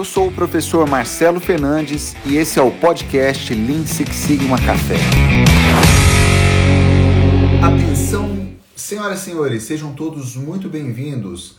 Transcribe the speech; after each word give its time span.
Eu 0.00 0.04
sou 0.06 0.28
o 0.28 0.32
professor 0.32 0.88
Marcelo 0.88 1.38
Fernandes 1.38 2.16
e 2.24 2.38
esse 2.38 2.58
é 2.58 2.62
o 2.62 2.70
podcast 2.70 3.52
Lean 3.54 3.84
Six 3.84 4.16
Sigma 4.16 4.56
Café. 4.56 4.94
Atenção, 7.62 8.54
senhoras 8.74 9.20
e 9.20 9.24
senhores, 9.24 9.62
sejam 9.64 9.92
todos 9.92 10.36
muito 10.36 10.70
bem-vindos 10.70 11.58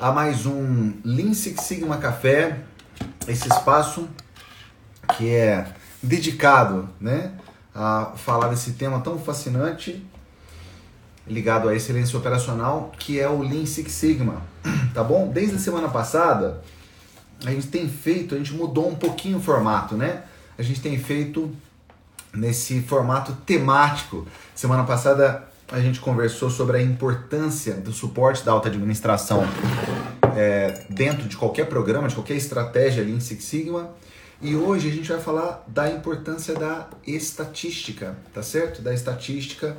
a 0.00 0.10
mais 0.10 0.46
um 0.46 0.94
Lean 1.04 1.34
Six 1.34 1.64
Sigma 1.64 1.98
Café, 1.98 2.60
esse 3.28 3.46
espaço 3.46 4.08
que 5.14 5.28
é 5.28 5.66
dedicado, 6.02 6.88
né, 6.98 7.32
a 7.74 8.14
falar 8.16 8.48
desse 8.48 8.72
tema 8.72 9.00
tão 9.00 9.18
fascinante 9.18 10.02
ligado 11.26 11.68
à 11.68 11.74
excelência 11.74 12.18
operacional, 12.18 12.90
que 12.98 13.20
é 13.20 13.28
o 13.28 13.42
Lean 13.42 13.66
Six 13.66 13.92
Sigma, 13.92 14.40
tá 14.94 15.04
bom? 15.04 15.28
Desde 15.28 15.56
a 15.56 15.58
semana 15.58 15.90
passada, 15.90 16.62
a 17.44 17.50
gente 17.50 17.68
tem 17.68 17.88
feito, 17.88 18.34
a 18.34 18.38
gente 18.38 18.52
mudou 18.54 18.88
um 18.88 18.94
pouquinho 18.94 19.38
o 19.38 19.40
formato, 19.40 19.96
né? 19.96 20.22
A 20.58 20.62
gente 20.62 20.80
tem 20.80 20.98
feito 20.98 21.50
nesse 22.32 22.80
formato 22.82 23.32
temático. 23.44 24.26
Semana 24.54 24.84
passada 24.84 25.48
a 25.70 25.80
gente 25.80 26.00
conversou 26.00 26.50
sobre 26.50 26.76
a 26.76 26.82
importância 26.82 27.74
do 27.74 27.92
suporte 27.92 28.44
da 28.44 28.52
alta 28.52 28.68
administração 28.68 29.44
é, 30.36 30.84
dentro 30.88 31.28
de 31.28 31.36
qualquer 31.36 31.66
programa, 31.66 32.08
de 32.08 32.14
qualquer 32.14 32.34
estratégia 32.34 33.02
Lean 33.02 33.20
Six 33.20 33.44
Sigma. 33.44 33.90
E 34.40 34.56
hoje 34.56 34.88
a 34.88 34.92
gente 34.92 35.08
vai 35.08 35.20
falar 35.20 35.64
da 35.66 35.90
importância 35.90 36.54
da 36.54 36.88
estatística, 37.06 38.16
tá 38.34 38.42
certo? 38.42 38.82
Da 38.82 38.92
estatística 38.92 39.76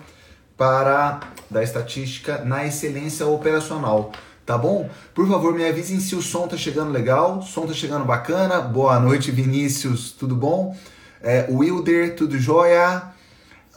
para 0.58 1.20
da 1.50 1.64
estatística 1.64 2.44
na 2.45 2.66
excelência 2.66 3.25
operacional 3.27 4.11
tá 4.46 4.58
bom? 4.58 4.90
Por 5.14 5.28
favor, 5.28 5.54
me 5.54 5.66
avisem 5.66 6.00
se 6.00 6.16
o 6.16 6.22
som 6.22 6.48
tá 6.48 6.58
chegando 6.58 6.92
legal, 6.92 7.40
o 7.40 7.42
som 7.42 7.66
tá 7.66 7.74
chegando 7.74 8.06
bacana. 8.06 8.60
Boa 8.60 9.00
noite, 9.00 9.32
Vinícius, 9.32 10.12
tudo 10.12 10.36
bom? 10.36 10.76
É, 11.22 11.48
Wilder, 11.50 12.16
tudo 12.16 12.38
jóia? 12.38 13.04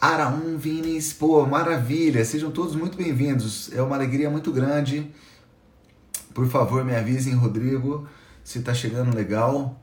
Araum, 0.01 0.59
Vinícius, 0.59 1.13
pô, 1.15 1.47
maravilha, 1.47 2.25
sejam 2.25 2.51
todos 2.51 2.75
muito 2.75 2.99
bem-vindos, 2.99 3.73
é 3.73 3.81
uma 3.81 3.97
alegria 3.97 4.29
muito 4.29 4.53
grande. 4.53 5.11
Por 6.35 6.47
favor, 6.49 6.85
me 6.85 6.95
avisem, 6.95 7.35
Rodrigo, 7.35 8.07
se 8.45 8.61
tá 8.61 8.75
chegando 8.75 9.15
legal, 9.15 9.81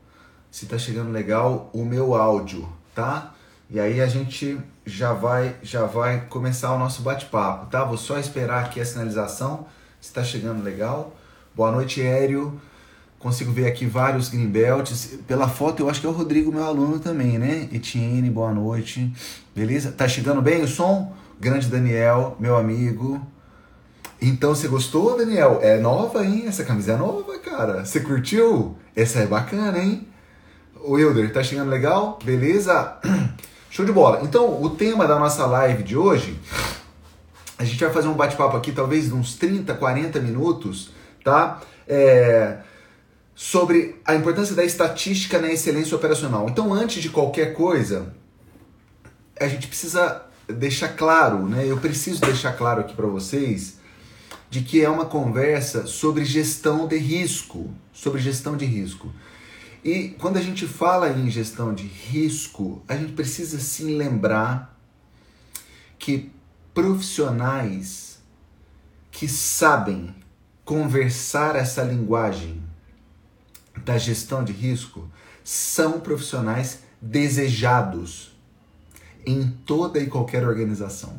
se 0.50 0.66
tá 0.66 0.78
chegando 0.78 1.10
legal 1.10 1.68
o 1.72 1.84
meu 1.84 2.14
áudio, 2.14 2.68
tá? 2.94 3.34
E 3.68 3.80
aí 3.80 4.00
a 4.00 4.06
gente 4.06 4.60
já 4.86 5.12
vai 5.12 5.56
já 5.62 5.84
vai 5.86 6.26
começar 6.26 6.72
o 6.74 6.78
nosso 6.78 7.02
bate-papo, 7.02 7.66
tá? 7.66 7.82
Vou 7.82 7.96
só 7.96 8.18
esperar 8.18 8.64
aqui 8.64 8.80
a 8.80 8.84
sinalização 8.84 9.66
está 10.04 10.22
chegando 10.22 10.62
legal. 10.62 11.16
Boa 11.54 11.72
noite, 11.72 12.00
Aéreo. 12.02 12.60
Consigo 13.18 13.50
ver 13.50 13.66
aqui 13.66 13.86
vários 13.86 14.28
greenbelts. 14.28 15.18
Pela 15.26 15.48
foto, 15.48 15.82
eu 15.82 15.88
acho 15.88 15.98
que 15.98 16.06
é 16.06 16.10
o 16.10 16.12
Rodrigo, 16.12 16.52
meu 16.52 16.62
aluno 16.62 16.98
também, 17.00 17.38
né? 17.38 17.68
Etienne, 17.72 18.28
boa 18.28 18.52
noite. 18.52 19.10
Beleza? 19.56 19.90
Tá 19.90 20.06
chegando 20.06 20.42
bem 20.42 20.62
o 20.62 20.68
som? 20.68 21.12
Grande 21.40 21.68
Daniel, 21.68 22.36
meu 22.38 22.54
amigo. 22.54 23.26
Então, 24.20 24.54
você 24.54 24.68
gostou, 24.68 25.16
Daniel? 25.16 25.58
É 25.62 25.78
nova, 25.78 26.24
hein? 26.24 26.44
Essa 26.46 26.64
camisa 26.64 26.92
é 26.92 26.96
nova, 26.96 27.38
cara. 27.38 27.84
Você 27.84 28.00
curtiu? 28.00 28.76
Essa 28.94 29.20
é 29.20 29.26
bacana, 29.26 29.78
hein? 29.78 30.06
O 30.84 30.92
Wilder, 30.92 31.32
tá 31.32 31.42
chegando 31.42 31.70
legal? 31.70 32.18
Beleza? 32.22 32.98
Show 33.70 33.86
de 33.86 33.92
bola. 33.92 34.20
Então, 34.22 34.62
o 34.62 34.70
tema 34.70 35.08
da 35.08 35.18
nossa 35.18 35.46
live 35.46 35.82
de 35.82 35.96
hoje 35.96 36.38
a 37.58 37.64
gente 37.64 37.82
vai 37.82 37.92
fazer 37.92 38.08
um 38.08 38.14
bate-papo 38.14 38.56
aqui, 38.56 38.72
talvez 38.72 39.12
uns 39.12 39.36
30, 39.36 39.74
40 39.74 40.20
minutos, 40.20 40.90
tá? 41.22 41.60
É, 41.86 42.58
sobre 43.34 44.00
a 44.04 44.14
importância 44.14 44.54
da 44.54 44.64
estatística 44.64 45.40
na 45.40 45.52
excelência 45.52 45.96
operacional. 45.96 46.48
Então, 46.48 46.72
antes 46.72 47.02
de 47.02 47.10
qualquer 47.10 47.54
coisa, 47.54 48.14
a 49.40 49.48
gente 49.48 49.66
precisa 49.66 50.22
deixar 50.48 50.88
claro, 50.88 51.48
né? 51.48 51.64
Eu 51.66 51.78
preciso 51.78 52.20
deixar 52.20 52.52
claro 52.52 52.80
aqui 52.80 52.94
para 52.94 53.06
vocês 53.06 53.78
de 54.50 54.62
que 54.62 54.84
é 54.84 54.88
uma 54.88 55.06
conversa 55.06 55.86
sobre 55.86 56.24
gestão 56.24 56.86
de 56.86 56.96
risco, 56.96 57.72
sobre 57.92 58.20
gestão 58.20 58.56
de 58.56 58.64
risco. 58.64 59.12
E 59.82 60.10
quando 60.18 60.36
a 60.36 60.40
gente 60.40 60.66
fala 60.66 61.10
em 61.10 61.30
gestão 61.30 61.74
de 61.74 61.86
risco, 61.86 62.82
a 62.88 62.96
gente 62.96 63.12
precisa 63.12 63.58
sim 63.58 63.96
lembrar 63.96 64.78
que 65.98 66.30
profissionais 66.74 68.18
que 69.12 69.28
sabem 69.28 70.12
conversar 70.64 71.54
essa 71.54 71.82
linguagem 71.82 72.60
da 73.84 73.96
gestão 73.96 74.42
de 74.42 74.52
risco 74.52 75.08
são 75.44 76.00
profissionais 76.00 76.80
desejados 77.00 78.34
em 79.24 79.48
toda 79.64 80.00
e 80.00 80.08
qualquer 80.08 80.46
organização. 80.46 81.16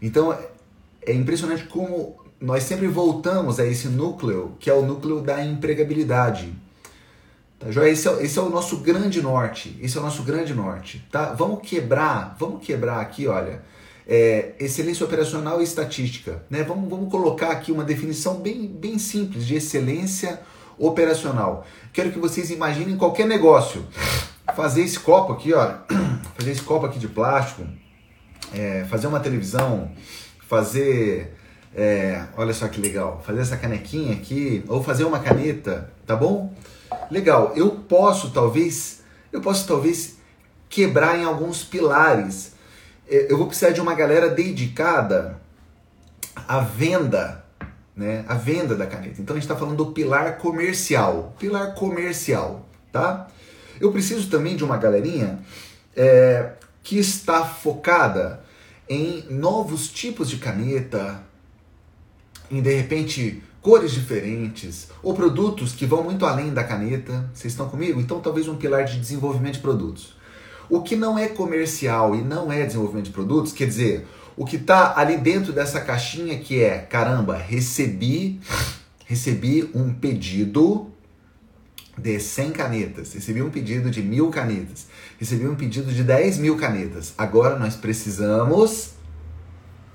Então 0.00 0.38
é 1.02 1.12
impressionante 1.12 1.64
como 1.64 2.16
nós 2.40 2.62
sempre 2.62 2.86
voltamos 2.86 3.58
a 3.58 3.66
esse 3.66 3.88
núcleo, 3.88 4.56
que 4.60 4.70
é 4.70 4.74
o 4.74 4.82
núcleo 4.82 5.20
da 5.20 5.44
empregabilidade. 5.44 6.54
Tá? 7.58 7.68
Esse 7.88 8.08
é, 8.08 8.22
esse 8.22 8.38
é 8.38 8.42
o 8.42 8.50
nosso 8.50 8.78
grande 8.78 9.20
norte. 9.20 9.76
Esse 9.80 9.96
é 9.96 10.00
o 10.00 10.04
nosso 10.04 10.22
grande 10.22 10.54
norte. 10.54 11.04
Tá? 11.10 11.32
Vamos 11.32 11.66
quebrar, 11.66 12.36
vamos 12.38 12.64
quebrar 12.64 13.00
aqui, 13.00 13.26
olha 13.26 13.62
é, 14.06 14.52
excelência 14.58 15.04
operacional 15.04 15.60
e 15.60 15.64
estatística. 15.64 16.42
Né? 16.50 16.62
Vamos, 16.62 16.88
vamos 16.88 17.10
colocar 17.10 17.50
aqui 17.50 17.72
uma 17.72 17.84
definição 17.84 18.36
bem, 18.36 18.66
bem 18.66 18.98
simples 18.98 19.46
de 19.46 19.54
excelência 19.54 20.40
operacional. 20.78 21.66
Quero 21.92 22.10
que 22.10 22.18
vocês 22.18 22.50
imaginem 22.50 22.96
qualquer 22.96 23.26
negócio. 23.26 23.86
Fazer 24.54 24.82
esse 24.82 24.98
copo 25.00 25.32
aqui, 25.32 25.52
ó, 25.52 25.74
fazer 26.36 26.50
esse 26.50 26.62
copo 26.62 26.86
aqui 26.86 26.98
de 26.98 27.08
plástico, 27.08 27.66
é, 28.52 28.84
fazer 28.84 29.06
uma 29.06 29.20
televisão, 29.20 29.90
fazer, 30.46 31.34
é, 31.74 32.24
olha 32.36 32.52
só 32.52 32.68
que 32.68 32.80
legal, 32.80 33.22
fazer 33.24 33.40
essa 33.40 33.56
canequinha 33.56 34.14
aqui, 34.14 34.62
ou 34.68 34.82
fazer 34.82 35.04
uma 35.04 35.18
caneta, 35.18 35.90
tá 36.06 36.14
bom? 36.14 36.54
Legal. 37.10 37.52
Eu 37.56 37.70
posso 37.70 38.30
talvez, 38.30 39.02
eu 39.32 39.40
posso 39.40 39.66
talvez 39.66 40.18
quebrar 40.68 41.18
em 41.18 41.24
alguns 41.24 41.64
pilares 41.64 42.53
eu 43.08 43.36
vou 43.36 43.46
precisar 43.46 43.70
de 43.70 43.80
uma 43.80 43.94
galera 43.94 44.28
dedicada 44.28 45.40
à 46.48 46.60
venda, 46.60 47.44
né? 47.94 48.24
A 48.28 48.34
venda 48.34 48.74
da 48.74 48.86
caneta. 48.86 49.20
Então 49.20 49.34
a 49.34 49.38
gente 49.38 49.44
está 49.44 49.56
falando 49.56 49.76
do 49.76 49.92
pilar 49.92 50.38
comercial, 50.38 51.34
pilar 51.38 51.74
comercial, 51.74 52.66
tá? 52.90 53.28
Eu 53.80 53.92
preciso 53.92 54.30
também 54.30 54.56
de 54.56 54.64
uma 54.64 54.76
galerinha 54.76 55.40
é, 55.96 56.52
que 56.82 56.98
está 56.98 57.44
focada 57.44 58.40
em 58.88 59.24
novos 59.30 59.88
tipos 59.88 60.28
de 60.28 60.36
caneta, 60.36 61.22
em 62.50 62.60
de 62.60 62.74
repente 62.74 63.42
cores 63.60 63.92
diferentes 63.92 64.88
ou 65.02 65.14
produtos 65.14 65.72
que 65.72 65.86
vão 65.86 66.04
muito 66.04 66.26
além 66.26 66.52
da 66.52 66.62
caneta. 66.62 67.30
Vocês 67.32 67.52
estão 67.52 67.68
comigo? 67.68 68.00
Então 68.00 68.20
talvez 68.20 68.46
um 68.46 68.56
pilar 68.56 68.84
de 68.84 69.00
desenvolvimento 69.00 69.54
de 69.54 69.60
produtos. 69.60 70.14
O 70.68 70.82
que 70.82 70.96
não 70.96 71.18
é 71.18 71.28
comercial 71.28 72.14
e 72.14 72.22
não 72.22 72.52
é 72.52 72.64
desenvolvimento 72.64 73.06
de 73.06 73.12
produtos, 73.12 73.52
quer 73.52 73.66
dizer, 73.66 74.06
o 74.36 74.44
que 74.44 74.56
está 74.56 74.98
ali 74.98 75.16
dentro 75.16 75.52
dessa 75.52 75.80
caixinha 75.80 76.38
que 76.38 76.62
é, 76.62 76.78
caramba, 76.78 77.36
recebi, 77.36 78.40
recebi 79.06 79.70
um 79.74 79.92
pedido 79.92 80.90
de 81.96 82.18
100 82.18 82.50
canetas, 82.50 83.12
recebi 83.14 83.40
um 83.40 83.50
pedido 83.50 83.90
de 83.90 84.02
mil 84.02 84.30
canetas, 84.30 84.86
recebi 85.18 85.46
um 85.46 85.54
pedido 85.54 85.92
de 85.92 86.02
10 86.02 86.38
mil 86.38 86.56
canetas. 86.56 87.14
Agora 87.16 87.58
nós 87.58 87.76
precisamos 87.76 88.94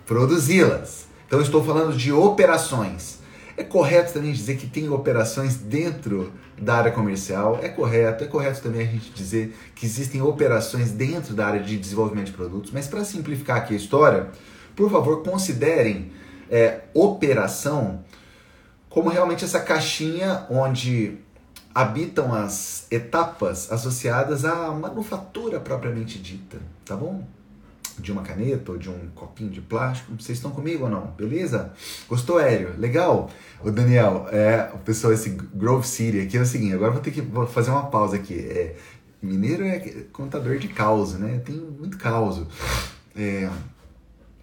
produzi-las. 0.06 1.08
Então 1.28 1.42
estou 1.42 1.64
falando 1.64 1.96
de 1.96 2.12
operações. 2.12 3.19
É 3.60 3.64
correto 3.66 4.14
também 4.14 4.32
dizer 4.32 4.56
que 4.56 4.66
tem 4.66 4.88
operações 4.88 5.58
dentro 5.58 6.32
da 6.58 6.76
área 6.76 6.94
comercial, 6.94 7.60
é 7.62 7.68
correto. 7.68 8.24
É 8.24 8.28
correto 8.28 8.62
também 8.62 8.88
a 8.88 8.90
gente 8.90 9.12
dizer 9.12 9.54
que 9.76 9.86
existem 9.86 10.22
operações 10.22 10.92
dentro 10.92 11.34
da 11.34 11.46
área 11.46 11.60
de 11.60 11.78
desenvolvimento 11.78 12.28
de 12.28 12.32
produtos, 12.32 12.72
mas 12.72 12.88
para 12.88 13.04
simplificar 13.04 13.58
aqui 13.58 13.74
a 13.74 13.78
história, 13.78 14.30
por 14.78 14.90
favor, 14.90 15.24
considerem 15.24 16.10
é, 16.50 16.84
operação 16.94 18.02
como 18.90 19.10
realmente 19.10 19.44
essa 19.44 19.60
caixinha 19.60 20.46
onde 20.50 21.18
habitam 21.76 22.34
as 22.34 22.88
etapas 22.90 23.70
associadas 23.74 24.46
à 24.46 24.72
manufatura 24.72 25.60
propriamente 25.60 26.18
dita, 26.18 26.60
tá 26.86 26.96
bom? 26.96 27.28
De 28.02 28.12
uma 28.12 28.22
caneta 28.22 28.72
ou 28.72 28.78
de 28.78 28.90
um 28.90 29.10
copinho 29.16 29.50
de 29.50 29.62
plástico. 29.62 30.12
Vocês 30.18 30.38
estão 30.38 30.52
comigo 30.52 30.86
ou 30.86 30.90
não? 30.90 31.08
Beleza? 31.18 31.74
Gostou, 32.08 32.38
Aéreo? 32.38 32.74
Legal? 32.78 33.30
O 33.64 33.72
Daniel, 33.72 34.28
é, 34.32 34.72
o 34.74 34.78
pessoal, 34.80 35.14
esse 35.14 35.30
Grove 35.30 35.88
City 35.88 36.22
aqui 36.22 36.38
é 36.38 36.42
o 36.42 36.46
seguinte, 36.46 36.74
agora 36.74 36.92
vou 36.92 37.02
ter 37.02 37.12
que 37.12 37.22
vou 37.22 37.46
fazer 37.48 37.72
uma 37.72 37.88
pausa 37.88 38.16
aqui. 38.16 38.36
É, 38.36 38.76
mineiro 39.22 39.64
é 39.64 39.80
contador 40.12 40.58
de 40.58 40.68
caos, 40.68 41.14
né? 41.14 41.42
Tem 41.46 41.56
muito 41.56 41.98
caos. 41.98 42.42
É, 43.16 43.50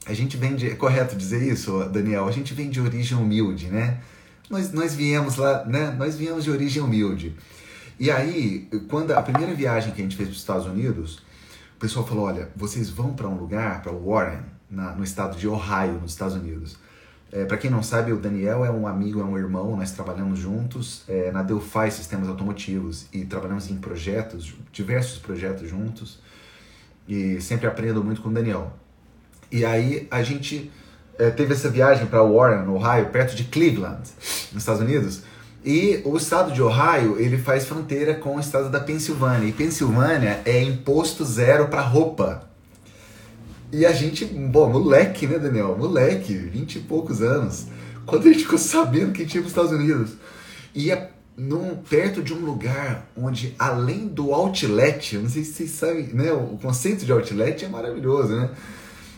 a 0.06 0.14
gente 0.14 0.36
vem 0.36 0.54
de. 0.54 0.70
É 0.70 0.74
correto 0.74 1.16
dizer 1.16 1.42
isso, 1.42 1.84
Daniel? 1.86 2.28
A 2.28 2.32
gente 2.32 2.54
vem 2.54 2.70
de 2.70 2.80
origem 2.80 3.16
humilde, 3.16 3.66
né? 3.66 4.00
Nós, 4.48 4.72
nós 4.72 4.94
viemos 4.94 5.36
lá, 5.36 5.64
né? 5.64 5.94
Nós 5.98 6.16
viemos 6.16 6.44
de 6.44 6.50
origem 6.50 6.82
humilde. 6.82 7.34
E 7.98 8.10
aí, 8.10 8.68
quando 8.88 9.12
a 9.12 9.22
primeira 9.22 9.54
viagem 9.54 9.92
que 9.92 10.00
a 10.00 10.04
gente 10.04 10.16
fez 10.16 10.28
para 10.28 10.34
os 10.34 10.40
Estados 10.40 10.66
Unidos, 10.66 11.22
o 11.76 11.78
pessoal 11.78 12.06
falou: 12.06 12.24
olha, 12.24 12.48
vocês 12.56 12.88
vão 12.88 13.12
para 13.12 13.28
um 13.28 13.36
lugar, 13.36 13.82
para 13.82 13.92
Warren, 13.92 14.40
na, 14.70 14.92
no 14.92 15.04
estado 15.04 15.36
de 15.36 15.46
Ohio, 15.46 16.00
nos 16.00 16.12
Estados 16.12 16.34
Unidos. 16.34 16.78
É, 17.30 17.44
para 17.44 17.56
quem 17.56 17.70
não 17.70 17.82
sabe, 17.82 18.12
o 18.12 18.16
Daniel 18.16 18.64
é 18.64 18.70
um 18.70 18.86
amigo, 18.86 19.20
é 19.20 19.24
um 19.24 19.36
irmão, 19.36 19.76
nós 19.76 19.90
trabalhamos 19.90 20.38
juntos 20.38 21.02
é, 21.08 21.30
na 21.32 21.42
Delphi 21.42 21.90
Sistemas 21.90 22.28
Automotivos 22.28 23.06
e 23.12 23.24
trabalhamos 23.24 23.68
em 23.68 23.76
projetos, 23.76 24.54
diversos 24.72 25.18
projetos 25.18 25.68
juntos 25.68 26.20
e 27.06 27.40
sempre 27.40 27.66
aprendo 27.66 28.02
muito 28.02 28.22
com 28.22 28.28
o 28.28 28.32
Daniel. 28.32 28.72
E 29.50 29.64
aí 29.64 30.06
a 30.10 30.22
gente 30.22 30.70
é, 31.18 31.30
teve 31.30 31.52
essa 31.52 31.68
viagem 31.68 32.06
para 32.06 32.22
Warren, 32.22 32.68
Ohio, 32.68 33.10
perto 33.10 33.34
de 33.34 33.44
Cleveland, 33.44 34.08
nos 34.52 34.62
Estados 34.62 34.80
Unidos. 34.80 35.22
E 35.66 36.00
o 36.04 36.16
estado 36.16 36.52
de 36.52 36.62
Ohio, 36.62 37.18
ele 37.18 37.36
faz 37.36 37.66
fronteira 37.66 38.14
com 38.14 38.36
o 38.36 38.40
estado 38.40 38.70
da 38.70 38.78
Pensilvânia. 38.78 39.48
E 39.48 39.52
Pensilvânia 39.52 40.40
é 40.44 40.62
imposto 40.62 41.24
zero 41.24 41.66
para 41.66 41.80
roupa. 41.80 42.48
E 43.72 43.84
a 43.84 43.90
gente, 43.90 44.24
bom, 44.24 44.70
moleque, 44.70 45.26
né, 45.26 45.40
Daniel? 45.40 45.76
Moleque, 45.76 46.32
vinte 46.34 46.76
e 46.76 46.78
poucos 46.78 47.20
anos. 47.20 47.66
Quando 48.06 48.28
a 48.28 48.32
gente 48.32 48.44
ficou 48.44 48.58
sabendo 48.58 49.10
que 49.10 49.26
tinha 49.26 49.42
para 49.42 49.48
os 49.48 49.52
Estados 49.52 49.72
Unidos. 49.72 50.12
Ia 50.72 51.10
num, 51.36 51.74
perto 51.74 52.22
de 52.22 52.32
um 52.32 52.44
lugar 52.44 53.10
onde, 53.16 53.52
além 53.58 54.06
do 54.06 54.32
outlet, 54.32 55.18
não 55.18 55.28
sei 55.28 55.42
se 55.42 55.52
vocês 55.52 55.70
sabem, 55.70 56.04
né? 56.12 56.32
O 56.32 56.56
conceito 56.62 57.04
de 57.04 57.12
outlet 57.12 57.64
é 57.64 57.68
maravilhoso, 57.68 58.36
né? 58.36 58.50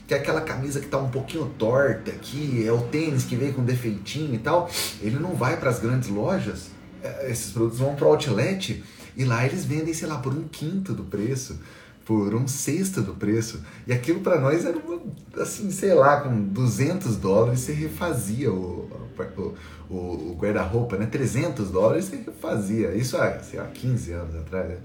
Que 0.08 0.14
é 0.14 0.16
aquela 0.16 0.40
camisa 0.40 0.80
que 0.80 0.86
está 0.86 0.96
um 0.96 1.10
pouquinho 1.10 1.44
torta 1.58 2.10
aqui, 2.10 2.66
é 2.66 2.72
o 2.72 2.80
tênis 2.84 3.24
que 3.24 3.36
veio 3.36 3.52
com 3.52 3.62
defeitinho 3.62 4.34
e 4.34 4.38
tal, 4.38 4.68
ele 5.02 5.18
não 5.18 5.34
vai 5.34 5.58
para 5.58 5.68
as 5.68 5.78
grandes 5.78 6.08
lojas, 6.08 6.70
é, 7.04 7.30
esses 7.30 7.52
produtos 7.52 7.78
vão 7.78 7.94
para 7.94 8.06
o 8.06 8.12
outlet 8.12 8.82
e 9.14 9.24
lá 9.26 9.44
eles 9.44 9.66
vendem, 9.66 9.92
sei 9.92 10.08
lá, 10.08 10.16
por 10.16 10.32
um 10.32 10.48
quinto 10.48 10.94
do 10.94 11.04
preço, 11.04 11.60
por 12.06 12.34
um 12.34 12.48
sexto 12.48 13.02
do 13.02 13.12
preço. 13.12 13.60
E 13.86 13.92
aquilo 13.92 14.20
para 14.20 14.40
nós 14.40 14.64
era 14.64 14.78
uma, 14.78 14.98
assim, 15.42 15.70
sei 15.70 15.92
lá, 15.92 16.22
com 16.22 16.40
200 16.40 17.16
dólares 17.16 17.60
você 17.60 17.74
refazia 17.74 18.50
o, 18.50 18.88
o, 19.36 19.54
o, 19.90 19.94
o 20.30 20.36
guarda-roupa, 20.40 20.96
né? 20.96 21.04
300 21.04 21.70
dólares 21.70 22.06
você 22.06 22.16
refazia. 22.16 22.94
Isso 22.94 23.14
há, 23.18 23.40
sei 23.40 23.60
lá, 23.60 23.66
15 23.66 24.12
anos 24.12 24.34
atrás, 24.36 24.68
né? 24.70 24.78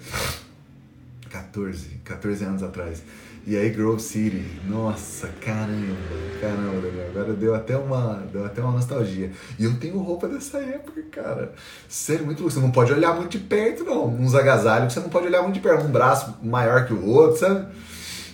14, 1.29 2.01
14 2.03 2.43
anos 2.43 2.61
atrás. 2.61 3.01
E 3.45 3.57
aí 3.57 3.69
Grove 3.71 4.01
City, 4.01 4.41
nossa, 4.69 5.27
caramba, 5.41 5.97
caramba. 6.39 6.87
Agora 7.09 7.33
deu 7.33 7.53
até 7.53 7.75
uma, 7.75 8.23
deu 8.31 8.45
até 8.45 8.61
uma 8.61 8.71
nostalgia. 8.71 9.31
E 9.59 9.65
eu 9.65 9.75
tenho 9.77 9.97
roupa 9.99 10.29
dessa 10.29 10.59
época, 10.59 11.01
cara. 11.11 11.51
Sério, 11.89 12.25
muito 12.25 12.39
louco. 12.39 12.53
Você 12.53 12.61
não 12.61 12.71
pode 12.71 12.93
olhar 12.93 13.13
muito 13.13 13.31
de 13.31 13.39
perto, 13.39 13.83
não. 13.83 14.07
Uns 14.07 14.33
agasalhos 14.33 14.93
você 14.93 15.01
não 15.01 15.09
pode 15.09 15.27
olhar 15.27 15.41
muito 15.41 15.55
de 15.55 15.59
perto. 15.59 15.85
Um 15.85 15.91
braço 15.91 16.37
maior 16.41 16.85
que 16.85 16.93
o 16.93 17.05
outro, 17.05 17.37
sabe? 17.37 17.67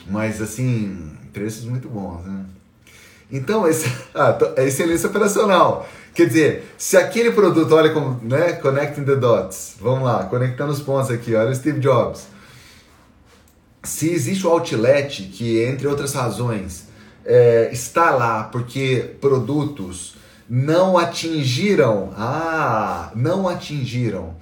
Mas 0.08 0.40
assim, 0.44 1.12
preços 1.34 1.66
muito 1.66 1.90
bons, 1.90 2.24
né? 2.24 2.46
Então, 3.32 3.68
esse, 3.68 3.92
ah, 4.14 4.38
é 4.58 4.68
excelência 4.68 5.10
operacional. 5.10 5.90
Quer 6.14 6.28
dizer, 6.28 6.72
se 6.78 6.98
aquele 6.98 7.32
produto, 7.32 7.74
olha 7.74 7.92
como, 7.92 8.20
né? 8.22 8.54
Connecting 8.54 9.06
the 9.06 9.16
dots. 9.16 9.74
Vamos 9.82 10.04
lá, 10.04 10.26
conectando 10.26 10.72
os 10.72 10.82
pontos 10.82 11.10
aqui, 11.10 11.34
olha 11.34 11.50
o 11.50 11.56
Steve 11.56 11.80
Jobs 11.80 12.28
se 13.84 14.10
existe 14.10 14.46
o 14.46 14.50
outlet, 14.50 15.24
que 15.24 15.64
entre 15.64 15.88
outras 15.88 16.14
razões 16.14 16.88
é, 17.26 17.70
está 17.72 18.12
lá 18.12 18.44
porque 18.44 19.16
produtos 19.22 20.16
não 20.50 20.98
atingiram, 20.98 22.12
ah, 22.18 23.12
não 23.16 23.48
atingiram, 23.48 24.36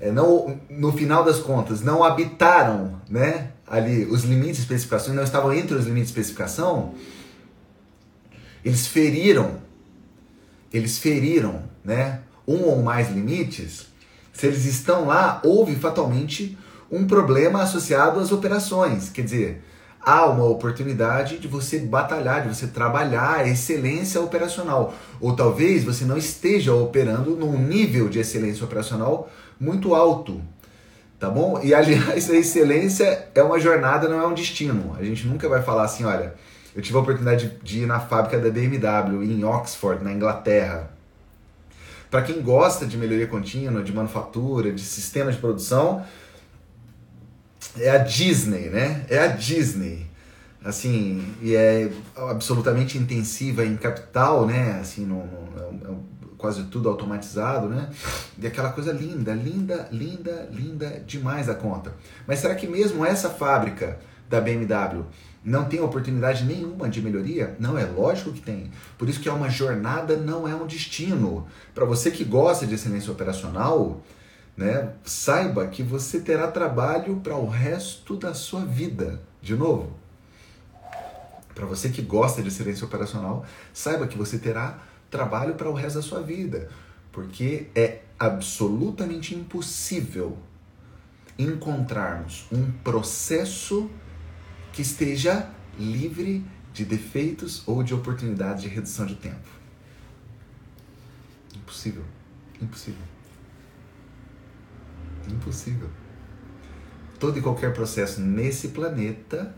é, 0.00 0.10
não, 0.10 0.58
no 0.70 0.92
final 0.92 1.22
das 1.22 1.38
contas, 1.38 1.82
não 1.82 2.02
habitaram, 2.02 3.00
né, 3.08 3.50
ali 3.66 4.06
os 4.06 4.24
limites 4.24 4.56
de 4.56 4.62
especificação, 4.62 5.14
não 5.14 5.22
estavam 5.22 5.52
entre 5.52 5.74
os 5.74 5.84
limites 5.84 6.10
de 6.10 6.18
especificação, 6.18 6.94
eles 8.64 8.86
feriram, 8.86 9.58
eles 10.72 10.98
feriram, 10.98 11.62
né, 11.84 12.20
um 12.48 12.62
ou 12.62 12.82
mais 12.82 13.10
limites, 13.10 13.86
se 14.32 14.46
eles 14.46 14.64
estão 14.64 15.06
lá, 15.06 15.40
houve 15.44 15.76
fatalmente 15.76 16.56
um 16.92 17.06
problema 17.06 17.62
associado 17.62 18.20
às 18.20 18.30
operações. 18.30 19.08
Quer 19.08 19.22
dizer, 19.22 19.64
há 19.98 20.26
uma 20.26 20.44
oportunidade 20.44 21.38
de 21.38 21.48
você 21.48 21.78
batalhar, 21.78 22.42
de 22.42 22.54
você 22.54 22.66
trabalhar 22.66 23.36
a 23.38 23.48
excelência 23.48 24.20
operacional. 24.20 24.92
Ou 25.18 25.34
talvez 25.34 25.84
você 25.84 26.04
não 26.04 26.18
esteja 26.18 26.74
operando 26.74 27.30
num 27.34 27.58
nível 27.58 28.10
de 28.10 28.18
excelência 28.18 28.62
operacional 28.62 29.30
muito 29.58 29.94
alto. 29.94 30.42
Tá 31.18 31.30
bom? 31.30 31.58
E 31.62 31.72
aliás, 31.72 32.28
a 32.28 32.34
excelência 32.36 33.28
é 33.34 33.42
uma 33.42 33.58
jornada, 33.58 34.08
não 34.08 34.20
é 34.20 34.26
um 34.26 34.34
destino. 34.34 34.94
A 34.98 35.02
gente 35.02 35.26
nunca 35.26 35.48
vai 35.48 35.62
falar 35.62 35.84
assim, 35.84 36.04
olha, 36.04 36.34
eu 36.74 36.82
tive 36.82 36.98
a 36.98 37.00
oportunidade 37.00 37.58
de 37.62 37.84
ir 37.84 37.86
na 37.86 38.00
fábrica 38.00 38.38
da 38.38 38.50
BMW 38.50 39.22
em 39.22 39.44
Oxford, 39.44 40.04
na 40.04 40.12
Inglaterra. 40.12 40.90
Para 42.10 42.22
quem 42.22 42.42
gosta 42.42 42.84
de 42.84 42.98
melhoria 42.98 43.26
contínua, 43.26 43.82
de 43.82 43.92
manufatura, 43.92 44.72
de 44.72 44.82
sistema 44.82 45.32
de 45.32 45.38
produção, 45.38 46.04
é 47.78 47.90
a 47.90 47.98
Disney, 47.98 48.68
né? 48.68 49.04
É 49.08 49.18
a 49.18 49.28
Disney. 49.28 50.06
Assim, 50.64 51.34
e 51.40 51.56
é 51.56 51.90
absolutamente 52.16 52.96
intensiva 52.96 53.64
em 53.64 53.76
capital, 53.76 54.46
né? 54.46 54.78
Assim, 54.80 55.04
no, 55.04 55.26
no, 55.26 55.90
é 55.90 56.12
quase 56.42 56.64
tudo 56.64 56.88
automatizado, 56.88 57.68
né? 57.68 57.88
E 58.36 58.46
aquela 58.46 58.70
coisa 58.70 58.92
linda, 58.92 59.32
linda, 59.32 59.88
linda, 59.92 60.48
linda 60.52 61.02
demais 61.06 61.48
a 61.48 61.54
conta. 61.54 61.94
Mas 62.26 62.40
será 62.40 62.54
que 62.54 62.66
mesmo 62.66 63.06
essa 63.06 63.30
fábrica 63.30 63.98
da 64.28 64.40
BMW 64.40 65.04
não 65.44 65.64
tem 65.64 65.80
oportunidade 65.80 66.44
nenhuma 66.44 66.88
de 66.88 67.00
melhoria? 67.00 67.56
Não, 67.60 67.78
é 67.78 67.84
lógico 67.84 68.32
que 68.32 68.40
tem. 68.40 68.70
Por 68.98 69.08
isso 69.08 69.20
que 69.20 69.28
é 69.28 69.32
uma 69.32 69.48
jornada, 69.48 70.16
não 70.16 70.46
é 70.46 70.54
um 70.54 70.66
destino. 70.66 71.46
Para 71.72 71.84
você 71.84 72.10
que 72.10 72.24
gosta 72.24 72.66
de 72.66 72.74
excelência 72.74 73.12
operacional, 73.12 74.02
né? 74.56 74.92
Saiba 75.04 75.66
que 75.66 75.82
você 75.82 76.20
terá 76.20 76.50
trabalho 76.50 77.16
para 77.16 77.36
o 77.36 77.48
resto 77.48 78.16
da 78.16 78.34
sua 78.34 78.64
vida. 78.64 79.20
De 79.40 79.56
novo, 79.56 79.92
para 81.54 81.66
você 81.66 81.88
que 81.88 82.02
gosta 82.02 82.42
de 82.42 82.48
excelência 82.48 82.86
operacional, 82.86 83.44
saiba 83.72 84.06
que 84.06 84.16
você 84.16 84.38
terá 84.38 84.78
trabalho 85.10 85.54
para 85.54 85.68
o 85.68 85.74
resto 85.74 85.96
da 85.96 86.02
sua 86.02 86.22
vida, 86.22 86.70
porque 87.10 87.68
é 87.74 88.00
absolutamente 88.18 89.34
impossível 89.34 90.38
encontrarmos 91.38 92.46
um 92.52 92.70
processo 92.70 93.90
que 94.72 94.82
esteja 94.82 95.50
livre 95.78 96.44
de 96.72 96.84
defeitos 96.84 97.62
ou 97.66 97.82
de 97.82 97.92
oportunidades 97.94 98.62
de 98.62 98.68
redução 98.68 99.04
de 99.04 99.16
tempo. 99.16 99.48
Impossível. 101.54 102.04
Impossível. 102.60 103.11
Impossível. 105.28 105.88
Todo 107.18 107.38
e 107.38 107.42
qualquer 107.42 107.72
processo 107.72 108.20
nesse 108.20 108.68
planeta 108.68 109.54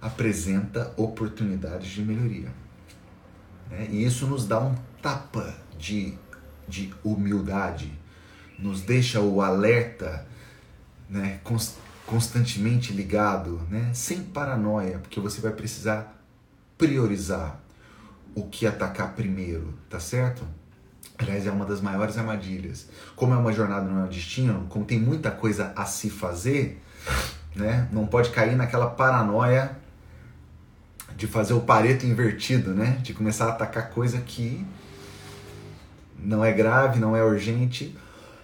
apresenta 0.00 0.92
oportunidades 0.96 1.88
de 1.88 2.02
melhoria. 2.02 2.52
Né? 3.70 3.88
E 3.90 4.04
isso 4.04 4.26
nos 4.26 4.46
dá 4.46 4.60
um 4.60 4.74
tapa 5.00 5.54
de, 5.78 6.14
de 6.68 6.92
humildade, 7.02 7.92
nos 8.58 8.82
deixa 8.82 9.20
o 9.20 9.40
alerta 9.40 10.26
né, 11.08 11.40
constantemente 12.06 12.92
ligado, 12.92 13.60
né, 13.70 13.90
sem 13.94 14.22
paranoia, 14.22 14.98
porque 14.98 15.20
você 15.20 15.40
vai 15.40 15.52
precisar 15.52 16.20
priorizar 16.76 17.60
o 18.34 18.46
que 18.48 18.66
atacar 18.66 19.14
primeiro, 19.14 19.74
tá 19.88 20.00
certo? 20.00 20.46
Aliás, 21.16 21.46
é 21.46 21.50
uma 21.50 21.64
das 21.64 21.80
maiores 21.80 22.18
armadilhas. 22.18 22.88
Como 23.14 23.32
é 23.32 23.36
uma 23.36 23.52
jornada, 23.52 23.88
não 23.88 24.00
é 24.00 24.04
um 24.04 24.08
destino, 24.08 24.66
como 24.68 24.84
tem 24.84 24.98
muita 24.98 25.30
coisa 25.30 25.72
a 25.76 25.84
se 25.84 26.10
fazer, 26.10 26.82
né? 27.54 27.88
Não 27.92 28.06
pode 28.06 28.30
cair 28.30 28.56
naquela 28.56 28.88
paranoia 28.88 29.76
de 31.16 31.28
fazer 31.28 31.54
o 31.54 31.60
pareto 31.60 32.04
invertido, 32.04 32.74
né? 32.74 32.98
De 33.02 33.14
começar 33.14 33.46
a 33.46 33.50
atacar 33.50 33.90
coisa 33.90 34.20
que 34.20 34.66
não 36.18 36.44
é 36.44 36.52
grave, 36.52 36.98
não 36.98 37.14
é 37.14 37.22
urgente, 37.22 37.96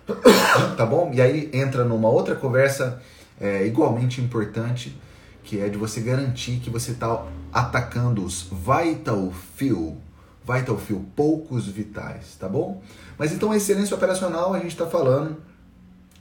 tá 0.77 0.87
bom? 0.87 1.11
E 1.13 1.21
aí 1.21 1.51
entra 1.53 1.85
numa 1.85 2.09
outra 2.09 2.37
conversa 2.37 3.03
é, 3.41 3.67
igualmente 3.67 4.21
importante, 4.21 4.97
que 5.43 5.61
é 5.61 5.69
de 5.69 5.77
você 5.77 6.01
garantir 6.01 6.61
que 6.61 6.71
você 6.71 6.93
está 6.93 7.25
atacando 7.53 8.25
os 8.25 8.49
vital 8.53 9.33
few 9.57 10.01
Vital 10.45 10.79
Few, 10.79 11.05
poucos 11.15 11.67
vitais, 11.67 12.37
tá 12.39 12.49
bom? 12.49 12.83
Mas 13.19 13.33
então 13.33 13.53
a 13.53 13.57
excelência 13.57 13.95
operacional 13.95 14.55
a 14.55 14.59
gente 14.59 14.73
está 14.73 14.87
falando 14.87 15.37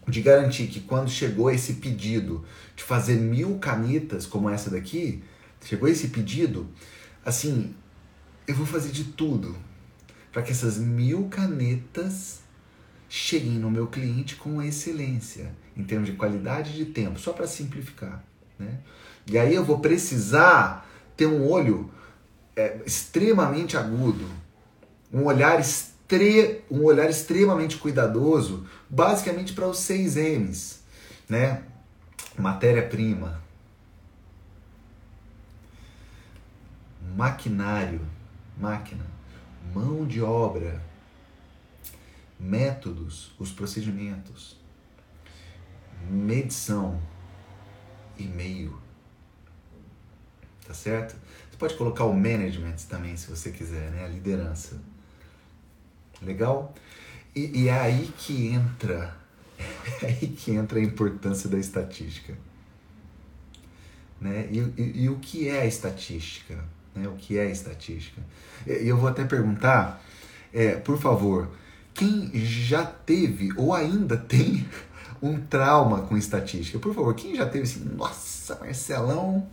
de 0.08 0.22
garantir 0.22 0.68
que 0.68 0.80
quando 0.80 1.10
chegou 1.10 1.50
esse 1.50 1.76
pedido 1.76 2.44
de 2.76 2.84
fazer 2.84 3.16
mil 3.16 3.58
canetas 3.60 4.26
como 4.26 4.50
essa 4.50 4.70
daqui, 4.70 5.24
chegou 5.64 5.88
esse 5.88 6.10
pedido, 6.10 6.68
assim, 7.24 7.76
eu 8.48 8.56
vou 8.56 8.66
fazer 8.66 8.90
de 8.90 9.04
tudo 9.04 9.56
para 10.32 10.42
que 10.42 10.52
essas 10.52 10.78
mil 10.78 11.28
canetas 11.30 12.42
cheguem 13.08 13.54
no 13.54 13.72
meu 13.72 13.88
cliente 13.88 14.36
com 14.36 14.62
excelência, 14.62 15.52
em 15.76 15.84
termos 15.84 16.10
de 16.10 16.16
qualidade 16.16 16.76
de 16.76 16.86
tempo, 16.86 17.20
só 17.20 17.34
para 17.34 17.48
simplificar. 17.48 18.24
Né? 18.58 18.80
E 19.26 19.38
aí 19.38 19.56
eu 19.56 19.66
vou 19.66 19.80
precisar 19.80 20.88
ter 21.18 21.26
um 21.26 21.48
olho 21.50 21.90
é, 22.60 22.82
extremamente 22.86 23.78
agudo, 23.78 24.30
um 25.13 25.24
olhar, 25.24 25.60
estre, 25.60 26.62
um 26.70 26.84
olhar 26.84 27.10
extremamente 27.10 27.78
cuidadoso, 27.78 28.68
basicamente 28.89 29.54
para 29.54 29.68
os 29.68 29.80
seis 29.80 30.18
M's, 30.18 30.84
né? 31.30 31.63
Matéria-prima, 32.38 33.42
maquinário, 37.16 38.01
máquina, 38.58 39.06
mão 39.74 40.06
de 40.06 40.22
obra, 40.22 40.82
métodos, 42.39 43.32
os 43.39 43.51
procedimentos, 43.51 44.58
medição. 46.10 47.01
E 48.18 48.24
meio. 48.24 48.78
Tá 50.68 50.74
certo? 50.74 51.16
Pode 51.60 51.75
colocar 51.75 52.06
o 52.06 52.13
management 52.13 52.78
também, 52.88 53.18
se 53.18 53.30
você 53.30 53.51
quiser, 53.51 53.92
né? 53.92 54.06
A 54.06 54.08
liderança. 54.08 54.80
Legal? 56.22 56.74
E, 57.36 57.63
e 57.63 57.68
é 57.68 57.78
aí 57.78 58.13
que 58.18 58.48
entra, 58.48 59.13
é 60.01 60.06
aí 60.06 60.28
que 60.28 60.51
entra 60.51 60.80
a 60.80 60.82
importância 60.82 61.50
da 61.50 61.58
estatística. 61.58 62.34
Né? 64.22 64.48
E, 64.50 64.60
e, 64.78 65.04
e 65.04 65.10
o 65.10 65.18
que 65.18 65.50
é 65.50 65.62
a 65.62 65.66
estatística? 65.66 66.63
Né? 66.96 67.08
O 67.10 67.16
que 67.18 67.38
é 67.38 67.51
estatística? 67.51 68.22
E 68.66 68.88
eu 68.88 68.96
vou 68.96 69.10
até 69.10 69.25
perguntar, 69.25 70.01
é, 70.54 70.75
por 70.75 70.98
favor, 70.98 71.50
quem 71.94 72.32
já 72.36 72.86
teve 72.86 73.50
ou 73.58 73.74
ainda 73.74 74.16
tem 74.18 74.66
um 75.22 75.39
trauma 75.42 76.04
com 76.04 76.16
estatística? 76.16 76.80
Por 76.80 76.96
favor, 76.96 77.13
quem 77.16 77.36
já 77.36 77.46
teve 77.46 77.63
assim, 77.63 77.84
nossa, 77.96 78.56
Marcelão, 78.56 79.46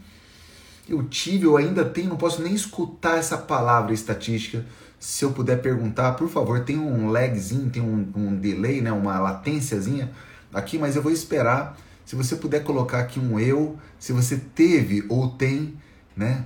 eu 0.89 1.03
tive, 1.05 1.47
eu 1.47 1.57
ainda 1.57 1.85
tenho, 1.85 2.11
não 2.11 2.17
posso 2.17 2.43
nem 2.43 2.55
escutar 2.55 3.19
essa 3.19 3.37
palavra 3.37 3.93
estatística. 3.93 4.65
Se 4.99 5.25
eu 5.25 5.33
puder 5.33 5.61
perguntar, 5.61 6.13
por 6.13 6.29
favor, 6.29 6.61
tem 6.61 6.79
um 6.79 7.11
lagzinho, 7.11 7.71
tem 7.71 7.83
um, 7.83 8.11
um 8.15 8.37
delay, 8.37 8.81
né, 8.81 8.93
uma 8.93 9.19
latênciazinha 9.19 10.11
aqui, 10.53 10.79
mas 10.79 10.97
eu 10.97 11.03
vou 11.03 11.13
esperar. 11.13 11.77
Se 12.05 12.15
você 12.15 12.37
puder 12.37 12.63
colocar 12.63 13.01
aqui 13.01 13.19
um 13.19 13.39
eu, 13.39 13.79
se 13.99 14.13
você 14.13 14.37
teve 14.37 15.05
ou 15.09 15.31
tem, 15.31 15.77
né, 16.17 16.45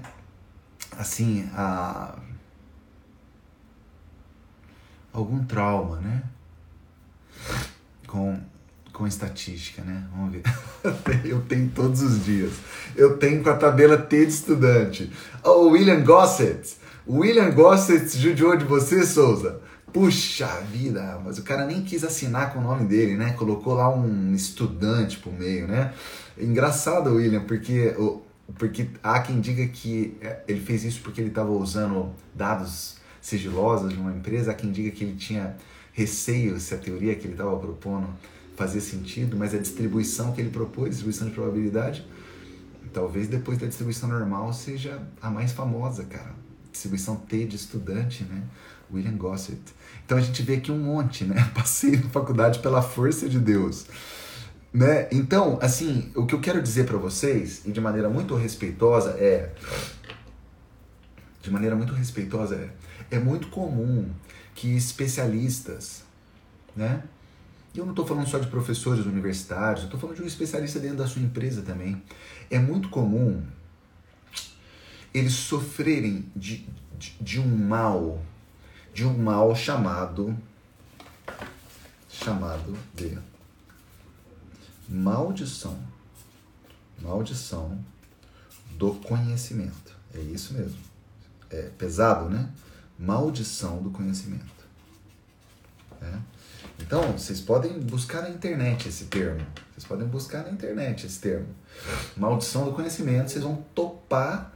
assim, 0.99 1.49
a 1.55 2.19
algum 5.13 5.45
trauma, 5.45 6.01
né? 6.01 6.23
Com, 8.07 8.41
com 9.01 9.07
estatística, 9.07 9.83
né? 9.83 10.05
Vamos 10.15 10.33
ver. 10.35 10.43
Eu 11.25 11.41
tenho 11.41 11.71
todos 11.71 12.03
os 12.03 12.23
dias. 12.23 12.53
Eu 12.95 13.17
tenho 13.17 13.43
com 13.43 13.49
a 13.49 13.57
tabela 13.57 13.97
T 13.97 14.27
de 14.27 14.31
estudante. 14.31 15.11
Oh, 15.43 15.71
William 15.71 16.03
Gossett. 16.03 16.77
William 17.09 17.51
Gossett 17.51 18.19
judiou 18.19 18.55
de 18.57 18.67
você, 18.67 19.07
Souza. 19.07 19.59
Puxa 19.91 20.47
vida, 20.71 21.19
mas 21.25 21.39
o 21.39 21.43
cara 21.43 21.65
nem 21.65 21.83
quis 21.83 22.05
assinar 22.05 22.53
com 22.53 22.59
o 22.59 22.63
nome 22.63 22.85
dele, 22.85 23.17
né? 23.17 23.33
Colocou 23.33 23.73
lá 23.73 23.89
um 23.89 24.35
estudante 24.35 25.17
pro 25.17 25.33
meio, 25.33 25.67
né? 25.67 25.95
Engraçado, 26.39 27.15
William, 27.15 27.41
porque, 27.45 27.97
porque 28.59 28.91
há 29.03 29.21
quem 29.21 29.41
diga 29.41 29.67
que 29.67 30.15
é, 30.21 30.43
ele 30.47 30.61
fez 30.61 30.85
isso 30.85 31.01
porque 31.01 31.23
ele 31.23 31.31
estava 31.31 31.51
usando 31.51 32.13
dados 32.35 32.99
sigilosas 33.19 33.95
de 33.95 33.99
uma 33.99 34.13
empresa. 34.13 34.51
Há 34.51 34.55
quem 34.55 34.71
diga 34.71 34.91
que 34.91 35.05
ele 35.05 35.17
tinha 35.17 35.57
receio 35.91 36.61
se 36.61 36.75
a 36.75 36.79
teoria 36.79 37.15
que 37.15 37.27
ele 37.27 37.33
estava 37.33 37.57
propondo 37.59 38.07
fazia 38.61 38.81
sentido, 38.81 39.39
mas 39.39 39.55
a 39.55 39.59
distribuição 39.59 40.33
que 40.33 40.41
ele 40.43 40.51
propôs, 40.51 40.91
distribuição 40.91 41.27
de 41.27 41.33
probabilidade, 41.33 42.07
talvez 42.93 43.27
depois 43.27 43.57
da 43.57 43.67
distribuição 43.67 44.07
normal 44.07 44.53
seja 44.53 45.01
a 45.23 45.31
mais 45.31 45.53
famosa, 45.53 46.05
cara. 46.05 46.35
Distribuição 46.71 47.17
T 47.17 47.47
de 47.47 47.57
estudante, 47.57 48.23
né? 48.25 48.43
William 48.93 49.17
Gossett. 49.17 49.63
Então 50.05 50.19
a 50.19 50.21
gente 50.21 50.43
vê 50.43 50.57
aqui 50.57 50.71
um 50.71 50.79
monte, 50.79 51.25
né? 51.25 51.43
Passei 51.55 51.97
na 51.97 52.11
faculdade 52.11 52.59
pela 52.59 52.83
força 52.83 53.29
de 53.31 53.39
Deus. 53.39 53.87
Né? 54.73 55.09
Então, 55.11 55.59
assim, 55.63 56.13
o 56.15 56.27
que 56.27 56.35
eu 56.35 56.41
quero 56.41 56.63
dizer 56.63 56.85
para 56.85 56.99
vocês, 56.99 57.63
e 57.65 57.73
de 57.73 57.81
maneira 57.81 58.11
muito 58.11 58.35
respeitosa, 58.37 59.13
é. 59.13 59.53
De 61.43 61.51
maneira 61.51 61.75
muito 61.75 61.95
respeitosa, 61.95 62.57
é 62.57 62.71
é 63.11 63.19
muito 63.19 63.49
comum 63.49 64.09
que 64.55 64.77
especialistas, 64.77 66.05
né? 66.77 67.03
Eu 67.75 67.85
não 67.85 67.93
estou 67.93 68.07
falando 68.07 68.29
só 68.29 68.39
de 68.39 68.49
professores 68.49 69.07
universitários, 69.07 69.81
eu 69.81 69.85
estou 69.87 70.01
falando 70.01 70.17
de 70.17 70.23
um 70.23 70.27
especialista 70.27 70.81
dentro 70.81 70.99
da 70.99 71.07
sua 71.07 71.23
empresa 71.23 71.63
também. 71.63 72.03
É 72.51 72.59
muito 72.59 72.89
comum 72.89 73.43
eles 75.15 75.33
sofrerem 75.33 76.27
de, 76.35 76.69
de, 76.99 77.17
de 77.21 77.41
um 77.41 77.47
mal, 77.47 78.21
de 78.93 79.05
um 79.05 79.17
mal 79.17 79.55
chamado 79.55 80.37
chamado 82.09 82.77
de 82.95 83.17
maldição. 84.89 85.79
Maldição 87.01 87.83
do 88.73 88.95
conhecimento. 88.95 89.97
É 90.15 90.21
isso 90.21 90.53
mesmo. 90.53 90.79
É 91.49 91.63
pesado, 91.79 92.29
né? 92.29 92.51
maldição 93.01 93.83
do 93.83 93.91
conhecimento. 93.91 94.69
Né? 96.01 96.23
Então, 96.81 97.13
vocês 97.13 97.41
podem 97.41 97.79
buscar 97.81 98.23
na 98.23 98.31
internet 98.31 98.89
esse 98.89 99.05
termo. 99.05 99.47
Vocês 99.73 99.85
podem 99.85 100.07
buscar 100.07 100.45
na 100.45 100.51
internet 100.51 101.07
esse 101.07 101.21
termo. 101.21 101.47
Maldição 102.17 102.65
do 102.65 102.73
conhecimento, 102.73 103.31
vocês 103.31 103.45
vão 103.45 103.65
topar 103.75 104.53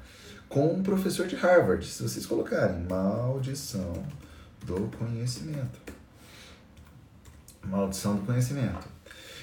com 0.49 0.73
um 0.73 0.83
professor 0.83 1.27
de 1.27 1.37
Harvard, 1.37 1.87
se 1.87 2.03
vocês 2.03 2.27
colocarem 2.27 2.87
maldição 2.89 3.93
do 4.65 4.91
conhecimento. 4.97 5.81
Maldição 7.63 8.17
do 8.17 8.23
conhecimento. 8.23 8.87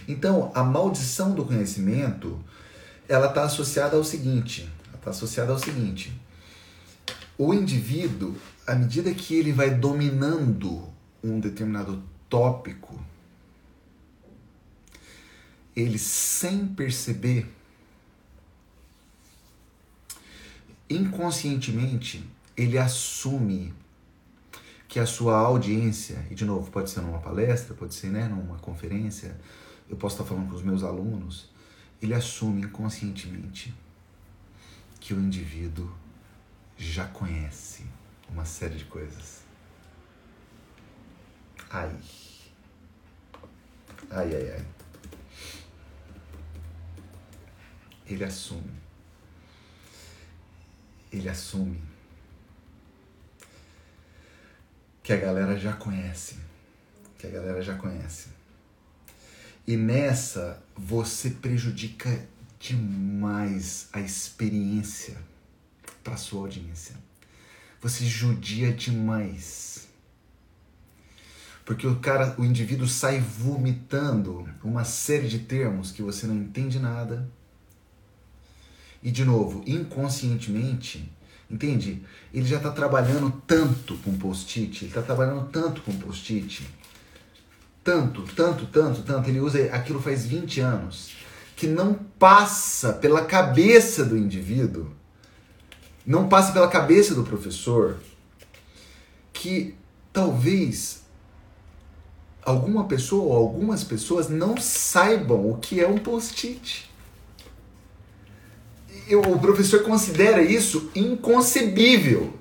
Então, 0.07 0.51
a 0.53 0.63
maldição 0.63 1.33
do 1.33 1.45
conhecimento, 1.45 2.39
ela 3.07 3.27
está 3.27 3.43
associada 3.43 3.95
ao 3.95 4.03
seguinte, 4.03 4.69
está 4.95 5.11
associada 5.11 5.51
ao 5.51 5.59
seguinte. 5.59 6.19
O 7.37 7.53
indivíduo, 7.53 8.35
à 8.65 8.75
medida 8.75 9.13
que 9.13 9.35
ele 9.35 9.51
vai 9.51 9.71
dominando 9.71 10.87
um 11.23 11.39
determinado 11.39 12.03
tópico, 12.31 12.97
ele 15.75 15.99
sem 15.99 16.65
perceber, 16.65 17.45
inconscientemente, 20.89 22.25
ele 22.55 22.77
assume 22.77 23.73
que 24.87 24.99
a 24.99 25.05
sua 25.05 25.37
audiência, 25.37 26.25
e 26.31 26.35
de 26.35 26.45
novo, 26.45 26.71
pode 26.71 26.89
ser 26.89 27.01
numa 27.01 27.19
palestra, 27.19 27.75
pode 27.75 27.93
ser 27.93 28.07
né, 28.07 28.27
numa 28.27 28.57
conferência, 28.57 29.37
eu 29.89 29.97
posso 29.97 30.15
estar 30.15 30.25
falando 30.25 30.49
com 30.49 30.55
os 30.55 30.63
meus 30.63 30.83
alunos, 30.83 31.49
ele 32.01 32.13
assume 32.13 32.61
inconscientemente 32.61 33.73
que 35.01 35.13
o 35.13 35.19
indivíduo 35.19 35.93
já 36.77 37.05
conhece 37.05 37.85
uma 38.29 38.45
série 38.45 38.75
de 38.75 38.85
coisas. 38.85 39.41
Ai. 41.69 42.20
Ai, 44.11 44.35
ai, 44.35 44.51
ai. 44.51 44.65
Ele 48.05 48.23
assume. 48.25 48.73
Ele 51.11 51.29
assume 51.29 51.81
que 55.01 55.13
a 55.13 55.17
galera 55.17 55.57
já 55.57 55.73
conhece. 55.73 56.37
Que 57.17 57.27
a 57.27 57.29
galera 57.29 57.61
já 57.61 57.75
conhece. 57.77 58.29
E 59.65 59.77
nessa 59.77 60.61
você 60.75 61.29
prejudica 61.29 62.27
demais 62.59 63.87
a 63.93 63.99
experiência 63.99 65.17
para 66.03 66.17
sua 66.17 66.41
audiência. 66.41 66.95
Você 67.79 68.05
judia 68.05 68.73
demais. 68.73 69.87
Porque 71.71 71.87
o 71.87 71.95
cara, 71.95 72.35
o 72.37 72.43
indivíduo 72.43 72.85
sai 72.85 73.21
vomitando 73.21 74.45
uma 74.61 74.83
série 74.83 75.29
de 75.29 75.39
termos 75.39 75.89
que 75.89 76.01
você 76.01 76.27
não 76.27 76.35
entende 76.35 76.77
nada. 76.77 77.25
E 79.01 79.09
de 79.09 79.23
novo, 79.23 79.63
inconscientemente, 79.65 81.09
entende? 81.49 82.03
Ele 82.33 82.43
já 82.43 82.57
está 82.57 82.71
trabalhando 82.71 83.31
tanto 83.47 83.95
com 83.99 84.17
post-it, 84.17 84.83
ele 84.83 84.91
está 84.91 85.01
trabalhando 85.01 85.47
tanto 85.47 85.81
com 85.83 85.97
post-it, 85.97 86.69
tanto, 87.81 88.23
tanto, 88.35 88.65
tanto, 88.65 89.03
tanto, 89.03 89.29
ele 89.29 89.39
usa 89.39 89.73
aquilo 89.73 90.01
faz 90.01 90.25
20 90.25 90.59
anos, 90.59 91.13
que 91.55 91.67
não 91.67 91.93
passa 91.93 92.91
pela 92.91 93.23
cabeça 93.23 94.03
do 94.03 94.17
indivíduo 94.17 94.91
não 96.05 96.27
passe 96.27 96.51
pela 96.51 96.67
cabeça 96.67 97.15
do 97.15 97.23
professor 97.23 97.97
que 99.31 99.75
talvez 100.11 101.00
alguma 102.43 102.85
pessoa 102.85 103.23
ou 103.23 103.33
algumas 103.33 103.83
pessoas 103.83 104.29
não 104.29 104.57
saibam 104.57 105.49
o 105.49 105.57
que 105.57 105.79
é 105.79 105.87
um 105.87 105.97
post-it. 105.97 106.89
O 109.09 109.39
professor 109.39 109.83
considera 109.83 110.41
isso 110.41 110.89
inconcebível. 110.95 112.33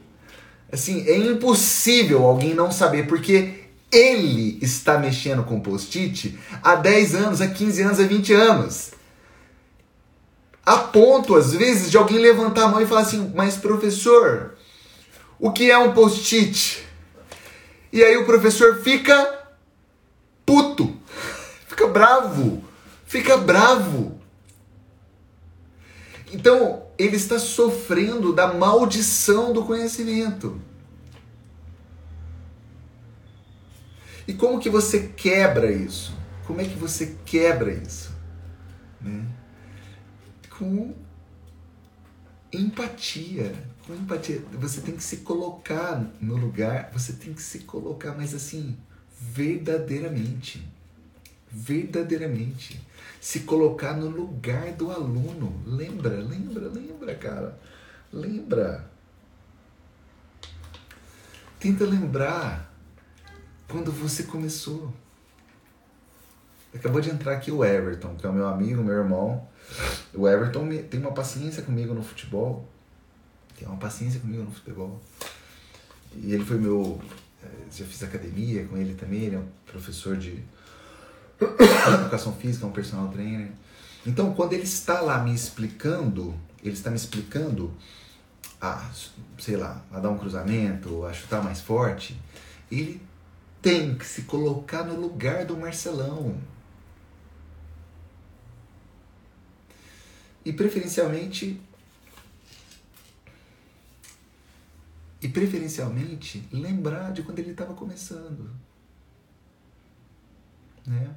Assim, 0.73 1.07
é 1.07 1.17
impossível 1.17 2.25
alguém 2.25 2.55
não 2.55 2.71
saber, 2.71 3.09
porque 3.09 3.65
ele 3.91 4.59
está 4.63 4.99
mexendo 4.99 5.43
com 5.43 5.61
post-it 5.61 6.39
há 6.63 6.77
10 6.77 7.15
anos, 7.17 7.41
há 7.41 7.49
15 7.49 7.83
anos, 7.83 8.01
há 8.01 8.05
20 8.05 8.33
anos. 8.33 8.91
A 10.65 10.77
ponto, 10.77 11.35
às 11.35 11.53
vezes, 11.53 11.91
de 11.91 11.97
alguém 11.97 12.19
levantar 12.19 12.65
a 12.65 12.69
mão 12.69 12.81
e 12.81 12.87
falar 12.87 13.01
assim: 13.01 13.33
Mas 13.35 13.57
professor, 13.57 14.55
o 15.39 15.51
que 15.51 15.71
é 15.71 15.77
um 15.77 15.93
post-it? 15.93 16.85
E 17.93 18.05
aí 18.05 18.17
o 18.17 18.25
professor 18.25 18.81
fica 18.83 19.40
bravo, 21.91 22.65
fica 23.07 23.37
bravo. 23.37 24.19
Então, 26.33 26.85
ele 26.97 27.17
está 27.17 27.39
sofrendo 27.39 28.33
da 28.33 28.53
maldição 28.53 29.53
do 29.53 29.65
conhecimento. 29.65 30.61
E 34.29 34.33
como 34.33 34.61
que 34.61 34.71
você 34.71 35.09
quebra 35.09 35.73
isso? 35.73 36.17
Como 36.47 36.61
é 36.61 36.65
que 36.65 36.79
você 36.79 37.17
quebra 37.25 37.73
isso? 37.73 38.13
Né? 39.01 39.27
Com 40.57 40.95
empatia. 42.53 43.53
Com 43.87 43.95
empatia. 43.95 44.41
Você 44.53 44.81
tem 44.83 44.95
que 44.95 45.03
se 45.03 45.19
colocar 45.19 46.05
no 46.21 46.37
lugar, 46.37 46.91
você 46.93 47.13
tem 47.13 47.35
que 47.35 47.43
se 47.43 47.61
colocar, 47.61 48.15
mas 48.15 48.33
assim, 48.33 48.77
verdadeiramente. 49.19 50.70
Verdadeiramente. 51.51 52.81
Se 53.21 53.41
colocar 53.41 53.95
no 53.95 54.09
lugar 54.09 54.73
do 54.73 54.91
aluno. 54.91 55.61
Lembra, 55.67 56.17
lembra, 56.17 56.69
lembra, 56.69 57.15
cara. 57.15 57.59
Lembra. 58.13 58.89
Tenta 61.59 61.85
lembrar 61.85 62.73
quando 63.69 63.93
você 63.93 64.23
começou. 64.23 64.93
Acabou 66.75 67.01
de 67.01 67.11
entrar 67.11 67.33
aqui 67.35 67.51
o 67.51 67.65
Everton, 67.65 68.15
que 68.15 68.25
é 68.25 68.29
o 68.29 68.33
meu 68.33 68.47
amigo, 68.47 68.83
meu 68.83 68.95
irmão. 68.95 69.47
O 70.15 70.29
Everton 70.29 70.69
tem 70.89 71.01
uma 71.01 71.13
paciência 71.13 71.63
comigo 71.63 71.93
no 71.93 72.03
futebol. 72.03 72.69
Tem 73.59 73.69
uma 73.69 73.77
paciência 73.77 74.21
comigo 74.21 74.45
no 74.45 74.51
futebol. 74.51 75.01
E 76.15 76.33
ele 76.33 76.45
foi 76.45 76.59
meu. 76.59 77.01
Eh, 77.43 77.49
já 77.73 77.85
fiz 77.85 78.03
academia 78.03 78.65
com 78.67 78.77
ele 78.77 78.95
também, 78.95 79.25
ele 79.25 79.37
é 79.37 79.39
um 79.39 79.49
professor 79.67 80.17
de 80.17 80.43
educação 81.41 82.33
física, 82.35 82.67
um 82.67 82.73
personal 82.73 83.09
trainer. 83.09 83.51
Então, 84.07 84.33
quando 84.35 84.53
ele 84.53 84.63
está 84.63 85.01
lá 85.01 85.23
me 85.23 85.35
explicando, 85.35 86.35
ele 86.63 86.75
está 86.75 86.91
me 86.91 86.97
explicando 86.97 87.73
a, 88.61 88.91
sei 89.39 89.57
lá, 89.57 89.83
a 89.91 89.99
dar 89.99 90.11
um 90.11 90.19
cruzamento, 90.19 91.05
a 91.07 91.13
chutar 91.13 91.43
mais 91.43 91.61
forte, 91.61 92.21
ele 92.71 93.01
tem 93.63 93.97
que 93.97 94.07
se 94.07 94.23
colocar 94.23 94.85
no 94.85 94.99
lugar 94.99 95.45
do 95.45 95.57
Marcelão. 95.57 96.37
E 100.45 100.53
preferencialmente 100.53 101.61
e 105.23 105.29
preferencialmente 105.29 106.49
lembrar 106.51 107.13
de 107.13 107.23
quando 107.23 107.39
ele 107.39 107.51
estava 107.51 107.75
começando. 107.75 108.51
Né? 110.87 111.15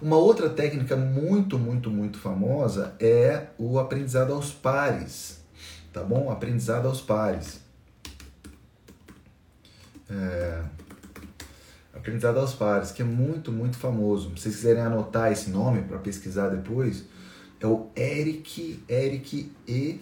Uma 0.00 0.16
outra 0.16 0.50
técnica 0.50 0.96
muito, 0.96 1.58
muito, 1.58 1.90
muito 1.90 2.18
famosa 2.18 2.94
é 3.00 3.48
o 3.58 3.78
aprendizado 3.78 4.32
aos 4.32 4.52
pares, 4.52 5.40
tá 5.92 6.02
bom? 6.02 6.30
Aprendizado 6.30 6.86
aos 6.86 7.00
pares. 7.00 7.60
É... 10.08 10.62
Aprendizado 11.94 12.38
aos 12.38 12.54
pares, 12.54 12.92
que 12.92 13.02
é 13.02 13.04
muito, 13.04 13.50
muito 13.50 13.76
famoso. 13.78 14.28
Se 14.36 14.42
vocês 14.42 14.56
quiserem 14.56 14.82
anotar 14.82 15.32
esse 15.32 15.50
nome 15.50 15.82
para 15.82 15.98
pesquisar 15.98 16.50
depois, 16.50 17.04
é 17.58 17.66
o 17.66 17.90
Eric, 17.96 18.84
Eric 18.88 19.50
E 19.66 20.00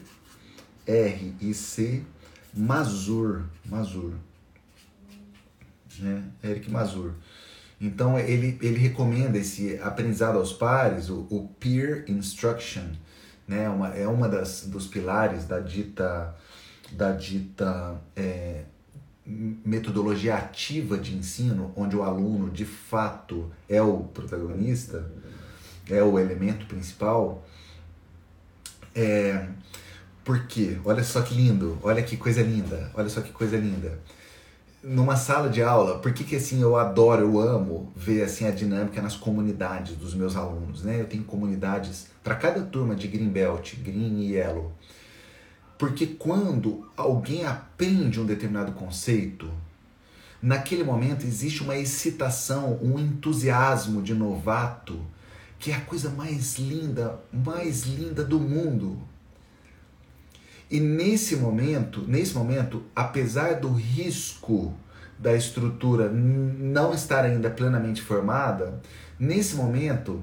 R 0.87 1.35
I 1.41 1.55
C 1.55 2.03
Mazur, 2.53 3.45
Mazur. 3.65 4.13
Né? 5.99 6.25
Eric 6.43 6.71
Mazur. 6.71 7.13
Então 7.81 8.19
ele, 8.19 8.59
ele 8.63 8.79
recomenda 8.79 9.39
esse 9.39 9.79
aprendizado 9.83 10.39
aos 10.39 10.53
pares, 10.53 11.11
o, 11.11 11.27
o 11.31 11.49
peer 11.59 12.05
instruction, 12.09 12.85
né? 13.47 13.69
Uma, 13.69 13.89
é 13.89 14.07
uma 14.07 14.29
das 14.29 14.67
dos 14.67 14.87
pilares 14.87 15.45
da 15.45 15.61
dita 15.61 16.35
da 16.93 17.13
dita 17.13 18.01
é, 18.15 18.65
metodologia 19.27 20.37
ativa 20.37 20.97
de 20.97 21.17
ensino, 21.17 21.73
onde 21.75 21.97
o 21.97 22.03
aluno 22.03 22.51
de 22.51 22.65
fato 22.65 23.51
é 23.69 23.83
o 23.83 24.05
protagonista, 24.05 25.11
é 25.89 26.03
o 26.03 26.19
elemento 26.19 26.67
principal. 26.67 27.45
É, 28.95 29.49
por 30.25 30.47
quê? 30.47 30.79
Olha 30.85 31.03
só 31.03 31.21
que 31.23 31.35
lindo, 31.35 31.79
olha 31.83 32.03
que 32.03 32.17
coisa 32.17 32.43
linda, 32.43 32.91
olha 32.95 33.09
só 33.09 33.21
que 33.21 33.33
coisa 33.33 33.57
linda 33.57 33.99
numa 34.85 35.17
sala 35.17 35.49
de 35.49 35.63
aula, 35.63 35.99
por 35.99 36.13
que, 36.13 36.23
que 36.23 36.37
assim 36.37 36.61
eu 36.61 36.77
adoro, 36.77 37.23
eu 37.23 37.41
amo 37.41 37.91
ver 37.97 38.23
assim 38.23 38.47
a 38.47 38.51
dinâmica 38.51 39.01
nas 39.01 39.17
comunidades 39.17 39.97
dos 39.97 40.15
meus 40.15 40.37
alunos, 40.37 40.83
né? 40.83 41.01
Eu 41.01 41.07
tenho 41.07 41.25
comunidades 41.25 42.09
para 42.23 42.35
cada 42.35 42.61
turma 42.61 42.95
de 42.95 43.09
Green 43.09 43.31
Belt, 43.31 43.77
Green 43.77 44.21
e 44.21 44.33
Yellow. 44.35 44.73
Porque 45.79 46.07
quando 46.07 46.87
alguém 46.97 47.47
aprende 47.47 48.21
um 48.21 48.27
determinado 48.27 48.73
conceito, 48.73 49.51
naquele 50.41 50.85
momento 50.85 51.27
existe 51.27 51.63
uma 51.63 51.77
excitação, 51.77 52.79
um 52.83 52.99
entusiasmo 52.99 54.03
de 54.03 54.15
novato, 54.15 55.01
que 55.59 55.71
é 55.71 55.75
a 55.75 55.81
coisa 55.81 56.11
mais 56.11 56.59
linda, 56.59 57.19
mais 57.33 57.85
linda 57.85 58.23
do 58.23 58.39
mundo. 58.39 58.99
E 60.71 60.81
nesse 60.81 61.37
momento, 61.37 62.03
nesse 62.07 62.35
momento, 62.35 62.83
apesar 62.95 63.55
do 63.61 63.73
risco 63.73 64.75
da 65.19 65.35
estrutura 65.35 66.11
não 66.11 66.93
estar 66.93 67.25
ainda 67.25 67.51
plenamente 67.51 68.03
formada, 68.03 68.81
nesse 69.19 69.55
momento 69.55 70.23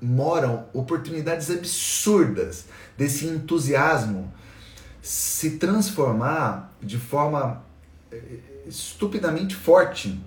moram 0.00 0.66
oportunidades 0.72 1.50
absurdas 1.50 2.66
desse 2.96 3.26
entusiasmo 3.26 4.32
se 5.02 5.52
transformar 5.58 6.72
de 6.80 6.98
forma 6.98 7.64
eh, 8.12 8.38
estupidamente 8.66 9.56
forte 9.56 10.20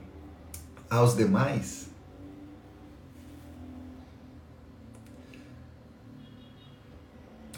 aos 0.89 1.15
demais 1.15 1.86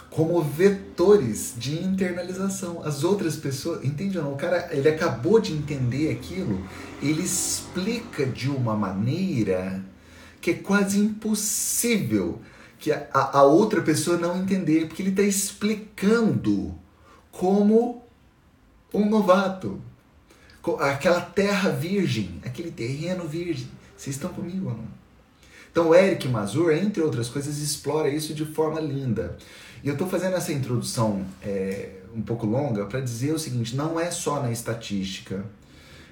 como 0.10 0.42
vetores 0.42 1.54
de 1.58 1.82
internalização. 1.84 2.82
As 2.84 3.04
outras 3.04 3.36
pessoas, 3.36 3.84
entende 3.84 4.18
ou 4.18 4.24
não? 4.24 4.34
O 4.34 4.38
cara, 4.38 4.70
ele 4.72 4.90
acabou 4.90 5.40
de 5.40 5.54
entender 5.54 6.12
aquilo, 6.12 6.60
ele 7.02 7.22
explica 7.22 8.26
de 8.26 8.50
uma 8.50 8.76
maneira 8.76 9.84
que 10.42 10.52
é 10.52 10.54
quase 10.54 11.00
impossível 11.00 12.42
que 12.80 12.92
a, 12.92 13.08
a 13.14 13.44
outra 13.44 13.82
pessoa 13.82 14.18
não 14.18 14.38
entender, 14.38 14.88
porque 14.88 15.02
ele 15.02 15.10
está 15.10 15.24
explicando 15.24 16.74
como 17.32 18.04
um 18.94 19.08
novato, 19.08 19.82
aquela 20.80 21.22
terra 21.22 21.70
virgem, 21.70 22.40
aquele 22.46 22.72
terreno 22.72 23.28
virgem. 23.28 23.68
Vocês 23.98 24.16
estão 24.16 24.32
comigo 24.32 24.70
ou 24.70 24.78
não? 24.78 25.00
Então, 25.72 25.90
o 25.90 25.96
Eric 25.96 26.28
Mazur, 26.28 26.72
entre 26.72 27.02
outras 27.02 27.30
coisas, 27.30 27.60
explora 27.60 28.10
isso 28.10 28.34
de 28.34 28.46
forma 28.46 28.80
linda. 28.80 29.38
E 29.84 29.88
eu 29.88 29.94
estou 29.94 30.08
fazendo 30.08 30.36
essa 30.36 30.52
introdução 30.52 31.26
é, 31.42 31.90
um 32.16 32.22
pouco 32.22 32.46
longa 32.46 32.86
para 32.86 33.00
dizer 33.00 33.34
o 33.34 33.40
seguinte: 33.40 33.76
não 33.76 34.00
é 34.00 34.12
só 34.12 34.42
na 34.42 34.52
estatística. 34.52 35.44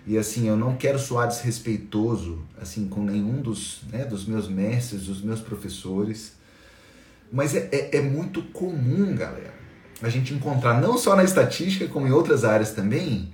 E 0.05 0.17
assim, 0.17 0.47
eu 0.47 0.55
não 0.55 0.77
quero 0.77 0.97
soar 0.97 1.27
desrespeitoso 1.27 2.41
assim 2.61 2.87
com 2.87 3.03
nenhum 3.03 3.41
dos, 3.41 3.81
né, 3.91 4.05
dos 4.05 4.25
meus 4.25 4.47
mestres, 4.47 5.03
dos 5.03 5.21
meus 5.21 5.41
professores. 5.41 6.33
Mas 7.31 7.53
é, 7.53 7.67
é, 7.73 7.97
é 7.97 8.01
muito 8.01 8.41
comum, 8.41 9.13
galera, 9.13 9.53
a 10.01 10.07
gente 10.07 10.33
encontrar, 10.33 10.79
não 10.79 10.97
só 10.97 11.13
na 11.13 11.25
estatística, 11.25 11.87
como 11.87 12.07
em 12.07 12.11
outras 12.11 12.45
áreas 12.45 12.71
também, 12.71 13.33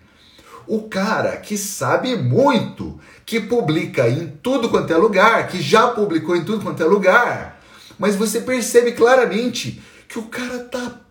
o 0.65 0.83
cara 0.83 1.37
que 1.37 1.57
sabe 1.57 2.15
muito, 2.15 2.99
que 3.23 3.39
publica 3.39 4.09
em 4.09 4.27
tudo 4.41 4.69
quanto 4.69 4.91
é 4.91 4.97
lugar, 4.97 5.47
que 5.47 5.61
já 5.61 5.89
publicou 5.89 6.35
em 6.35 6.43
tudo 6.43 6.63
quanto 6.63 6.81
é 6.81 6.85
lugar, 6.85 7.61
mas 7.99 8.15
você 8.15 8.41
percebe 8.41 8.93
claramente 8.93 9.81
que 10.13 10.19
o 10.19 10.27
cara 10.27 10.63
tá 10.65 11.01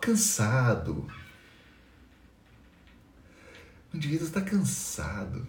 cansado. 0.00 1.06
O 3.92 3.96
indivíduo 3.96 4.26
está 4.26 4.40
cansado. 4.40 5.46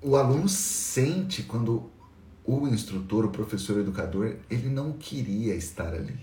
o 0.00 0.16
aluno 0.16 0.48
sente 0.48 1.42
quando 1.42 1.90
o 2.42 2.66
instrutor, 2.68 3.26
o 3.26 3.30
professor, 3.30 3.76
o 3.76 3.80
educador, 3.80 4.38
ele 4.48 4.70
não 4.70 4.94
queria 4.94 5.54
estar 5.54 5.92
ali. 5.92 6.18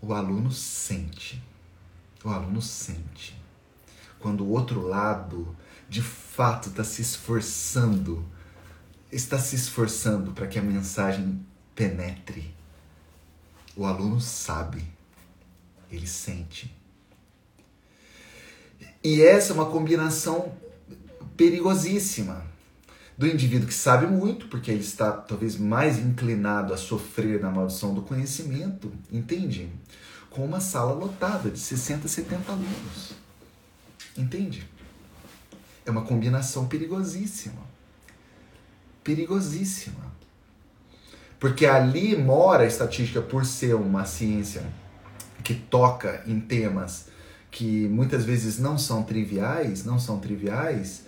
O 0.00 0.14
aluno 0.14 0.52
sente. 0.52 1.42
O 2.22 2.28
aluno 2.28 2.62
sente. 2.62 3.36
Quando 4.20 4.44
o 4.44 4.50
outro 4.50 4.80
lado, 4.86 5.56
de 5.88 6.02
fato, 6.02 6.68
está 6.68 6.84
se 6.84 7.02
esforçando, 7.02 8.24
está 9.10 9.38
se 9.38 9.56
esforçando 9.56 10.32
para 10.32 10.46
que 10.46 10.58
a 10.58 10.62
mensagem 10.62 11.40
penetre. 11.74 12.54
O 13.76 13.84
aluno 13.84 14.20
sabe, 14.20 14.82
ele 15.90 16.06
sente. 16.06 16.74
E 19.04 19.22
essa 19.22 19.52
é 19.52 19.54
uma 19.54 19.66
combinação 19.66 20.52
perigosíssima 21.36 22.44
do 23.16 23.26
indivíduo 23.26 23.68
que 23.68 23.74
sabe 23.74 24.06
muito, 24.06 24.48
porque 24.48 24.70
ele 24.70 24.80
está 24.80 25.12
talvez 25.12 25.56
mais 25.56 25.98
inclinado 25.98 26.74
a 26.74 26.76
sofrer 26.76 27.40
na 27.40 27.50
maldição 27.50 27.94
do 27.94 28.02
conhecimento, 28.02 28.92
entende? 29.10 29.70
Com 30.30 30.44
uma 30.44 30.60
sala 30.60 30.92
lotada 30.92 31.50
de 31.50 31.58
60, 31.58 32.08
70 32.08 32.52
alunos. 32.52 33.12
Entende? 34.16 34.68
É 35.84 35.90
uma 35.90 36.02
combinação 36.02 36.66
perigosíssima. 36.66 37.75
Perigosíssima. 39.06 40.04
Porque 41.38 41.64
ali 41.64 42.16
mora 42.16 42.64
a 42.64 42.66
estatística 42.66 43.22
por 43.22 43.44
ser 43.44 43.76
uma 43.76 44.04
ciência 44.04 44.64
que 45.44 45.54
toca 45.54 46.24
em 46.26 46.40
temas 46.40 47.06
que 47.52 47.86
muitas 47.86 48.24
vezes 48.24 48.58
não 48.58 48.76
são 48.76 49.04
triviais, 49.04 49.84
não 49.84 49.96
são 49.96 50.18
triviais, 50.18 51.04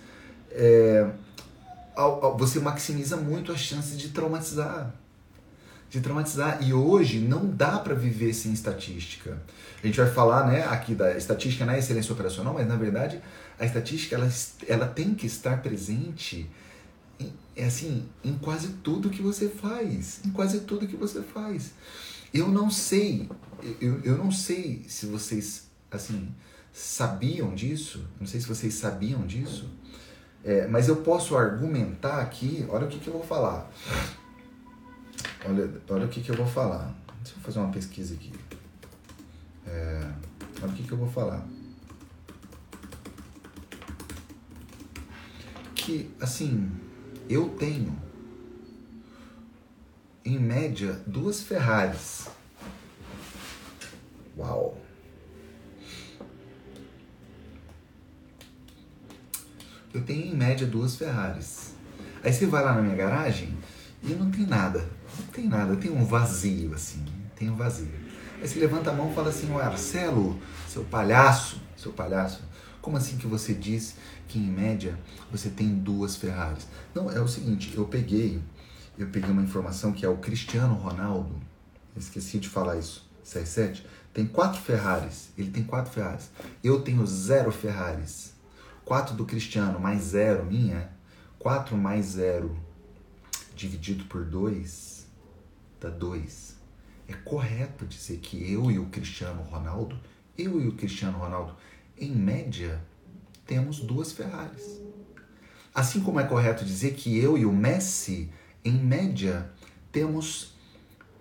é, 0.51 1.07
você 2.37 2.61
maximiza 2.61 3.17
muito 3.17 3.51
as 3.51 3.59
chances 3.59 3.97
de 3.99 4.09
traumatizar. 4.09 4.95
De 5.89 5.99
traumatizar. 5.99 6.59
E 6.61 6.73
hoje 6.73 7.19
não 7.19 7.45
dá 7.47 7.79
para 7.79 7.93
viver 7.93 8.33
sem 8.33 8.53
estatística. 8.53 9.41
A 9.83 9.85
gente 9.85 9.99
vai 9.99 10.09
falar 10.09 10.47
né, 10.47 10.63
aqui 10.69 10.95
da 10.95 11.17
estatística 11.17 11.65
na 11.65 11.77
excelência 11.77 12.13
operacional, 12.13 12.53
mas 12.53 12.65
na 12.65 12.77
verdade 12.77 13.19
a 13.59 13.65
estatística 13.65 14.15
ela, 14.15 14.29
ela 14.67 14.87
tem 14.87 15.13
que 15.13 15.27
estar 15.27 15.61
presente 15.61 16.49
é 17.55 17.65
assim, 17.65 18.07
em 18.23 18.37
quase 18.37 18.69
tudo 18.83 19.09
que 19.09 19.21
você 19.21 19.49
faz. 19.49 20.21
Em 20.25 20.31
quase 20.31 20.61
tudo 20.61 20.87
que 20.87 20.95
você 20.95 21.21
faz. 21.21 21.73
Eu 22.33 22.47
não 22.47 22.69
sei, 22.69 23.29
eu, 23.81 23.99
eu 24.03 24.17
não 24.17 24.31
sei 24.31 24.85
se 24.87 25.05
vocês 25.07 25.67
assim 25.91 26.33
sabiam 26.71 27.53
disso, 27.55 28.07
não 28.19 28.27
sei 28.27 28.39
se 28.39 28.47
vocês 28.47 28.73
sabiam 28.75 29.25
disso, 29.25 29.67
é, 30.43 30.67
mas 30.67 30.87
eu 30.87 30.97
posso 30.97 31.35
argumentar 31.35 32.21
aqui, 32.21 32.65
olha 32.69 32.85
o 32.85 32.89
que, 32.89 32.99
que 32.99 33.07
eu 33.07 33.13
vou 33.13 33.23
falar. 33.23 33.69
Olha, 35.45 35.69
olha 35.89 36.05
o 36.05 36.09
que, 36.09 36.21
que 36.21 36.29
eu 36.29 36.35
vou 36.35 36.45
falar. 36.45 36.95
Deixa 37.23 37.37
eu 37.37 37.43
fazer 37.43 37.59
uma 37.59 37.71
pesquisa 37.71 38.13
aqui. 38.13 38.31
É, 39.65 40.11
olha 40.61 40.71
o 40.71 40.75
que, 40.75 40.83
que 40.83 40.91
eu 40.91 40.97
vou 40.97 41.09
falar. 41.09 41.45
Que, 45.75 46.09
assim, 46.21 46.71
eu 47.29 47.49
tenho, 47.49 47.95
em 50.25 50.37
média, 50.37 51.01
duas 51.05 51.41
Ferraris. 51.41 52.27
Uau! 54.37 54.79
eu 59.93 60.01
tenho 60.01 60.27
em 60.27 60.35
média 60.35 60.67
duas 60.67 60.95
Ferraris. 60.95 61.73
Aí 62.23 62.31
você 62.31 62.45
vai 62.45 62.63
lá 62.63 62.73
na 62.73 62.81
minha 62.81 62.95
garagem 62.95 63.57
e 64.03 64.13
não 64.13 64.29
tem 64.29 64.45
nada. 64.45 64.87
Não 65.17 65.25
tem 65.27 65.47
nada, 65.47 65.75
tem 65.75 65.91
um 65.91 66.05
vazio 66.05 66.73
assim, 66.73 67.03
tem 67.35 67.49
um 67.49 67.55
vazio. 67.55 67.91
Aí 68.41 68.47
você 68.47 68.59
levanta 68.59 68.91
a 68.91 68.93
mão 68.93 69.11
e 69.11 69.15
fala 69.15 69.29
assim, 69.29 69.47
Marcelo, 69.47 70.39
seu 70.67 70.83
palhaço, 70.85 71.61
seu 71.75 71.91
palhaço, 71.91 72.41
como 72.81 72.97
assim 72.97 73.17
que 73.17 73.27
você 73.27 73.53
diz 73.53 73.95
que 74.29 74.39
em 74.39 74.49
média 74.49 74.97
você 75.29 75.49
tem 75.49 75.75
duas 75.75 76.15
Ferraris? 76.15 76.67
Não, 76.95 77.11
é 77.11 77.19
o 77.19 77.27
seguinte, 77.27 77.73
eu 77.75 77.85
peguei, 77.85 78.41
eu 78.97 79.07
peguei 79.07 79.29
uma 79.29 79.41
informação 79.41 79.91
que 79.91 80.05
é 80.05 80.09
o 80.09 80.17
Cristiano 80.17 80.75
Ronaldo, 80.75 81.35
esqueci 81.97 82.39
de 82.39 82.47
falar 82.47 82.77
isso, 82.77 83.05
67, 83.23 83.85
tem 84.13 84.25
quatro 84.25 84.61
Ferraris, 84.61 85.29
ele 85.37 85.51
tem 85.51 85.63
quatro 85.63 85.91
Ferraris. 85.91 86.31
Eu 86.63 86.81
tenho 86.81 87.05
zero 87.05 87.51
Ferraris. 87.51 88.33
4 88.85 89.15
do 89.15 89.23
Cristiano 89.23 89.79
mais 89.79 90.01
0 90.01 90.45
minha, 90.45 90.89
4 91.37 91.77
mais 91.77 92.07
0 92.07 92.57
dividido 93.55 94.05
por 94.05 94.25
2 94.25 94.99
dá 95.79 95.89
2. 95.89 96.57
É 97.07 97.13
correto 97.13 97.85
dizer 97.85 98.17
que 98.17 98.51
eu 98.51 98.69
e 98.69 98.77
o 98.77 98.87
Cristiano 98.87 99.41
Ronaldo, 99.43 99.97
eu 100.37 100.61
e 100.61 100.67
o 100.67 100.73
Cristiano 100.73 101.17
Ronaldo, 101.17 101.55
em 101.97 102.11
média, 102.11 102.83
temos 103.49 103.79
duas 103.79 104.11
Ferraris. 104.11 104.79
Assim 105.73 106.01
como 106.01 106.19
é 106.19 106.23
correto 106.23 106.63
dizer 106.63 106.93
que 106.93 107.17
eu 107.17 107.35
e 107.35 107.47
o 107.47 107.51
Messi, 107.51 108.29
em 108.63 108.73
média, 108.73 109.49
temos 109.91 110.53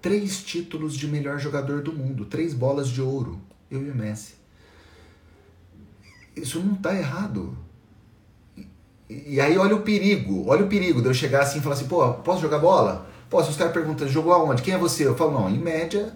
três 0.03 0.43
títulos 0.43 0.95
de 0.95 1.09
melhor 1.09 1.39
jogador 1.39 1.81
do 1.81 1.91
mundo, 1.91 2.27
três 2.27 2.53
bolas 2.53 2.89
de 2.91 3.01
ouro, 3.01 3.41
eu 3.71 3.83
e 3.83 3.91
o 3.91 3.95
Messi. 3.95 4.35
Isso 6.37 6.61
não 6.61 6.75
está 6.75 6.95
errado. 6.95 7.57
E 9.09 9.41
aí 9.41 9.57
olha 9.57 9.75
o 9.75 9.81
perigo, 9.81 10.49
olha 10.49 10.67
o 10.67 10.69
perigo 10.69 11.01
de 11.01 11.09
eu 11.09 11.15
chegar 11.15 11.45
assim 11.45 11.61
e 11.61 11.63
falar 11.63 11.77
assim, 11.77 11.89
pô, 11.89 12.13
posso 12.13 12.43
jogar 12.43 12.59
bola? 12.59 13.11
Posso, 13.31 13.51
os 13.51 13.57
caras 13.57 13.73
perguntam, 13.73 14.07
jogou 14.07 14.35
aonde? 14.35 14.61
Quem 14.61 14.75
é 14.75 14.79
você? 14.79 15.07
Eu 15.07 15.17
falo, 15.17 15.33
não, 15.33 15.49
em 15.49 15.59
média, 15.59 16.15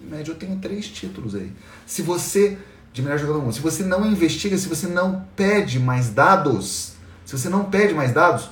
em 0.00 0.06
média 0.06 0.32
eu 0.32 0.36
tenho 0.36 0.58
três 0.58 0.88
títulos 0.88 1.34
aí. 1.34 1.52
Se 1.86 2.00
você, 2.00 2.56
de 2.92 3.02
melhor 3.02 3.18
jogador 3.18 3.38
do 3.38 3.44
mundo, 3.44 3.54
se 3.54 3.60
você 3.60 3.82
não 3.82 4.04
investiga, 4.04 4.56
se 4.58 4.68
você 4.68 4.86
não 4.86 5.24
pede 5.36 5.78
mais 5.78 6.10
dados, 6.10 6.94
se 7.24 7.36
você 7.36 7.48
não 7.48 7.64
pede 7.64 7.94
mais 7.94 8.12
dados, 8.12 8.50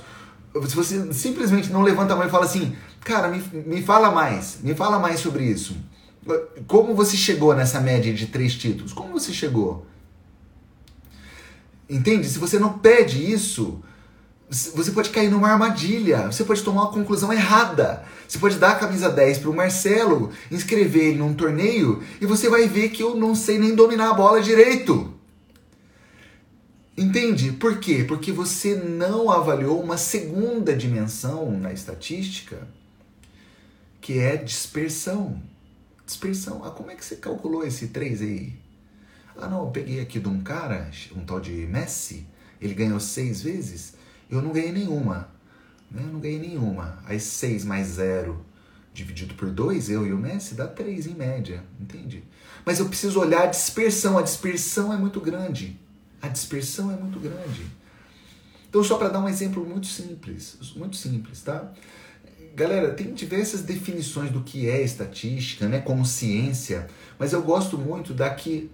se 0.67 0.77
você 0.77 1.13
simplesmente 1.13 1.71
não 1.71 1.83
levanta 1.83 2.15
a 2.15 2.17
mão 2.17 2.27
e 2.27 2.31
fala 2.31 2.45
assim, 2.45 2.77
cara, 3.01 3.29
me, 3.29 3.43
me 3.67 3.83
fala 3.83 4.11
mais, 4.11 4.59
me 4.63 4.75
fala 4.75 4.99
mais 4.99 5.21
sobre 5.21 5.45
isso. 5.45 5.77
Como 6.67 6.95
você 6.95 7.17
chegou 7.17 7.55
nessa 7.55 7.81
média 7.81 8.13
de 8.13 8.27
três 8.27 8.55
títulos? 8.55 8.93
Como 8.93 9.13
você 9.13 9.33
chegou? 9.33 9.87
Entende? 11.89 12.29
Se 12.29 12.39
você 12.39 12.59
não 12.59 12.79
pede 12.79 13.33
isso, 13.33 13.83
você 14.51 14.91
pode 14.93 15.11
cair 15.11 15.31
numa 15.31 15.51
armadilha, 15.51 16.27
você 16.27 16.43
pode 16.43 16.63
tomar 16.63 16.83
uma 16.83 16.93
conclusão 16.93 17.33
errada. 17.33 18.03
Você 18.27 18.39
pode 18.39 18.57
dar 18.57 18.73
a 18.73 18.77
camisa 18.77 19.11
10 19.11 19.39
para 19.39 19.51
o 19.51 19.55
Marcelo, 19.55 20.33
inscrever 20.51 21.09
ele 21.09 21.19
num 21.19 21.35
torneio 21.35 22.03
e 22.21 22.27
você 22.27 22.49
vai 22.49 22.67
ver 22.67 22.91
que 22.91 23.03
eu 23.03 23.15
não 23.15 23.35
sei 23.35 23.59
nem 23.59 23.75
dominar 23.75 24.11
a 24.11 24.15
bola 24.15 24.41
direito. 24.41 25.15
Entende? 26.97 27.53
Por 27.53 27.79
quê? 27.79 28.05
Porque 28.07 28.33
você 28.33 28.75
não 28.75 29.31
avaliou 29.31 29.81
uma 29.81 29.97
segunda 29.97 30.75
dimensão 30.75 31.51
na 31.53 31.73
estatística, 31.73 32.67
que 34.01 34.19
é 34.19 34.37
dispersão. 34.37 35.41
Dispersão. 36.05 36.65
Ah, 36.65 36.71
como 36.71 36.91
é 36.91 36.97
que 36.97 37.05
você 37.05 37.17
calculou 37.17 37.65
esse 37.65 37.89
3 37.89 38.23
aí? 38.23 38.53
Ah, 39.37 39.47
não, 39.47 39.61
eu 39.67 39.71
peguei 39.71 40.01
aqui 40.01 40.19
de 40.19 40.29
um 40.29 40.41
cara, 40.41 40.91
um 41.15 41.21
tal 41.21 41.39
de 41.39 41.53
Messi, 41.53 42.27
ele 42.61 42.75
ganhou 42.75 42.99
seis 42.99 43.43
vezes, 43.43 43.95
eu 44.31 44.43
não 44.43 44.53
ganhei 44.53 44.73
nenhuma. 44.73 45.29
Né? 45.91 46.03
Eu 46.03 46.13
não 46.13 46.21
ganhei 46.21 46.39
nenhuma. 46.39 46.99
Aí 47.07 47.19
seis 47.19 47.65
mais 47.65 47.87
zero 47.89 48.45
dividido 48.93 49.35
por 49.35 49.51
dois, 49.51 49.89
eu 49.89 50.05
e 50.07 50.13
o 50.13 50.19
Messi, 50.19 50.55
dá 50.55 50.67
três 50.67 51.07
em 51.07 51.15
média, 51.15 51.63
entende? 51.81 52.25
Mas 52.65 52.81
eu 52.81 52.89
preciso 52.89 53.21
olhar 53.21 53.45
a 53.45 53.47
dispersão, 53.47 54.19
a 54.19 54.23
dispersão 54.23 54.93
é 54.93 54.97
muito 54.97 55.21
grande. 55.21 55.79
A 56.21 56.27
dispersão 56.27 56.91
é 56.91 56.97
muito 56.97 57.21
grande. 57.21 57.65
Então, 58.69 58.83
só 58.83 58.99
para 58.99 59.09
dar 59.09 59.21
um 59.21 59.29
exemplo 59.29 59.65
muito 59.65 59.87
simples, 59.87 60.59
muito 60.77 60.97
simples, 60.97 61.43
tá? 61.43 61.73
Galera, 62.55 62.93
tem 62.93 63.15
diversas 63.15 63.63
definições 63.63 64.31
do 64.31 64.43
que 64.43 64.69
é 64.69 64.83
estatística, 64.83 65.69
né, 65.69 65.81
como 65.81 66.05
ciência, 66.05 66.89
mas 67.19 67.33
eu 67.33 67.41
gosto 67.41 67.79
muito 67.79 68.13
da 68.13 68.31
que 68.31 68.69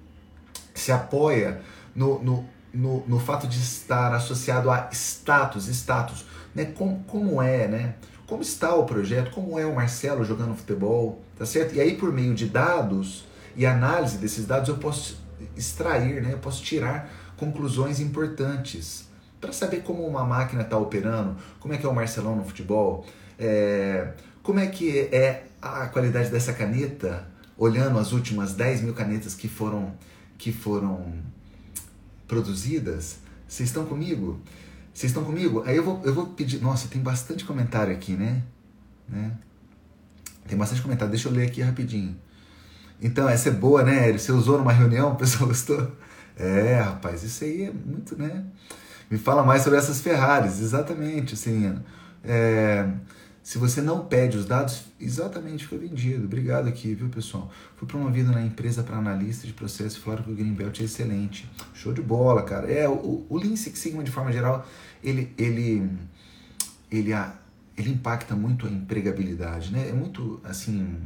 se 0.73 0.91
apoia 0.91 1.61
no, 1.95 2.23
no, 2.23 2.49
no, 2.75 3.05
no, 3.07 3.19
fato 3.19 3.47
de 3.47 3.59
estar 3.59 4.13
associado 4.13 4.71
a 4.71 4.89
status, 4.93 5.69
status, 5.69 6.25
né? 6.55 6.67
Como, 6.67 7.03
como 7.05 7.41
é, 7.41 7.69
né? 7.69 7.95
Como 8.27 8.43
está 8.43 8.75
o 8.75 8.85
projeto, 8.85 9.31
como 9.31 9.59
é 9.59 9.67
o 9.67 9.75
Marcelo 9.75 10.25
jogando 10.25 10.57
futebol, 10.57 11.23
tá 11.39 11.47
certo? 11.47 11.75
E 11.75 11.81
aí 11.81 11.97
por 11.97 12.13
meio 12.13 12.35
de 12.35 12.47
dados 12.47 13.27
e 13.57 13.65
análise 13.65 14.19
desses 14.19 14.47
dados 14.47 14.69
eu 14.69 14.77
posso 14.77 15.23
extrair, 15.57 16.23
né? 16.23 16.33
Eu 16.33 16.39
posso 16.39 16.63
tirar 16.63 17.11
conclusões 17.37 18.01
importantes 18.01 19.09
para 19.41 19.53
saber 19.53 19.83
como 19.83 20.07
uma 20.07 20.25
máquina 20.25 20.63
está 20.63 20.79
operando, 20.79 21.37
como 21.61 21.75
é 21.75 21.77
que 21.77 21.85
é 21.85 21.89
o 21.89 21.95
Marcelão 21.95 22.35
no 22.35 22.45
futebol, 22.45 23.05
é, 23.39 24.13
como 24.43 24.59
é 24.59 24.67
que 24.67 25.01
é 25.13 25.45
a 25.61 25.87
qualidade 25.87 26.31
dessa 26.31 26.53
caneta, 26.53 27.27
olhando 27.57 27.99
as 27.99 28.13
últimas 28.13 28.55
10 28.55 28.83
mil 28.83 28.95
canetas 28.95 29.35
que 29.35 29.49
foram 29.49 29.93
que 30.37 30.53
foram 30.53 31.13
produzidas, 32.27 33.19
vocês 33.47 33.69
estão 33.69 33.85
comigo? 33.85 34.41
Vocês 34.93 35.11
estão 35.11 35.25
comigo? 35.25 35.63
Aí 35.67 35.77
eu 35.77 35.85
vou, 35.85 36.01
eu 36.05 36.15
vou 36.15 36.27
pedir. 36.29 36.61
Nossa, 36.61 36.89
tem 36.89 37.03
bastante 37.03 37.45
comentário 37.45 37.93
aqui, 37.93 38.13
né? 38.13 38.43
né? 39.09 39.33
Tem 40.47 40.57
bastante 40.57 40.83
comentário. 40.83 41.11
Deixa 41.11 41.29
eu 41.29 41.33
ler 41.33 41.49
aqui 41.49 41.61
rapidinho. 41.61 42.17
Então, 43.01 43.29
essa 43.29 43.49
é 43.49 43.53
boa, 43.53 43.83
né, 43.83 44.13
Você 44.13 44.33
usou 44.33 44.57
numa 44.57 44.73
reunião, 44.73 45.13
o 45.13 45.17
pessoal 45.17 45.49
gostou? 45.49 45.93
É, 46.37 46.81
rapaz, 46.81 47.23
isso 47.23 47.45
aí 47.45 47.65
é 47.65 47.73
muito, 47.73 48.17
né? 48.17 48.45
Me 49.11 49.19
fala 49.19 49.43
mais 49.43 49.63
sobre 49.63 49.79
essas 49.79 50.01
Ferraris, 50.01 50.61
exatamente, 50.61 51.35
assim. 51.35 51.79
É, 52.25 52.89
se 53.45 53.59
você 53.59 53.83
não 53.83 54.07
pede 54.07 54.39
os 54.39 54.47
dados, 54.47 54.85
exatamente, 54.99 55.67
foi 55.67 55.77
vendido. 55.77 56.25
Obrigado 56.25 56.67
aqui, 56.67 56.95
viu, 56.95 57.11
pessoal? 57.11 57.53
Fui 57.77 57.87
promovido 57.87 58.33
na 58.33 58.41
empresa 58.41 58.83
para 58.83 58.97
analista 58.97 59.47
de 59.47 59.53
processo 59.53 59.99
e 59.99 60.01
falaram 60.01 60.25
que 60.25 60.31
o 60.31 60.35
Greenbelt 60.35 60.81
é 60.81 60.85
excelente. 60.85 61.47
Show 61.75 61.93
de 61.93 62.01
bola, 62.01 62.43
cara. 62.43 62.73
É, 62.73 62.89
o, 62.89 63.27
o 63.29 63.37
Lean 63.37 63.55
Six 63.55 63.79
Sigma, 63.79 64.03
de 64.03 64.11
forma 64.11 64.33
geral, 64.33 64.67
ele, 65.03 65.31
ele, 65.37 65.87
ele, 66.91 67.13
ele 67.77 67.91
impacta 67.91 68.35
muito 68.35 68.67
a 68.67 68.71
empregabilidade, 68.71 69.71
né? 69.71 69.91
É 69.91 69.93
muito, 69.93 70.41
assim, 70.43 70.97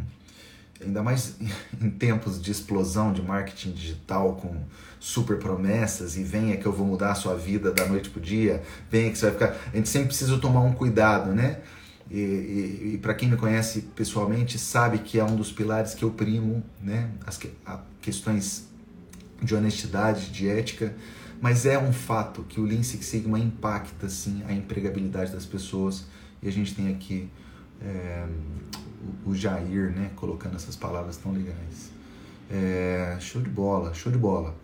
ainda 0.80 1.02
mais 1.02 1.34
em 1.82 1.90
tempos 1.90 2.40
de 2.40 2.52
explosão 2.52 3.12
de 3.12 3.20
marketing 3.20 3.72
digital 3.72 4.36
com 4.36 4.62
super 5.00 5.40
promessas 5.40 6.16
e 6.16 6.22
venha 6.22 6.56
que 6.56 6.66
eu 6.66 6.72
vou 6.72 6.86
mudar 6.86 7.10
a 7.10 7.14
sua 7.16 7.34
vida 7.34 7.72
da 7.72 7.84
noite 7.84 8.10
pro 8.10 8.20
dia, 8.20 8.62
venha 8.88 9.10
que 9.10 9.18
você 9.18 9.28
vai 9.28 9.34
ficar. 9.34 9.70
A 9.72 9.76
gente 9.76 9.88
sempre 9.88 10.06
precisa 10.06 10.38
tomar 10.38 10.60
um 10.60 10.72
cuidado, 10.72 11.32
né? 11.32 11.58
E, 12.10 12.18
e, 12.18 12.90
e 12.94 12.98
para 12.98 13.14
quem 13.14 13.28
me 13.28 13.36
conhece 13.36 13.82
pessoalmente 13.94 14.58
sabe 14.58 14.98
que 14.98 15.18
é 15.18 15.24
um 15.24 15.36
dos 15.36 15.52
pilares 15.52 15.94
que 15.94 16.04
eu 16.04 16.10
primo, 16.10 16.62
né? 16.80 17.10
As 17.26 17.36
que, 17.36 17.50
questões 18.00 18.66
de 19.42 19.54
honestidade, 19.54 20.30
de 20.30 20.48
ética, 20.48 20.94
mas 21.40 21.66
é 21.66 21.78
um 21.78 21.92
fato 21.92 22.42
que 22.42 22.60
o 22.60 22.64
Lean 22.64 22.82
Six 22.82 23.04
Sigma 23.06 23.38
impacta 23.38 24.08
sim 24.08 24.42
a 24.48 24.52
empregabilidade 24.52 25.32
das 25.32 25.44
pessoas 25.44 26.06
e 26.42 26.48
a 26.48 26.52
gente 26.52 26.74
tem 26.74 26.88
aqui 26.92 27.28
é, 27.80 28.26
o, 29.24 29.34
Jair, 29.34 29.92
né, 29.92 30.10
colocando 30.16 30.56
essas 30.56 30.74
palavras 30.74 31.16
tão 31.16 31.32
legais. 31.32 31.90
É, 32.50 33.16
show 33.20 33.40
de 33.40 33.50
bola, 33.50 33.94
show 33.94 34.10
de 34.10 34.18
bola. 34.18 34.54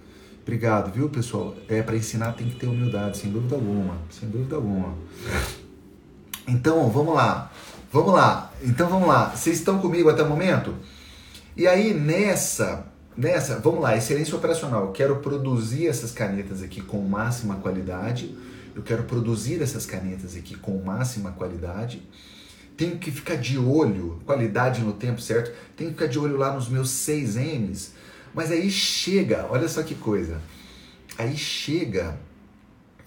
Obrigado, 0.42 0.92
viu, 0.92 1.08
pessoal? 1.08 1.54
É 1.68 1.82
para 1.82 1.96
ensinar 1.96 2.32
tem 2.32 2.48
que 2.48 2.56
ter 2.56 2.66
humildade, 2.66 3.18
sem 3.18 3.30
dúvida 3.30 3.54
alguma, 3.54 3.98
sem 4.10 4.28
dúvida 4.28 4.56
alguma. 4.56 4.94
Então, 6.46 6.90
vamos 6.90 7.14
lá. 7.14 7.50
Vamos 7.92 8.12
lá. 8.12 8.52
Então, 8.62 8.88
vamos 8.88 9.08
lá. 9.08 9.30
Vocês 9.30 9.58
estão 9.58 9.78
comigo 9.78 10.08
até 10.08 10.22
o 10.22 10.28
momento? 10.28 10.74
E 11.56 11.66
aí, 11.66 11.94
nessa, 11.94 12.86
nessa, 13.16 13.58
vamos 13.58 13.80
lá, 13.80 13.96
excelência 13.96 14.36
operacional. 14.36 14.86
Eu 14.86 14.92
quero 14.92 15.16
produzir 15.16 15.86
essas 15.86 16.10
canetas 16.10 16.62
aqui 16.62 16.80
com 16.80 17.00
máxima 17.00 17.56
qualidade. 17.56 18.36
Eu 18.74 18.82
quero 18.82 19.04
produzir 19.04 19.62
essas 19.62 19.86
canetas 19.86 20.36
aqui 20.36 20.56
com 20.56 20.82
máxima 20.82 21.30
qualidade 21.32 22.02
tenho 22.76 22.98
que 22.98 23.10
ficar 23.10 23.36
de 23.36 23.58
olho, 23.58 24.20
qualidade 24.24 24.80
no 24.80 24.92
tempo 24.92 25.20
certo, 25.20 25.52
tenho 25.76 25.90
que 25.90 25.96
ficar 25.96 26.10
de 26.10 26.18
olho 26.18 26.36
lá 26.36 26.52
nos 26.52 26.68
meus 26.68 26.90
6 26.90 27.36
M's. 27.36 27.94
Mas 28.34 28.50
aí 28.50 28.70
chega, 28.70 29.46
olha 29.48 29.68
só 29.68 29.82
que 29.82 29.94
coisa, 29.94 30.40
aí 31.16 31.36
chega 31.36 32.18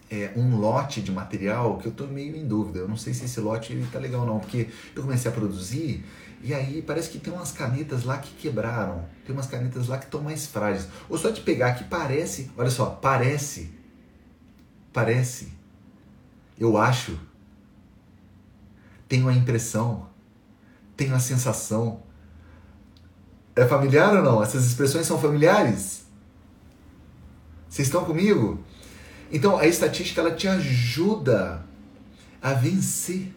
é, 0.09 0.31
um 0.35 0.57
lote 0.57 1.01
de 1.01 1.11
material 1.11 1.77
que 1.77 1.87
eu 1.87 1.91
estou 1.91 2.07
meio 2.07 2.35
em 2.35 2.47
dúvida. 2.47 2.79
Eu 2.79 2.87
não 2.87 2.97
sei 2.97 3.13
se 3.13 3.25
esse 3.25 3.39
lote 3.39 3.73
está 3.73 3.99
legal 3.99 4.21
ou 4.21 4.27
não, 4.27 4.39
porque 4.39 4.69
eu 4.95 5.01
comecei 5.01 5.29
a 5.29 5.33
produzir 5.33 6.05
e 6.41 6.53
aí 6.53 6.81
parece 6.81 7.09
que 7.09 7.19
tem 7.19 7.33
umas 7.33 7.51
canetas 7.51 8.03
lá 8.03 8.17
que 8.17 8.33
quebraram, 8.35 9.05
tem 9.25 9.35
umas 9.35 9.47
canetas 9.47 9.87
lá 9.87 9.97
que 9.97 10.05
estão 10.05 10.21
mais 10.21 10.45
frágeis. 10.45 10.87
Ou 11.09 11.17
só 11.17 11.29
de 11.29 11.41
pegar 11.41 11.73
que 11.73 11.83
parece, 11.83 12.51
olha 12.55 12.69
só, 12.69 12.85
parece, 12.85 13.71
parece, 14.93 15.51
eu 16.59 16.77
acho 16.77 17.19
tenho 19.07 19.27
a 19.27 19.33
impressão, 19.33 20.07
tenho 20.95 21.15
a 21.15 21.19
sensação. 21.19 22.01
É 23.55 23.65
familiar 23.65 24.15
ou 24.15 24.23
não? 24.23 24.43
Essas 24.43 24.65
expressões 24.65 25.07
são 25.07 25.19
familiares? 25.19 26.05
Vocês 27.69 27.87
estão 27.87 28.05
comigo? 28.05 28.63
Então 29.31 29.57
a 29.57 29.65
estatística 29.65 30.21
ela 30.21 30.33
te 30.33 30.47
ajuda 30.47 31.65
a 32.41 32.53
vencer 32.53 33.33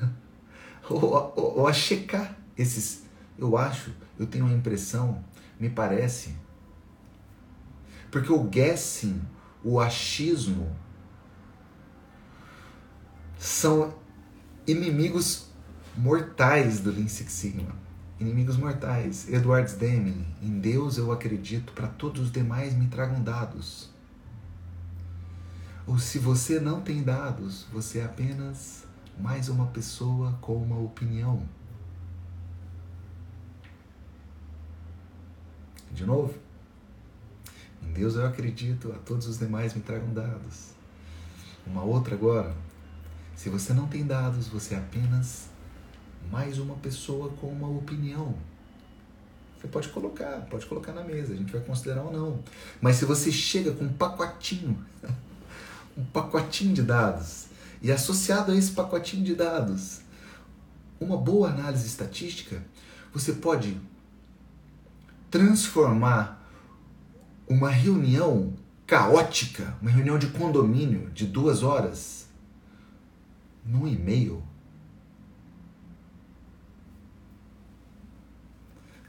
ou, 0.88 1.04
ou, 1.04 1.58
ou, 1.58 1.66
a 1.66 1.72
checar 1.72 2.36
esses. 2.56 3.04
Eu 3.38 3.56
acho, 3.56 3.92
eu 4.18 4.26
tenho 4.26 4.46
a 4.46 4.52
impressão, 4.52 5.22
me 5.58 5.68
parece. 5.68 6.34
Porque 8.10 8.32
o 8.32 8.44
guessing, 8.44 9.20
o 9.64 9.80
achismo, 9.80 10.74
são 13.38 13.94
inimigos 14.66 15.48
mortais 15.96 16.80
do 16.80 16.90
Lean 16.90 17.08
Six 17.08 17.32
Sigma. 17.32 17.74
Inimigos 18.18 18.56
mortais. 18.56 19.28
Edward 19.28 19.74
Deming. 19.74 20.24
Em 20.42 20.58
Deus 20.58 20.96
eu 20.96 21.12
acredito, 21.12 21.72
para 21.72 21.88
todos 21.88 22.22
os 22.22 22.32
demais 22.32 22.74
me 22.74 22.86
tragam 22.86 23.22
dados. 23.22 23.90
Ou 25.86 25.98
se 25.98 26.18
você 26.18 26.58
não 26.58 26.80
tem 26.80 27.02
dados, 27.02 27.64
você 27.72 28.00
é 28.00 28.04
apenas 28.04 28.84
mais 29.20 29.48
uma 29.48 29.66
pessoa 29.66 30.36
com 30.40 30.56
uma 30.56 30.78
opinião. 30.78 31.48
De 35.92 36.04
novo. 36.04 36.34
Em 37.82 37.92
Deus 37.92 38.16
eu 38.16 38.26
acredito, 38.26 38.92
a 38.92 38.98
todos 38.98 39.28
os 39.28 39.38
demais 39.38 39.74
me 39.74 39.80
tragam 39.80 40.12
dados. 40.12 40.72
Uma 41.64 41.84
outra 41.84 42.16
agora. 42.16 42.54
Se 43.36 43.48
você 43.48 43.72
não 43.72 43.86
tem 43.86 44.04
dados, 44.04 44.48
você 44.48 44.74
é 44.74 44.78
apenas 44.78 45.48
mais 46.32 46.58
uma 46.58 46.74
pessoa 46.74 47.30
com 47.30 47.46
uma 47.46 47.68
opinião. 47.68 48.34
Você 49.56 49.68
pode 49.68 49.88
colocar, 49.88 50.46
pode 50.50 50.66
colocar 50.66 50.92
na 50.92 51.02
mesa, 51.02 51.32
a 51.32 51.36
gente 51.36 51.52
vai 51.52 51.60
considerar 51.60 52.02
ou 52.02 52.12
não. 52.12 52.40
Mas 52.80 52.96
se 52.96 53.04
você 53.04 53.32
chega 53.32 53.72
com 53.72 53.84
um 53.84 53.92
pacotinho, 53.92 54.84
pacotinho 56.56 56.74
de 56.74 56.82
dados, 56.82 57.46
e 57.82 57.92
associado 57.92 58.52
a 58.52 58.56
esse 58.56 58.72
pacotinho 58.72 59.22
de 59.22 59.34
dados, 59.34 60.00
uma 60.98 61.16
boa 61.16 61.50
análise 61.50 61.86
estatística, 61.86 62.62
você 63.12 63.34
pode 63.34 63.78
transformar 65.30 66.48
uma 67.46 67.68
reunião 67.68 68.54
caótica, 68.86 69.76
uma 69.82 69.90
reunião 69.90 70.18
de 70.18 70.28
condomínio 70.28 71.10
de 71.10 71.26
duas 71.26 71.62
horas, 71.62 72.26
num 73.64 73.86
e-mail, 73.86 74.42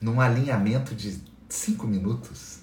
num 0.01 0.19
alinhamento 0.19 0.93
de 0.93 1.21
cinco 1.47 1.87
minutos. 1.87 2.56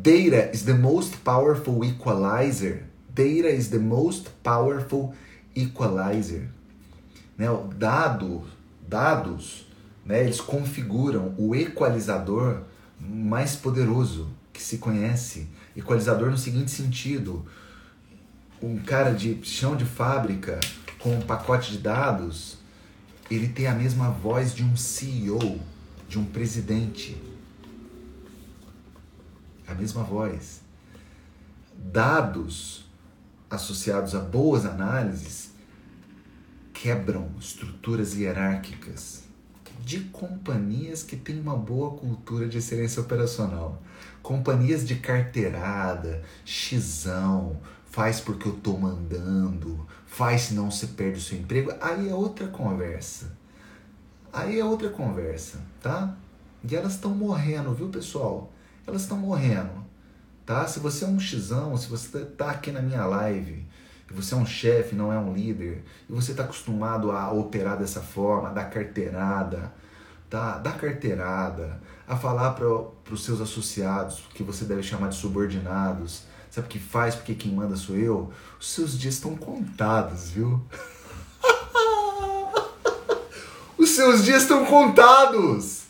Data 0.00 0.48
is 0.54 0.64
the 0.64 0.74
most 0.74 1.24
powerful 1.24 1.84
equalizer. 1.84 2.84
Data 3.12 3.48
is 3.48 3.68
the 3.68 3.80
most 3.80 4.30
powerful 4.44 5.12
equalizer. 5.56 6.48
Né? 7.36 7.50
O 7.50 7.66
dado, 7.66 8.44
dados, 8.86 9.66
né? 10.06 10.20
eles 10.20 10.40
configuram 10.40 11.34
o 11.36 11.52
equalizador 11.52 12.62
mais 13.00 13.56
poderoso 13.56 14.28
que 14.52 14.62
se 14.62 14.78
conhece. 14.78 15.48
Equalizador 15.76 16.30
no 16.30 16.38
seguinte 16.38 16.70
sentido: 16.70 17.44
um 18.62 18.78
cara 18.78 19.10
de 19.10 19.40
chão 19.42 19.74
de 19.74 19.84
fábrica 19.84 20.60
com 21.00 21.10
um 21.10 21.22
pacote 21.22 21.72
de 21.72 21.78
dados, 21.78 22.56
ele 23.28 23.48
tem 23.48 23.66
a 23.66 23.74
mesma 23.74 24.10
voz 24.10 24.54
de 24.54 24.62
um 24.62 24.76
CEO, 24.76 25.58
de 26.08 26.20
um 26.20 26.24
presidente. 26.24 27.16
A 29.68 29.74
mesma 29.74 30.02
voz. 30.02 30.62
Dados 31.76 32.88
associados 33.50 34.14
a 34.14 34.20
boas 34.20 34.66
análises 34.66 35.52
quebram 36.72 37.30
estruturas 37.38 38.14
hierárquicas 38.14 39.24
de 39.84 40.00
companhias 40.00 41.02
que 41.02 41.16
têm 41.16 41.40
uma 41.40 41.56
boa 41.56 41.96
cultura 41.96 42.48
de 42.48 42.58
excelência 42.58 43.00
operacional. 43.00 43.80
Companhias 44.22 44.86
de 44.86 44.96
carteirada, 44.96 46.22
xão, 46.44 47.58
faz 47.86 48.20
porque 48.20 48.48
eu 48.48 48.52
tô 48.52 48.76
mandando, 48.76 49.86
faz 50.06 50.42
senão 50.42 50.70
você 50.70 50.88
perde 50.88 51.18
o 51.18 51.22
seu 51.22 51.38
emprego, 51.38 51.72
aí 51.80 52.08
é 52.08 52.14
outra 52.14 52.48
conversa. 52.48 53.36
Aí 54.32 54.60
é 54.60 54.64
outra 54.64 54.90
conversa, 54.90 55.58
tá? 55.80 56.14
E 56.68 56.76
elas 56.76 56.94
estão 56.94 57.14
morrendo, 57.14 57.72
viu, 57.72 57.88
pessoal? 57.88 58.52
Elas 58.88 59.02
estão 59.02 59.18
morrendo, 59.18 59.84
tá? 60.46 60.66
Se 60.66 60.80
você 60.80 61.04
é 61.04 61.08
um 61.08 61.20
xão, 61.20 61.76
se 61.76 61.86
você 61.88 62.24
tá 62.24 62.52
aqui 62.52 62.72
na 62.72 62.80
minha 62.80 63.04
live, 63.04 63.66
e 64.10 64.14
você 64.14 64.32
é 64.32 64.36
um 64.38 64.46
chefe, 64.46 64.94
não 64.94 65.12
é 65.12 65.18
um 65.18 65.34
líder, 65.34 65.84
e 66.08 66.12
você 66.12 66.30
está 66.30 66.44
acostumado 66.44 67.12
a 67.12 67.30
operar 67.30 67.76
dessa 67.76 68.00
forma, 68.00 68.48
dar 68.48 68.70
carteirada, 68.70 69.70
tá? 70.30 70.56
Dar 70.56 70.78
carteirada, 70.78 71.78
a 72.06 72.16
falar 72.16 72.52
para 72.52 72.66
os 73.12 73.22
seus 73.22 73.42
associados, 73.42 74.22
que 74.32 74.42
você 74.42 74.64
deve 74.64 74.82
chamar 74.82 75.08
de 75.08 75.16
subordinados. 75.16 76.22
Sabe 76.50 76.66
o 76.66 76.70
que 76.70 76.78
faz? 76.78 77.14
Porque 77.14 77.34
quem 77.34 77.52
manda 77.52 77.76
sou 77.76 77.94
eu. 77.94 78.32
Os 78.58 78.70
seus 78.70 78.98
dias 78.98 79.16
estão 79.16 79.36
contados, 79.36 80.30
viu? 80.30 80.64
Os 83.76 83.90
seus 83.90 84.24
dias 84.24 84.42
estão 84.42 84.64
contados. 84.64 85.87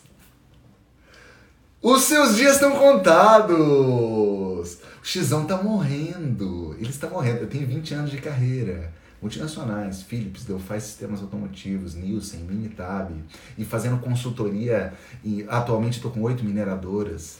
Os 1.81 2.01
seus 2.03 2.35
dias 2.35 2.55
estão 2.55 2.75
contados. 2.75 3.57
O 3.57 4.63
Xão 5.01 5.45
tá 5.45 5.63
morrendo. 5.63 6.75
Ele 6.77 6.89
está 6.89 7.07
morrendo. 7.07 7.39
Eu 7.39 7.47
tenho 7.47 7.65
20 7.65 7.93
anos 7.93 8.11
de 8.11 8.17
carreira. 8.17 8.91
Multinacionais, 9.21 10.01
Philips, 10.01 10.43
Delphi 10.43 10.81
Sistemas 10.81 11.21
Automotivos, 11.21 11.95
Nielsen, 11.95 12.41
Minitab. 12.41 13.13
E 13.57 13.63
fazendo 13.63 13.97
consultoria. 14.01 14.93
E 15.23 15.45
atualmente 15.47 15.95
estou 15.95 16.11
com 16.11 16.21
oito 16.23 16.43
mineradoras. 16.43 17.37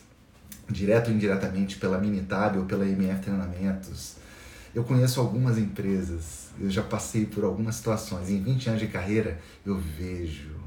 Direto 0.70 1.10
ou 1.10 1.16
indiretamente 1.16 1.76
pela 1.76 1.98
Minitab 1.98 2.60
ou 2.60 2.66
pela 2.66 2.86
MF 2.86 3.22
Treinamentos. 3.22 4.16
Eu 4.74 4.86
conheço 4.86 5.20
algumas 5.20 5.58
empresas. 5.58 6.48
Eu 6.58 6.70
já 6.70 6.82
passei 6.82 7.26
por 7.26 7.44
algumas 7.44 7.76
situações. 7.76 8.30
Em 8.30 8.42
20 8.42 8.70
anos 8.70 8.80
de 8.80 8.88
carreira, 8.88 9.38
eu 9.66 9.78
vejo 9.78 10.59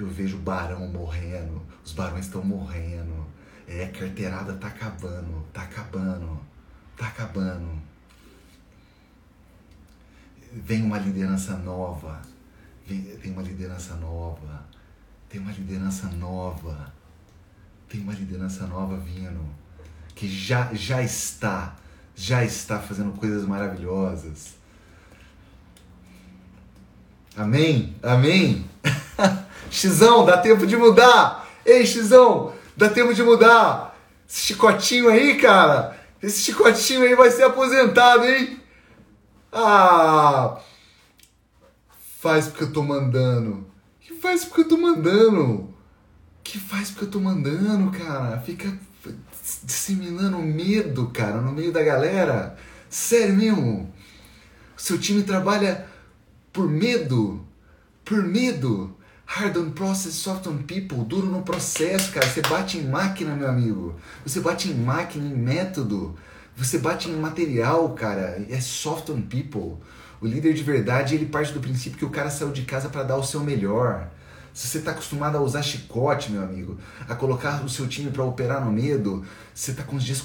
eu 0.00 0.08
vejo 0.08 0.38
o 0.38 0.40
barão 0.40 0.88
morrendo, 0.88 1.60
os 1.84 1.92
barões 1.92 2.24
estão 2.24 2.42
morrendo, 2.42 3.26
é, 3.68 3.86
carteirada 3.86 4.54
tá 4.54 4.68
acabando, 4.68 5.46
tá 5.52 5.62
acabando, 5.62 6.40
tá 6.96 7.06
acabando. 7.06 7.78
Vem 10.52 10.82
uma 10.82 10.98
liderança 10.98 11.54
nova, 11.58 12.22
vem, 12.86 13.02
tem 13.18 13.30
uma 13.30 13.42
liderança 13.42 13.94
nova, 13.96 14.64
tem 15.28 15.38
uma 15.38 15.52
liderança 15.52 16.06
nova, 16.08 16.92
tem 17.86 18.00
uma 18.00 18.14
liderança 18.14 18.66
nova 18.66 18.96
vindo, 18.96 19.44
que 20.14 20.26
já, 20.26 20.72
já 20.72 21.02
está, 21.02 21.76
já 22.16 22.42
está 22.42 22.80
fazendo 22.80 23.12
coisas 23.12 23.44
maravilhosas. 23.44 24.54
Amém? 27.36 27.94
Amém? 28.02 28.64
Xizão, 29.70 30.26
dá 30.26 30.36
tempo 30.36 30.66
de 30.66 30.76
mudar. 30.76 31.48
Ei, 31.64 31.86
Xizão, 31.86 32.52
dá 32.76 32.88
tempo 32.88 33.14
de 33.14 33.22
mudar. 33.22 33.96
Esse 34.28 34.40
chicotinho 34.40 35.08
aí, 35.08 35.36
cara. 35.38 35.96
Esse 36.22 36.40
chicotinho 36.40 37.02
aí 37.02 37.14
vai 37.14 37.30
ser 37.30 37.44
aposentado, 37.44 38.24
hein? 38.24 38.60
Ah! 39.52 40.58
Faz 42.20 42.48
porque 42.48 42.64
eu 42.64 42.72
tô 42.72 42.82
mandando. 42.82 43.66
Que 44.00 44.14
faz 44.14 44.44
porque 44.44 44.60
eu 44.62 44.68
tô 44.68 44.76
mandando? 44.76 45.74
Que 46.44 46.58
faz 46.58 46.90
porque 46.90 47.06
eu 47.06 47.10
tô 47.10 47.20
mandando, 47.20 47.90
cara? 47.96 48.38
Fica 48.40 48.76
disseminando 49.62 50.38
medo, 50.38 51.08
cara, 51.08 51.40
no 51.40 51.52
meio 51.52 51.72
da 51.72 51.82
galera. 51.82 52.56
Sério 52.88 53.34
mesmo? 53.34 53.92
Seu 54.76 54.98
time 54.98 55.22
trabalha 55.22 55.86
por 56.52 56.68
medo? 56.68 57.46
Por 58.04 58.22
medo? 58.22 58.96
Hard 59.32 59.56
on 59.56 59.70
process, 59.70 60.14
soft 60.14 60.48
on 60.48 60.58
people, 60.64 61.04
duro 61.04 61.28
no 61.28 61.42
processo, 61.42 62.10
cara. 62.10 62.26
Você 62.26 62.42
bate 62.42 62.78
em 62.78 62.88
máquina, 62.88 63.36
meu 63.36 63.48
amigo. 63.48 63.94
Você 64.26 64.40
bate 64.40 64.68
em 64.68 64.74
máquina, 64.74 65.24
em 65.24 65.36
método. 65.36 66.16
Você 66.56 66.78
bate 66.78 67.08
em 67.08 67.14
material, 67.14 67.90
cara. 67.90 68.44
É 68.50 68.60
soft 68.60 69.08
on 69.08 69.22
people. 69.22 69.78
O 70.20 70.26
líder 70.26 70.52
de 70.52 70.64
verdade, 70.64 71.14
ele 71.14 71.26
parte 71.26 71.52
do 71.52 71.60
princípio 71.60 71.96
que 71.96 72.04
o 72.04 72.10
cara 72.10 72.28
saiu 72.28 72.50
de 72.50 72.62
casa 72.62 72.88
para 72.88 73.04
dar 73.04 73.18
o 73.18 73.22
seu 73.22 73.38
melhor. 73.38 74.10
Se 74.52 74.66
você 74.66 74.78
está 74.78 74.90
acostumado 74.90 75.38
a 75.38 75.40
usar 75.40 75.62
chicote, 75.62 76.32
meu 76.32 76.42
amigo, 76.42 76.76
a 77.08 77.14
colocar 77.14 77.64
o 77.64 77.68
seu 77.68 77.86
time 77.86 78.10
para 78.10 78.24
operar 78.24 78.64
no 78.64 78.72
medo, 78.72 79.24
você 79.54 79.70
está 79.70 79.84
com 79.84 79.94
os 79.94 80.02
dias 80.02 80.20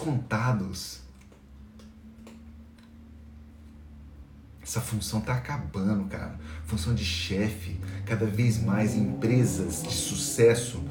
Essa 4.76 4.84
função 4.84 5.22
tá 5.22 5.36
acabando, 5.36 6.04
cara. 6.10 6.38
Função 6.66 6.94
de 6.94 7.06
chefe. 7.06 7.80
Cada 8.06 8.26
vez 8.26 8.62
mais 8.62 8.94
empresas 8.94 9.82
de 9.82 9.94
sucesso 9.94 10.84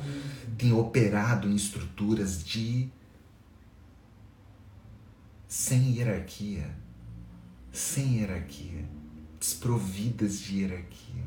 têm 0.57 0.73
operado 0.73 1.47
em 1.47 1.55
estruturas 1.55 2.43
de 2.43 2.91
sem 5.47 5.97
hierarquia. 5.97 6.75
Sem 7.71 8.21
hierarquia. 8.21 8.89
Desprovidas 9.39 10.41
de 10.41 10.61
hierarquia. 10.61 11.25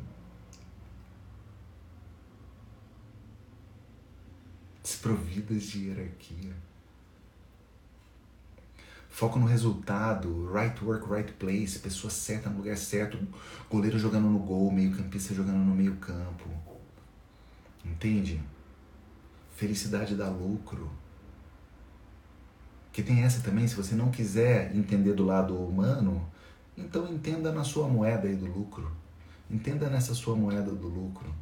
Desprovidas 4.82 5.62
de 5.62 5.90
hierarquia. 5.90 6.56
Foco 9.18 9.40
no 9.40 9.48
resultado, 9.48 10.48
right 10.54 10.86
work, 10.86 11.12
right 11.12 11.34
place, 11.40 11.80
pessoa 11.80 12.12
certa 12.12 12.52
no 12.52 12.58
lugar 12.58 12.78
certo, 12.78 13.18
goleiro 13.68 13.98
jogando 13.98 14.30
no 14.30 14.38
gol, 14.38 14.72
meio 14.72 14.96
campista 14.96 15.34
jogando 15.34 15.58
no 15.58 15.74
meio 15.74 15.96
campo. 15.96 16.48
Entende? 17.84 18.40
Felicidade 19.56 20.14
dá 20.14 20.30
lucro. 20.30 20.92
Que 22.92 23.02
tem 23.02 23.24
essa 23.24 23.42
também, 23.42 23.68
se 23.68 23.74
você 23.74 23.96
não 23.96 24.12
quiser 24.12 24.76
entender 24.76 25.14
do 25.14 25.26
lado 25.26 25.58
humano, 25.58 26.24
então 26.78 27.08
entenda 27.08 27.52
na 27.52 27.64
sua 27.64 27.88
moeda 27.88 28.28
aí 28.28 28.36
do 28.36 28.46
lucro. 28.46 28.92
Entenda 29.50 29.90
nessa 29.90 30.14
sua 30.14 30.36
moeda 30.36 30.70
do 30.70 30.88
lucro. 30.88 31.34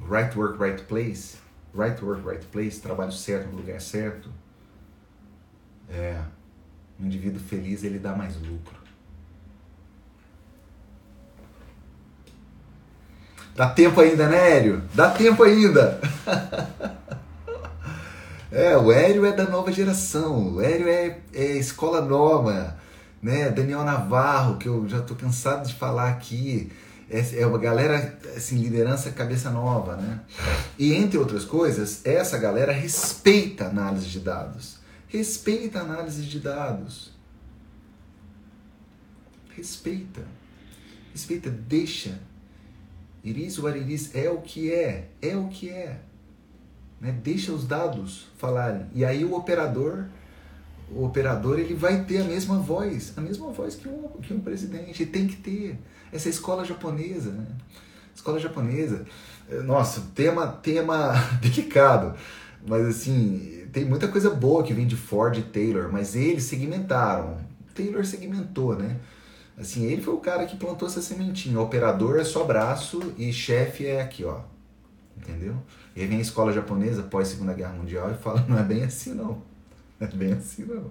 Right 0.00 0.36
work, 0.36 0.60
right 0.60 0.82
place. 0.82 1.38
Right 1.72 2.04
work, 2.04 2.26
right 2.26 2.44
place, 2.46 2.80
trabalho 2.80 3.12
certo 3.12 3.52
no 3.52 3.58
lugar 3.58 3.80
certo 3.80 4.47
é, 5.90 6.20
um 7.00 7.06
indivíduo 7.06 7.40
feliz 7.40 7.84
ele 7.84 7.98
dá 7.98 8.14
mais 8.14 8.36
lucro. 8.36 8.78
Dá 13.58 13.68
tempo 13.68 14.00
ainda, 14.00 14.28
né, 14.28 14.56
Hélio? 14.56 14.84
Dá 14.94 15.10
tempo 15.10 15.42
ainda. 15.42 16.00
é, 18.52 18.76
o 18.76 18.92
Hélio 18.92 19.26
é 19.26 19.32
da 19.32 19.48
nova 19.48 19.72
geração. 19.72 20.54
O 20.54 20.60
Hélio 20.60 20.86
é, 20.86 21.18
é 21.34 21.56
escola 21.56 22.00
nova. 22.00 22.76
Né? 23.20 23.50
Daniel 23.50 23.82
Navarro, 23.82 24.58
que 24.58 24.68
eu 24.68 24.88
já 24.88 24.98
estou 24.98 25.16
cansado 25.16 25.66
de 25.66 25.74
falar 25.74 26.08
aqui. 26.08 26.70
É, 27.10 27.40
é 27.40 27.46
uma 27.46 27.58
galera, 27.58 28.16
assim, 28.36 28.58
liderança 28.58 29.10
cabeça 29.10 29.50
nova, 29.50 29.96
né? 29.96 30.20
E 30.78 30.94
entre 30.94 31.18
outras 31.18 31.44
coisas, 31.44 32.02
essa 32.04 32.38
galera 32.38 32.70
respeita 32.70 33.64
análise 33.64 34.06
de 34.06 34.20
dados. 34.20 34.77
Respeita 35.08 35.80
a 35.80 35.82
análise 35.82 36.22
de 36.22 36.38
dados. 36.38 37.12
Respeita. 39.56 40.22
Respeita, 41.12 41.50
deixa. 41.50 42.20
Iris 43.24 43.58
what 43.58 43.76
it 43.78 44.10
é 44.14 44.30
o 44.30 44.40
que 44.40 44.72
é, 44.72 45.08
é 45.20 45.36
o 45.36 45.48
que 45.48 45.70
é. 45.70 46.00
Né? 47.00 47.12
Deixa 47.22 47.52
os 47.52 47.66
dados 47.66 48.28
falarem. 48.36 48.86
E 48.94 49.04
aí 49.04 49.24
o 49.24 49.34
operador, 49.34 50.06
o 50.90 51.04
operador 51.04 51.58
ele 51.58 51.74
vai 51.74 52.04
ter 52.04 52.22
a 52.22 52.24
mesma 52.24 52.58
voz, 52.58 53.12
a 53.16 53.20
mesma 53.20 53.50
voz 53.50 53.74
que 53.74 53.88
um, 53.88 54.08
que 54.20 54.32
um 54.32 54.40
presidente. 54.40 55.04
Tem 55.06 55.26
que 55.26 55.36
ter. 55.36 55.78
Essa 56.12 56.28
escola 56.28 56.64
japonesa, 56.64 57.32
né? 57.32 57.46
Escola 58.14 58.38
japonesa. 58.38 59.06
Nossa, 59.64 60.02
tema, 60.14 60.46
tema 60.46 61.12
delicado. 61.40 62.14
Mas 62.66 62.86
assim, 62.86 63.66
tem 63.72 63.84
muita 63.84 64.08
coisa 64.08 64.30
boa 64.30 64.62
que 64.62 64.74
vem 64.74 64.86
de 64.86 64.96
Ford 64.96 65.36
e 65.36 65.42
Taylor, 65.42 65.90
mas 65.92 66.16
eles 66.16 66.44
segmentaram. 66.44 67.38
Taylor 67.74 68.04
segmentou, 68.04 68.76
né? 68.76 68.98
Assim, 69.56 69.84
ele 69.84 70.02
foi 70.02 70.14
o 70.14 70.18
cara 70.18 70.46
que 70.46 70.56
plantou 70.56 70.88
essa 70.88 71.02
sementinha. 71.02 71.58
O 71.58 71.62
operador 71.62 72.18
é 72.18 72.24
só 72.24 72.44
braço 72.44 73.12
e 73.16 73.32
chefe 73.32 73.86
é 73.86 74.00
aqui, 74.00 74.24
ó. 74.24 74.40
Entendeu? 75.16 75.56
E 75.96 76.00
aí 76.00 76.06
vem 76.06 76.18
a 76.18 76.22
escola 76.22 76.52
japonesa 76.52 77.02
pós 77.02 77.28
Segunda 77.28 77.52
Guerra 77.52 77.72
Mundial 77.72 78.10
e 78.10 78.14
fala, 78.14 78.44
não 78.48 78.58
é 78.58 78.62
bem 78.62 78.84
assim 78.84 79.14
não. 79.14 79.42
Não 79.98 80.06
é 80.06 80.10
bem 80.10 80.32
assim 80.32 80.64
não. 80.64 80.90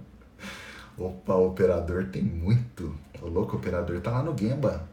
Opa, 0.98 1.36
o 1.36 1.48
operador 1.48 2.08
tem 2.08 2.22
muito. 2.22 2.94
O 3.22 3.28
louco 3.28 3.56
operador 3.56 4.02
tá 4.02 4.12
lá 4.12 4.24
no 4.24 4.38
Gemba. 4.38 4.88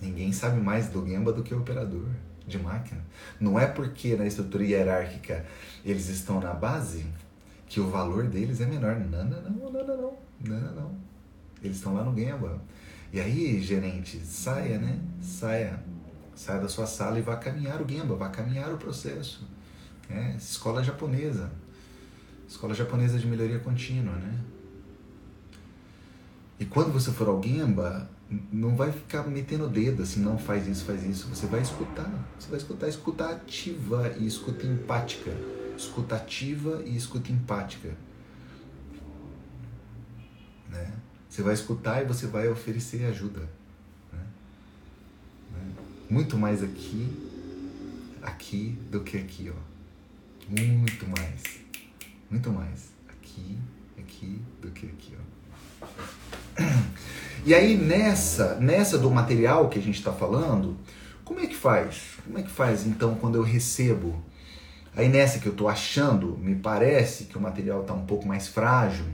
Ninguém 0.00 0.32
sabe 0.32 0.60
mais 0.60 0.88
do 0.88 1.06
Gemba 1.06 1.32
do 1.32 1.42
que 1.42 1.54
o 1.54 1.60
operador 1.60 2.06
de 2.48 2.58
máquina. 2.58 3.00
Não 3.38 3.58
é 3.58 3.66
porque 3.66 4.16
na 4.16 4.26
estrutura 4.26 4.64
hierárquica 4.64 5.44
eles 5.84 6.08
estão 6.08 6.40
na 6.40 6.52
base 6.52 7.06
que 7.66 7.80
o 7.80 7.88
valor 7.88 8.24
deles 8.24 8.60
é 8.60 8.66
menor. 8.66 8.98
Não, 8.98 9.24
não, 9.24 9.40
não, 9.42 9.50
não, 9.50 9.72
não, 9.72 9.96
não, 10.40 10.60
não, 10.60 10.74
não. 10.74 10.96
Eles 11.62 11.76
estão 11.76 11.94
lá 11.94 12.02
no 12.02 12.16
Gemba. 12.16 12.60
E 13.12 13.20
aí, 13.20 13.60
gerente, 13.60 14.18
saia, 14.18 14.78
né? 14.78 14.98
Saia. 15.20 15.82
Saia 16.34 16.60
da 16.60 16.68
sua 16.68 16.86
sala 16.86 17.18
e 17.18 17.22
vá 17.22 17.36
caminhar 17.36 17.80
o 17.82 17.88
Gemba, 17.88 18.14
vá 18.14 18.28
caminhar 18.28 18.72
o 18.72 18.78
processo. 18.78 19.46
É, 20.08 20.34
escola 20.36 20.82
japonesa. 20.82 21.50
Escola 22.48 22.74
japonesa 22.74 23.18
de 23.18 23.26
melhoria 23.26 23.58
contínua, 23.58 24.14
né? 24.14 24.38
E 26.60 26.64
quando 26.64 26.92
você 26.92 27.10
for 27.12 27.28
ao 27.28 27.42
Gemba, 27.42 28.08
não 28.30 28.76
vai 28.76 28.92
ficar 28.92 29.22
metendo 29.26 29.64
o 29.64 29.68
dedo 29.68 30.02
assim, 30.02 30.20
não 30.20 30.38
faz 30.38 30.66
isso, 30.66 30.84
faz 30.84 31.02
isso. 31.04 31.28
Você 31.28 31.46
vai 31.46 31.62
escutar. 31.62 32.10
Você 32.38 32.48
vai 32.48 32.58
escutar, 32.58 32.88
escuta 32.88 33.30
ativa 33.30 34.14
e 34.18 34.26
escuta 34.26 34.66
empática. 34.66 35.30
Escuta 35.76 36.16
ativa 36.16 36.82
e 36.84 36.96
escuta 36.96 37.32
empática. 37.32 37.96
Né? 40.68 40.92
Você 41.28 41.42
vai 41.42 41.54
escutar 41.54 42.02
e 42.02 42.04
você 42.04 42.26
vai 42.26 42.48
oferecer 42.48 43.06
ajuda. 43.06 43.40
Né? 44.12 44.26
né? 45.52 45.72
Muito 46.10 46.36
mais 46.36 46.62
aqui, 46.62 47.08
aqui 48.20 48.78
do 48.90 49.00
que 49.00 49.16
aqui, 49.16 49.50
ó. 49.50 49.68
Muito 50.48 51.06
mais. 51.08 51.42
Muito 52.30 52.50
mais. 52.50 52.90
Aqui, 53.08 53.58
aqui 53.98 54.42
do 54.60 54.70
que 54.70 54.86
aqui, 54.86 55.16
ó. 55.16 55.86
E 57.44 57.54
aí 57.54 57.76
nessa, 57.76 58.56
nessa 58.56 58.98
do 58.98 59.10
material 59.10 59.68
que 59.68 59.78
a 59.78 59.82
gente 59.82 59.98
está 59.98 60.12
falando, 60.12 60.76
como 61.24 61.40
é 61.40 61.46
que 61.46 61.54
faz? 61.54 62.02
Como 62.24 62.38
é 62.38 62.42
que 62.42 62.50
faz 62.50 62.86
então 62.86 63.14
quando 63.14 63.36
eu 63.36 63.42
recebo? 63.42 64.22
Aí 64.96 65.08
nessa 65.08 65.38
que 65.38 65.46
eu 65.46 65.52
estou 65.52 65.68
achando, 65.68 66.36
me 66.38 66.56
parece 66.56 67.24
que 67.24 67.38
o 67.38 67.40
material 67.40 67.82
está 67.82 67.94
um 67.94 68.04
pouco 68.04 68.26
mais 68.26 68.48
frágil, 68.48 69.06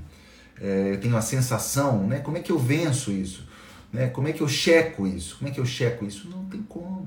é, 0.60 0.92
eu 0.92 1.00
tenho 1.00 1.16
a 1.16 1.20
sensação, 1.20 2.06
né? 2.06 2.20
Como 2.20 2.38
é 2.38 2.40
que 2.40 2.50
eu 2.50 2.58
venço 2.58 3.12
isso? 3.12 3.46
Né? 3.92 4.08
Como 4.08 4.26
é 4.26 4.32
que 4.32 4.40
eu 4.40 4.48
checo 4.48 5.06
isso? 5.06 5.36
Como 5.36 5.50
é 5.50 5.52
que 5.52 5.60
eu 5.60 5.66
checo 5.66 6.04
isso? 6.04 6.28
Não 6.28 6.44
tem 6.46 6.62
como. 6.62 7.06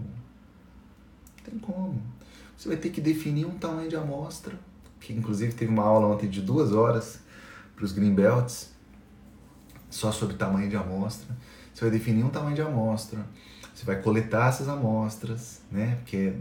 Não 1.38 1.44
tem 1.44 1.60
como. 1.60 2.02
Você 2.56 2.68
vai 2.68 2.78
ter 2.78 2.90
que 2.90 3.02
definir 3.02 3.46
um 3.46 3.58
tamanho 3.58 3.90
de 3.90 3.96
amostra, 3.96 4.54
que 5.00 5.14
inclusive 5.14 5.54
teve 5.54 5.72
uma 5.72 5.84
aula 5.84 6.08
ontem 6.08 6.30
de 6.30 6.42
duas 6.42 6.72
horas 6.72 7.20
para 7.76 7.86
os 7.86 7.92
Greenbelts 7.92 8.77
só 9.90 10.12
sobre 10.12 10.36
tamanho 10.36 10.70
de 10.70 10.76
amostra. 10.76 11.36
Você 11.74 11.82
vai 11.82 11.92
definir 11.92 12.24
um 12.24 12.30
tamanho 12.30 12.56
de 12.56 12.62
amostra, 12.62 13.20
você 13.74 13.86
vai 13.86 14.02
coletar 14.02 14.50
essas 14.50 14.68
amostras, 14.68 15.62
né? 15.72 15.96
Porque 16.02 16.34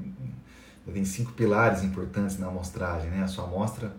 tem 0.92 1.04
cinco 1.04 1.32
pilares 1.32 1.82
importantes 1.82 2.38
na 2.38 2.46
amostragem, 2.46 3.10
né? 3.10 3.22
A 3.22 3.28
sua 3.28 3.44
amostra 3.44 3.94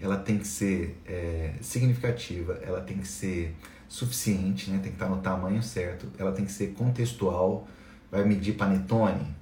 ela 0.00 0.16
tem 0.16 0.38
que 0.38 0.46
ser 0.46 0.98
é, 1.06 1.52
significativa, 1.60 2.58
ela 2.62 2.80
tem 2.80 2.96
que 2.96 3.06
ser 3.06 3.54
suficiente, 3.86 4.70
né? 4.70 4.78
Tem 4.82 4.90
que 4.90 4.96
estar 4.96 5.08
no 5.08 5.18
tamanho 5.18 5.62
certo, 5.62 6.06
ela 6.18 6.32
tem 6.32 6.44
que 6.44 6.52
ser 6.52 6.68
contextual. 6.68 7.68
Vai 8.10 8.24
medir 8.24 8.54
panetone? 8.54 9.36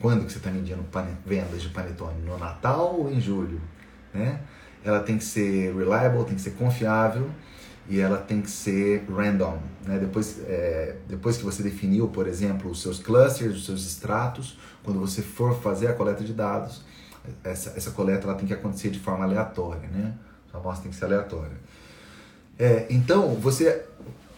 Quando 0.00 0.24
que 0.24 0.32
você 0.32 0.38
está 0.38 0.50
medindo 0.50 0.84
vendas 1.26 1.60
de 1.60 1.68
panetone? 1.68 2.22
No 2.22 2.38
Natal 2.38 2.98
ou 2.98 3.12
em 3.12 3.20
julho? 3.20 3.60
Né? 4.14 4.40
Ela 4.84 5.00
tem 5.00 5.18
que 5.18 5.24
ser 5.24 5.74
reliable, 5.76 6.24
tem 6.24 6.34
que 6.34 6.40
ser 6.40 6.52
confiável 6.52 7.30
e 7.88 8.00
ela 8.00 8.18
tem 8.18 8.42
que 8.42 8.50
ser 8.50 9.04
random. 9.10 9.58
Né? 9.84 9.98
Depois, 9.98 10.38
é, 10.46 10.96
depois 11.08 11.38
que 11.38 11.44
você 11.44 11.62
definiu, 11.62 12.08
por 12.08 12.26
exemplo, 12.26 12.70
os 12.70 12.82
seus 12.82 12.98
clusters, 12.98 13.56
os 13.56 13.64
seus 13.64 13.86
extratos, 13.86 14.58
quando 14.84 15.00
você 15.00 15.22
for 15.22 15.58
fazer 15.60 15.88
a 15.88 15.94
coleta 15.94 16.22
de 16.22 16.34
dados, 16.34 16.82
essa, 17.42 17.70
essa 17.70 17.90
coleta 17.92 18.26
ela 18.26 18.34
tem 18.34 18.46
que 18.46 18.52
acontecer 18.52 18.90
de 18.90 18.98
forma 18.98 19.24
aleatória. 19.24 19.88
Né? 19.88 20.14
A 20.52 20.58
amostra 20.58 20.82
tem 20.82 20.90
que 20.90 20.98
ser 20.98 21.06
aleatória. 21.06 21.56
É, 22.58 22.86
então, 22.90 23.34
você, 23.36 23.84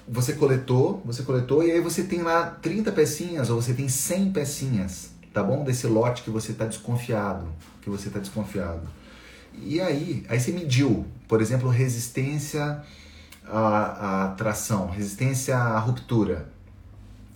você 0.06 0.34
coletou, 0.34 1.02
você 1.04 1.24
coletou, 1.24 1.64
e 1.64 1.72
aí 1.72 1.80
você 1.80 2.04
tem 2.04 2.22
lá 2.22 2.46
30 2.62 2.92
pecinhas, 2.92 3.50
ou 3.50 3.60
você 3.60 3.74
tem 3.74 3.88
100 3.88 4.32
pecinhas, 4.32 5.10
tá 5.32 5.42
bom? 5.42 5.64
Desse 5.64 5.88
lote 5.88 6.22
que 6.22 6.30
você 6.30 6.52
está 6.52 6.66
desconfiado, 6.66 7.48
que 7.80 7.90
você 7.90 8.08
está 8.08 8.20
desconfiado. 8.20 8.82
E 9.58 9.80
aí, 9.80 10.24
aí 10.28 10.38
você 10.38 10.52
mediu, 10.52 11.04
por 11.26 11.40
exemplo, 11.40 11.68
resistência 11.68 12.82
a, 13.50 14.24
a 14.24 14.28
tração, 14.28 14.88
resistência 14.88 15.56
à 15.56 15.78
ruptura. 15.78 16.48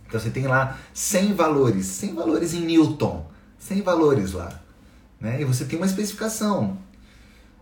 Então 0.07 0.21
você 0.21 0.31
tem 0.31 0.47
lá 0.47 0.79
100 0.93 1.35
valores, 1.35 1.87
100 1.87 2.15
valores 2.15 2.55
em 2.55 2.61
Newton, 2.61 3.27
100 3.59 3.83
valores 3.83 4.33
lá. 4.33 4.61
Né? 5.21 5.41
E 5.41 5.45
você 5.45 5.65
tem 5.65 5.79
uma 5.79 5.87
especificação. 5.87 6.79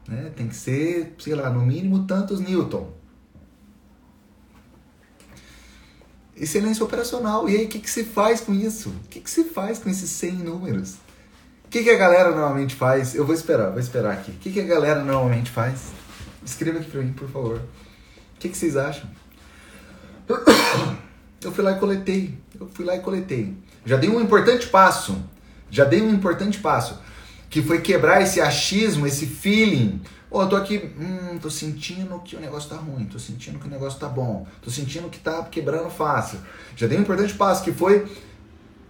Né? 0.06 0.30
Tem 0.36 0.48
que 0.48 0.56
ser, 0.56 1.14
sei 1.18 1.34
lá, 1.34 1.48
no 1.48 1.62
mínimo 1.62 2.04
tantos 2.04 2.40
Newton. 2.40 2.90
Excelência 6.36 6.84
operacional. 6.84 7.48
E 7.48 7.56
aí, 7.56 7.64
o 7.66 7.68
que, 7.68 7.78
que 7.78 7.90
se 7.90 8.04
faz 8.04 8.40
com 8.40 8.52
isso? 8.52 8.90
O 8.90 9.08
que, 9.08 9.20
que 9.20 9.30
se 9.30 9.44
faz 9.44 9.78
com 9.78 9.88
esses 9.88 10.10
100 10.10 10.32
números? 10.32 10.94
O 11.64 11.68
que, 11.70 11.82
que 11.82 11.90
a 11.90 11.96
galera 11.96 12.30
normalmente 12.30 12.74
faz? 12.74 13.14
Eu 13.14 13.24
vou 13.24 13.34
esperar, 13.34 13.70
vou 13.70 13.80
esperar 13.80 14.12
aqui. 14.12 14.32
O 14.32 14.34
que, 14.34 14.52
que 14.52 14.60
a 14.60 14.64
galera 14.64 15.02
normalmente 15.04 15.50
faz? 15.50 15.84
Escreva 16.44 16.80
aqui 16.80 16.90
para 16.90 17.00
mim, 17.00 17.12
por 17.12 17.28
favor 17.30 17.62
que, 18.42 18.48
que 18.48 18.56
vocês 18.56 18.76
acham? 18.76 19.08
Eu 21.42 21.50
fui 21.50 21.64
lá 21.64 21.72
e 21.72 21.78
coletei. 21.78 22.38
Eu 22.58 22.68
fui 22.68 22.84
lá 22.84 22.94
e 22.94 23.00
coletei. 23.00 23.56
Já 23.84 23.96
dei 23.96 24.08
um 24.08 24.20
importante 24.20 24.68
passo. 24.68 25.16
Já 25.70 25.84
dei 25.84 26.00
um 26.00 26.10
importante 26.10 26.58
passo. 26.58 27.00
Que 27.50 27.60
foi 27.60 27.80
quebrar 27.80 28.22
esse 28.22 28.40
achismo, 28.40 29.06
esse 29.06 29.26
feeling. 29.26 30.00
Oh, 30.30 30.42
eu 30.42 30.48
tô 30.48 30.56
aqui, 30.56 30.90
hum, 30.98 31.38
tô 31.38 31.50
sentindo 31.50 32.18
que 32.20 32.36
o 32.36 32.40
negócio 32.40 32.70
tá 32.70 32.76
ruim, 32.76 33.04
tô 33.04 33.18
sentindo 33.18 33.58
que 33.58 33.66
o 33.66 33.70
negócio 33.70 33.98
tá 33.98 34.08
bom, 34.08 34.46
tô 34.62 34.70
sentindo 34.70 35.10
que 35.10 35.18
tá 35.18 35.42
quebrando 35.42 35.90
fácil. 35.90 36.38
Já 36.74 36.86
dei 36.86 36.96
um 36.96 37.02
importante 37.02 37.34
passo, 37.34 37.62
que 37.62 37.72
foi 37.72 38.06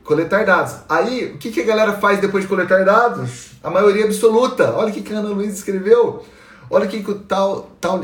coletar 0.04 0.44
dados. 0.44 0.76
Aí, 0.88 1.32
o 1.32 1.38
que, 1.38 1.50
que 1.50 1.62
a 1.62 1.64
galera 1.64 1.94
faz 1.94 2.20
depois 2.20 2.44
de 2.44 2.48
coletar 2.48 2.84
dados? 2.84 3.52
A 3.62 3.70
maioria 3.70 4.04
absoluta. 4.04 4.72
Olha 4.72 4.90
o 4.90 4.92
que, 4.92 5.02
que 5.02 5.12
a 5.12 5.18
Ana 5.18 5.30
Luiz 5.30 5.54
escreveu. 5.54 6.24
Olha 6.70 6.86
o 6.86 6.88
que, 6.88 7.02
que 7.02 7.10
o 7.10 7.18
tal, 7.18 7.72
tal 7.80 7.98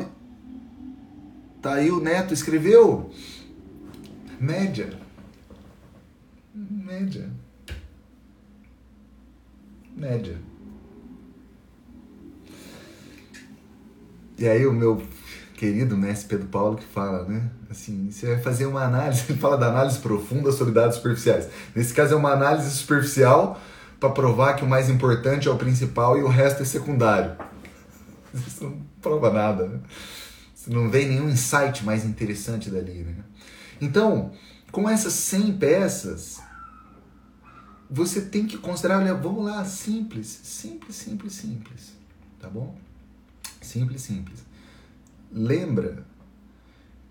Tá 1.69 1.75
aí 1.75 1.91
o 1.91 2.01
Neto 2.01 2.33
escreveu. 2.33 3.11
Média. 4.41 4.89
Média. 6.55 7.29
Média. 9.95 10.39
E 14.39 14.49
aí 14.49 14.67
o 14.67 14.73
meu 14.73 15.03
querido 15.57 15.95
mestre 15.95 16.29
Pedro 16.29 16.47
Paulo 16.49 16.77
que 16.77 16.87
fala, 16.87 17.25
né? 17.25 17.51
Assim, 17.69 18.11
você 18.11 18.29
vai 18.29 18.41
fazer 18.41 18.65
uma 18.65 18.85
análise, 18.85 19.25
ele 19.29 19.39
fala 19.39 19.59
da 19.59 19.67
análise 19.67 19.99
profunda 19.99 20.51
sobre 20.51 20.73
dados 20.73 20.97
superficiais. 20.97 21.51
Nesse 21.77 21.93
caso 21.93 22.15
é 22.15 22.17
uma 22.17 22.33
análise 22.33 22.71
superficial 22.71 23.61
para 24.01 24.09
provar 24.09 24.55
que 24.55 24.65
o 24.65 24.67
mais 24.67 24.89
importante 24.89 25.49
é 25.49 25.51
o 25.51 25.59
principal 25.59 26.17
e 26.17 26.23
o 26.23 26.29
resto 26.29 26.63
é 26.63 26.65
secundário. 26.65 27.37
Isso 28.33 28.65
não 28.65 28.81
prova 29.03 29.31
nada, 29.31 29.67
né? 29.67 29.81
Não 30.69 30.91
vem 30.91 31.09
nenhum 31.09 31.29
insight 31.29 31.85
mais 31.85 32.05
interessante 32.05 32.71
dali, 32.71 33.03
né? 33.03 33.25
Então, 33.81 34.33
com 34.71 34.89
essas 34.89 35.13
100 35.15 35.59
peças, 35.59 36.41
você 37.91 38.21
tem 38.21 38.47
que 38.47 38.59
considerar, 38.59 38.99
olha, 38.99 39.15
vamos 39.15 39.45
lá, 39.45 39.65
simples, 39.65 40.27
simples, 40.27 40.97
simples, 40.97 41.33
simples, 41.33 41.93
tá 42.39 42.49
bom? 42.49 42.77
Simples, 43.63 44.03
simples. 44.03 44.45
Lembra 45.33 46.05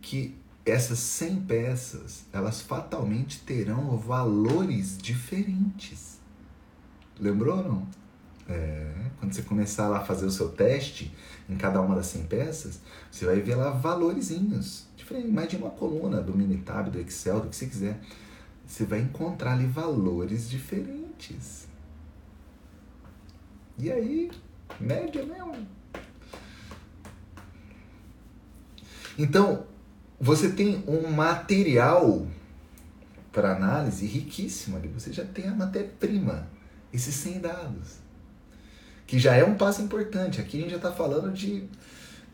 que 0.02 0.36
essas 0.66 1.00
100 1.00 1.42
peças, 1.42 2.26
elas 2.32 2.62
fatalmente 2.62 3.40
terão 3.40 3.98
valores 3.98 4.98
diferentes. 4.98 6.20
Lembrou 7.20 7.58
ou 7.58 7.64
não? 7.64 7.88
É, 8.50 8.94
quando 9.20 9.34
você 9.34 9.42
começar 9.42 9.88
lá 9.88 10.00
a 10.00 10.06
fazer 10.06 10.26
o 10.26 10.32
seu 10.32 10.50
teste 10.50 11.14
em 11.50 11.56
cada 11.56 11.82
uma 11.82 11.96
das 11.96 12.08
100 12.08 12.24
peças, 12.26 12.80
você 13.10 13.26
vai 13.26 13.40
ver 13.40 13.56
lá 13.56 13.70
valorizinhos. 13.70 14.86
Diferente, 14.96 15.28
imagina 15.28 15.66
uma 15.66 15.72
coluna 15.72 16.22
do 16.22 16.36
Minitab, 16.36 16.90
do 16.90 17.00
Excel, 17.00 17.40
do 17.40 17.50
que 17.50 17.56
você 17.56 17.68
quiser. 17.68 18.00
Você 18.66 18.84
vai 18.84 19.00
encontrar 19.00 19.54
ali 19.54 19.66
valores 19.66 20.50
diferentes. 20.50 21.68
E 23.78 23.92
aí, 23.92 24.30
média 24.80 25.26
mesmo. 25.26 25.66
Então, 29.18 29.66
você 30.20 30.52
tem 30.52 30.84
um 30.86 31.10
material 31.10 32.28
para 33.32 33.56
análise 33.56 34.06
riquíssimo 34.06 34.76
ali. 34.76 34.90
Você 34.90 35.14
já 35.14 35.24
tem 35.24 35.48
a 35.48 35.56
matéria-prima, 35.56 36.48
esses 36.92 37.16
100 37.16 37.40
dados 37.40 38.07
que 39.08 39.18
já 39.18 39.34
é 39.34 39.44
um 39.44 39.56
passo 39.56 39.82
importante. 39.82 40.42
Aqui 40.42 40.58
a 40.58 40.62
gente 40.62 40.72
já 40.72 40.76
está 40.76 40.92
falando 40.92 41.32
de, 41.32 41.64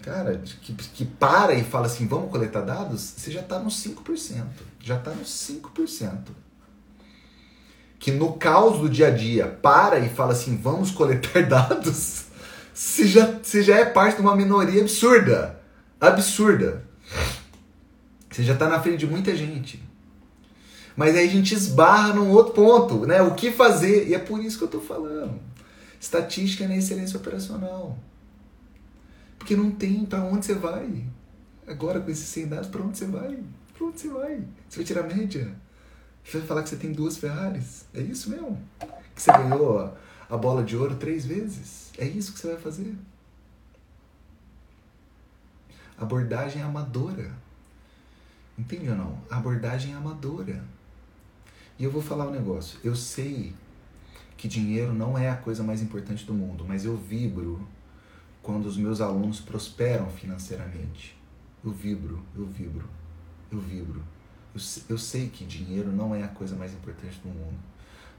cara, 0.01 0.35
de, 0.35 0.55
que, 0.55 0.73
que 0.73 1.05
para 1.05 1.53
e 1.53 1.63
fala 1.63 1.85
assim, 1.85 2.07
vamos 2.07 2.31
coletar 2.31 2.61
dados, 2.61 3.13
você 3.15 3.31
já 3.31 3.41
está 3.41 3.59
nos 3.59 3.75
5%. 3.81 4.43
Já 4.81 4.97
está 4.97 5.11
nos 5.11 5.29
5%. 5.29 6.17
Que 7.99 8.11
no 8.11 8.33
caos 8.33 8.79
do 8.79 8.89
dia 8.89 9.07
a 9.07 9.11
dia 9.11 9.47
para 9.47 9.99
e 9.99 10.09
fala 10.09 10.33
assim, 10.33 10.57
vamos 10.57 10.89
coletar 10.89 11.45
dados, 11.47 12.25
você 12.73 13.07
já, 13.07 13.39
você 13.41 13.61
já 13.61 13.77
é 13.77 13.85
parte 13.85 14.15
de 14.15 14.23
uma 14.23 14.35
minoria 14.35 14.81
absurda. 14.81 15.61
Absurda. 16.01 16.83
Você 18.29 18.43
já 18.43 18.53
está 18.53 18.67
na 18.67 18.81
frente 18.81 18.97
de 18.97 19.07
muita 19.07 19.35
gente. 19.35 19.81
Mas 20.97 21.15
aí 21.15 21.27
a 21.27 21.31
gente 21.31 21.53
esbarra 21.53 22.13
num 22.13 22.31
outro 22.31 22.53
ponto, 22.53 23.05
né? 23.05 23.21
O 23.21 23.35
que 23.35 23.51
fazer? 23.51 24.07
E 24.07 24.15
é 24.15 24.19
por 24.19 24.43
isso 24.43 24.57
que 24.57 24.63
eu 24.63 24.67
estou 24.67 24.81
falando. 24.81 25.39
Estatística 26.03 26.67
na 26.67 26.75
excelência 26.75 27.17
operacional. 27.17 27.97
Porque 29.39 29.55
não 29.55 29.71
tem 29.71 30.05
para 30.05 30.21
onde 30.21 30.45
você 30.45 30.53
vai. 30.53 31.05
Agora 31.65 32.01
com 32.01 32.11
esses 32.11 32.27
100 32.27 32.47
dados, 32.49 32.67
para 32.67 32.83
onde 32.83 32.97
você 32.97 33.05
vai? 33.05 33.41
pra 33.73 33.85
onde 33.85 34.01
você 34.01 34.09
vai? 34.09 34.45
Você 34.67 34.75
vai 34.75 34.85
tirar 34.85 35.03
média? 35.03 35.55
Você 36.21 36.39
vai 36.39 36.47
falar 36.47 36.63
que 36.63 36.67
você 36.67 36.75
tem 36.75 36.91
duas 36.91 37.15
Ferraris? 37.15 37.85
É 37.93 38.01
isso 38.01 38.29
mesmo? 38.29 38.61
Que 39.15 39.21
você 39.21 39.31
ganhou 39.31 39.97
a 40.29 40.37
bola 40.37 40.61
de 40.61 40.75
ouro 40.75 40.97
três 40.97 41.25
vezes? 41.25 41.89
É 41.97 42.03
isso 42.03 42.33
que 42.33 42.39
você 42.39 42.47
vai 42.47 42.57
fazer? 42.57 42.93
Abordagem 45.97 46.61
amadora. 46.61 47.31
Entende 48.59 48.89
ou 48.89 48.97
não? 48.97 49.17
Abordagem 49.31 49.93
amadora. 49.93 50.65
E 51.79 51.85
eu 51.85 51.91
vou 51.91 52.01
falar 52.01 52.27
um 52.27 52.31
negócio. 52.31 52.77
Eu 52.83 52.93
sei 52.93 53.55
que 54.43 54.47
dinheiro 54.49 54.93
não 54.93 55.17
é 55.17 55.29
a 55.29 55.37
coisa 55.37 55.63
mais 55.63 55.81
importante 55.81 56.25
do 56.25 56.33
mundo, 56.33 56.65
mas 56.67 56.83
eu 56.83 56.97
vibro 56.97 57.65
quando 58.41 58.65
os 58.65 58.75
meus 58.75 58.99
alunos 58.99 59.39
prosperam 59.39 60.09
financeiramente. 60.09 61.17
Eu 61.63 61.71
vibro, 61.71 62.21
eu 62.35 62.45
vibro, 62.45 62.85
eu 63.49 63.57
vibro. 63.57 64.03
Eu, 64.53 64.59
eu 64.89 64.97
sei 64.97 65.29
que 65.29 65.45
dinheiro 65.45 65.93
não 65.93 66.13
é 66.13 66.23
a 66.23 66.27
coisa 66.27 66.57
mais 66.57 66.73
importante 66.73 67.21
do 67.21 67.29
mundo, 67.29 67.57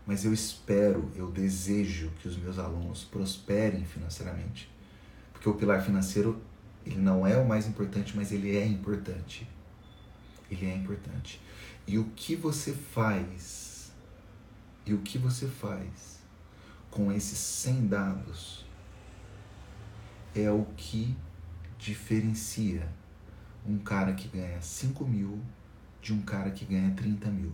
mas 0.06 0.24
eu 0.24 0.32
espero, 0.32 1.12
eu 1.14 1.30
desejo 1.30 2.10
que 2.22 2.26
os 2.26 2.38
meus 2.38 2.58
alunos 2.58 3.04
prosperem 3.04 3.84
financeiramente. 3.84 4.70
Porque 5.30 5.46
o 5.46 5.52
pilar 5.52 5.82
financeiro, 5.82 6.40
ele 6.86 7.00
não 7.00 7.26
é 7.26 7.36
o 7.36 7.46
mais 7.46 7.66
importante, 7.66 8.16
mas 8.16 8.32
ele 8.32 8.56
é 8.56 8.64
importante. 8.64 9.46
Ele 10.50 10.64
é 10.64 10.74
importante. 10.74 11.38
E 11.86 11.98
o 11.98 12.04
que 12.16 12.34
você 12.34 12.72
faz, 12.72 13.92
e 14.86 14.94
o 14.94 15.02
que 15.02 15.18
você 15.18 15.46
faz 15.46 16.13
com 16.94 17.10
esses 17.10 17.36
100 17.36 17.88
dados 17.88 18.64
é 20.32 20.48
o 20.48 20.64
que 20.76 21.16
diferencia 21.76 22.88
um 23.66 23.78
cara 23.78 24.12
que 24.14 24.28
ganha 24.28 24.62
5 24.62 25.04
mil 25.04 25.40
de 26.00 26.12
um 26.12 26.22
cara 26.22 26.52
que 26.52 26.64
ganha 26.64 26.94
30 26.94 27.28
mil. 27.30 27.52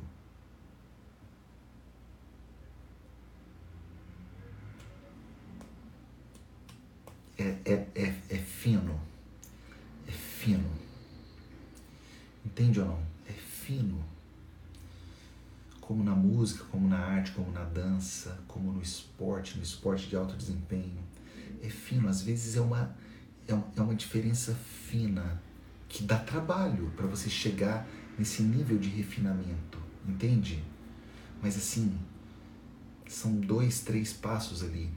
É, 7.38 7.56
é, 7.64 7.88
é, 7.94 8.14
é 8.28 8.36
fino. 8.36 9.00
É 10.06 10.12
fino. 10.12 10.70
Entende 12.44 12.80
ou 12.80 12.86
não? 12.88 13.02
É 13.26 13.32
fino. 13.32 14.09
Como 15.90 16.04
na 16.04 16.14
música, 16.14 16.62
como 16.70 16.86
na 16.86 17.00
arte, 17.00 17.32
como 17.32 17.50
na 17.50 17.64
dança, 17.64 18.38
como 18.46 18.72
no 18.72 18.80
esporte, 18.80 19.56
no 19.56 19.62
esporte 19.64 20.06
de 20.06 20.14
alto 20.14 20.36
desempenho. 20.36 21.02
É 21.60 21.68
fino. 21.68 22.08
Às 22.08 22.22
vezes 22.22 22.54
é 22.54 22.60
uma, 22.60 22.94
é, 23.48 23.52
é 23.52 23.82
uma 23.82 23.96
diferença 23.96 24.54
fina 24.54 25.42
que 25.88 26.04
dá 26.04 26.16
trabalho 26.16 26.92
para 26.94 27.08
você 27.08 27.28
chegar 27.28 27.88
nesse 28.16 28.40
nível 28.40 28.78
de 28.78 28.88
refinamento, 28.88 29.80
entende? 30.06 30.62
Mas 31.42 31.56
assim, 31.56 31.98
são 33.08 33.40
dois, 33.40 33.80
três 33.80 34.12
passos 34.12 34.62
ali 34.62 34.88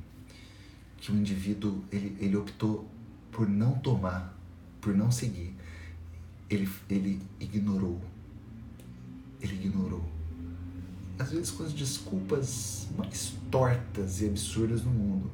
que 0.97 1.11
o 1.11 1.15
indivíduo 1.15 1.83
ele, 1.91 2.15
ele 2.19 2.37
optou 2.37 2.87
por 3.31 3.49
não 3.49 3.79
tomar, 3.79 4.37
por 4.79 4.95
não 4.95 5.09
seguir. 5.09 5.55
Ele, 6.47 6.69
ele 6.87 7.19
ignorou. 7.39 7.99
Ele 9.41 9.55
ignorou. 9.55 10.22
Às 11.23 11.31
vezes 11.31 11.51
com 11.51 11.63
as 11.63 11.71
desculpas 11.71 12.85
mais 12.97 13.31
tortas 13.49 14.19
e 14.19 14.25
absurdas 14.25 14.83
no 14.83 14.91
mundo. 14.91 15.31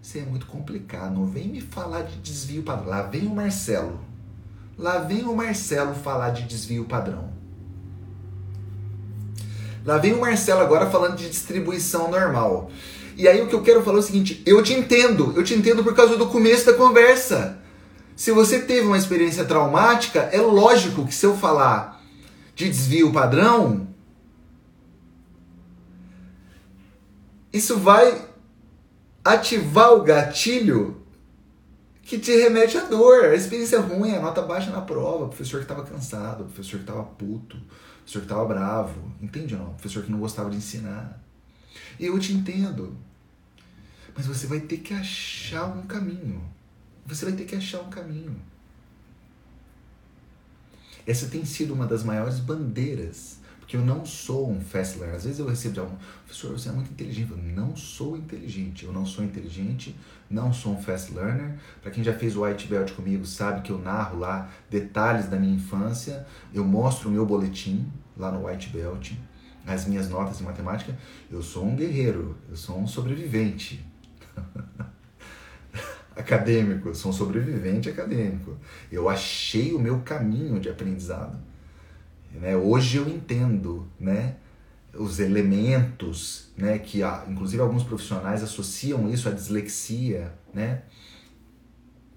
Isso 0.00 0.18
é 0.18 0.20
muito 0.20 0.46
complicado. 0.46 1.14
Não 1.14 1.26
vem 1.26 1.48
me 1.48 1.60
falar 1.60 2.02
de 2.02 2.16
desvio 2.18 2.62
padrão. 2.62 2.86
Lá 2.86 3.02
vem 3.02 3.26
o 3.26 3.34
Marcelo. 3.34 3.98
Lá 4.78 4.98
vem 4.98 5.24
o 5.24 5.34
Marcelo 5.34 5.96
falar 5.96 6.30
de 6.30 6.44
desvio 6.44 6.84
padrão. 6.84 7.28
Lá 9.84 9.98
vem 9.98 10.12
o 10.12 10.20
Marcelo 10.20 10.60
agora 10.60 10.88
falando 10.88 11.16
de 11.16 11.28
distribuição 11.28 12.08
normal. 12.08 12.70
E 13.16 13.26
aí 13.26 13.42
o 13.42 13.48
que 13.48 13.54
eu 13.56 13.62
quero 13.62 13.82
falar 13.82 13.96
é 13.96 14.00
o 14.00 14.04
seguinte: 14.04 14.44
eu 14.46 14.62
te 14.62 14.74
entendo, 14.74 15.32
eu 15.34 15.42
te 15.42 15.54
entendo 15.54 15.82
por 15.82 15.96
causa 15.96 16.16
do 16.16 16.28
começo 16.28 16.66
da 16.66 16.74
conversa. 16.74 17.58
Se 18.14 18.30
você 18.30 18.60
teve 18.60 18.86
uma 18.86 18.96
experiência 18.96 19.44
traumática, 19.44 20.20
é 20.32 20.40
lógico 20.40 21.04
que 21.04 21.14
se 21.14 21.26
eu 21.26 21.36
falar 21.36 22.00
de 22.54 22.68
desvio 22.68 23.12
padrão, 23.12 23.88
isso 27.56 27.78
vai 27.78 28.28
ativar 29.24 29.92
o 29.92 30.02
gatilho 30.02 31.02
que 32.02 32.18
te 32.18 32.30
remete 32.36 32.78
à 32.78 32.84
dor. 32.84 33.24
A 33.24 33.34
experiência 33.34 33.80
ruim, 33.80 34.12
a 34.14 34.20
nota 34.20 34.42
baixa 34.42 34.70
na 34.70 34.80
prova, 34.80 35.24
o 35.24 35.28
professor 35.28 35.58
que 35.58 35.64
estava 35.64 35.84
cansado, 35.84 36.42
o 36.42 36.46
professor 36.46 36.76
que 36.76 36.84
estava 36.84 37.02
puto, 37.02 37.56
o 37.56 37.60
professor 38.00 38.20
que 38.20 38.26
estava 38.26 38.44
bravo, 38.44 39.12
entende 39.20 39.56
não? 39.56 39.70
O 39.70 39.74
professor 39.74 40.04
que 40.04 40.10
não 40.12 40.20
gostava 40.20 40.50
de 40.50 40.56
ensinar. 40.56 41.20
E 41.98 42.06
eu 42.06 42.18
te 42.18 42.32
entendo. 42.32 42.96
Mas 44.14 44.26
você 44.26 44.46
vai 44.46 44.60
ter 44.60 44.78
que 44.78 44.94
achar 44.94 45.64
um 45.64 45.82
caminho. 45.82 46.42
Você 47.06 47.24
vai 47.24 47.34
ter 47.34 47.44
que 47.44 47.56
achar 47.56 47.80
um 47.80 47.90
caminho. 47.90 48.36
Essa 51.06 51.26
tem 51.26 51.44
sido 51.44 51.74
uma 51.74 51.86
das 51.86 52.02
maiores 52.02 52.38
bandeiras 52.38 53.38
porque 53.66 53.76
eu 53.76 53.84
não 53.84 54.06
sou 54.06 54.48
um 54.48 54.60
fast 54.60 54.96
learner. 54.96 55.16
Às 55.16 55.24
vezes 55.24 55.40
eu 55.40 55.46
recebo 55.46 55.74
de 55.74 55.80
algum, 55.80 55.96
professor, 56.24 56.52
você 56.52 56.68
é 56.68 56.72
muito 56.72 56.92
inteligente. 56.92 57.32
Eu 57.32 57.52
não 57.52 57.74
sou 57.74 58.16
inteligente. 58.16 58.84
Eu 58.84 58.92
não 58.92 59.04
sou 59.04 59.24
inteligente, 59.24 59.96
não 60.30 60.52
sou 60.52 60.74
um 60.74 60.80
fast 60.80 61.12
learner. 61.12 61.56
Para 61.82 61.90
quem 61.90 62.04
já 62.04 62.12
fez 62.12 62.36
o 62.36 62.44
white 62.44 62.68
belt 62.68 62.92
comigo, 62.92 63.26
sabe 63.26 63.62
que 63.62 63.72
eu 63.72 63.78
narro 63.78 64.20
lá 64.20 64.48
detalhes 64.70 65.26
da 65.26 65.36
minha 65.36 65.56
infância. 65.56 66.24
Eu 66.54 66.64
mostro 66.64 67.08
o 67.08 67.12
meu 67.12 67.26
boletim 67.26 67.90
lá 68.16 68.30
no 68.30 68.46
white 68.46 68.68
belt, 68.68 69.14
as 69.66 69.84
minhas 69.84 70.08
notas 70.08 70.38
de 70.38 70.44
matemática. 70.44 70.96
Eu 71.28 71.42
sou 71.42 71.66
um 71.66 71.74
guerreiro, 71.74 72.38
eu 72.48 72.54
sou 72.54 72.78
um 72.78 72.86
sobrevivente. 72.86 73.84
acadêmico, 76.14 76.90
eu 76.90 76.94
sou 76.94 77.10
um 77.10 77.14
sobrevivente 77.14 77.88
acadêmico. 77.88 78.56
Eu 78.92 79.08
achei 79.08 79.72
o 79.74 79.78
meu 79.80 80.02
caminho 80.02 80.60
de 80.60 80.68
aprendizado. 80.68 81.36
Né? 82.40 82.56
Hoje 82.56 82.98
eu 82.98 83.08
entendo 83.08 83.86
né, 83.98 84.36
os 84.94 85.18
elementos, 85.18 86.48
né, 86.56 86.78
que 86.78 87.00
inclusive 87.28 87.62
alguns 87.62 87.82
profissionais 87.82 88.42
associam 88.42 89.08
isso 89.08 89.28
à 89.28 89.32
dislexia. 89.32 90.32
Né? 90.52 90.82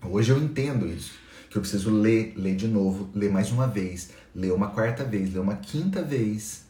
Hoje 0.04 0.32
eu 0.32 0.38
entendo 0.38 0.88
isso, 0.88 1.14
que 1.50 1.58
eu 1.58 1.62
preciso 1.62 1.90
ler, 1.90 2.34
ler 2.36 2.56
de 2.56 2.68
novo, 2.68 3.10
ler 3.14 3.32
mais 3.32 3.52
uma 3.52 3.68
vez, 3.68 4.12
ler 4.36 4.52
uma 4.54 4.70
quarta 4.70 5.04
vez, 5.04 5.34
ler 5.34 5.40
uma 5.40 5.56
quinta 5.56 6.02
vez. 6.02 6.66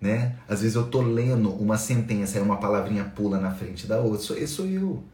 Né? 0.00 0.36
Às 0.48 0.62
vezes 0.62 0.76
eu 0.76 0.86
tô 0.88 1.02
lendo 1.02 1.50
uma 1.50 1.76
sentença 1.76 2.38
e 2.38 2.40
uma 2.40 2.56
palavrinha 2.56 3.04
pula 3.04 3.38
na 3.38 3.50
frente 3.50 3.86
da 3.86 4.00
outra. 4.00 4.38
Esse 4.38 4.54
sou 4.54 4.66
eu. 4.66 5.04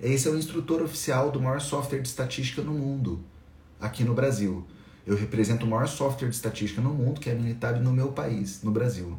Esse 0.00 0.28
é 0.28 0.30
o 0.30 0.36
instrutor 0.36 0.82
oficial 0.82 1.30
do 1.30 1.40
maior 1.40 1.60
software 1.60 2.00
de 2.00 2.08
estatística 2.08 2.62
no 2.62 2.72
mundo, 2.72 3.24
aqui 3.80 4.04
no 4.04 4.14
Brasil. 4.14 4.66
Eu 5.06 5.16
represento 5.16 5.64
o 5.64 5.68
maior 5.68 5.86
software 5.86 6.28
de 6.28 6.34
estatística 6.34 6.82
no 6.82 6.92
mundo, 6.92 7.20
que 7.20 7.30
é 7.30 7.32
a 7.32 7.36
Minitab 7.36 7.78
no 7.80 7.92
meu 7.92 8.08
país, 8.08 8.62
no 8.62 8.72
Brasil. 8.72 9.18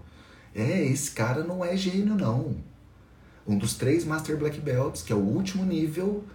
É, 0.53 0.83
esse 0.85 1.11
cara 1.11 1.43
não 1.43 1.63
é 1.63 1.77
gênio, 1.77 2.15
não. 2.15 2.57
Um 3.47 3.57
dos 3.57 3.75
três 3.75 4.03
Master 4.03 4.37
Black 4.37 4.59
Belts, 4.59 5.01
que 5.01 5.13
é 5.13 5.15
o 5.15 5.19
último 5.19 5.63
nível 5.63 6.25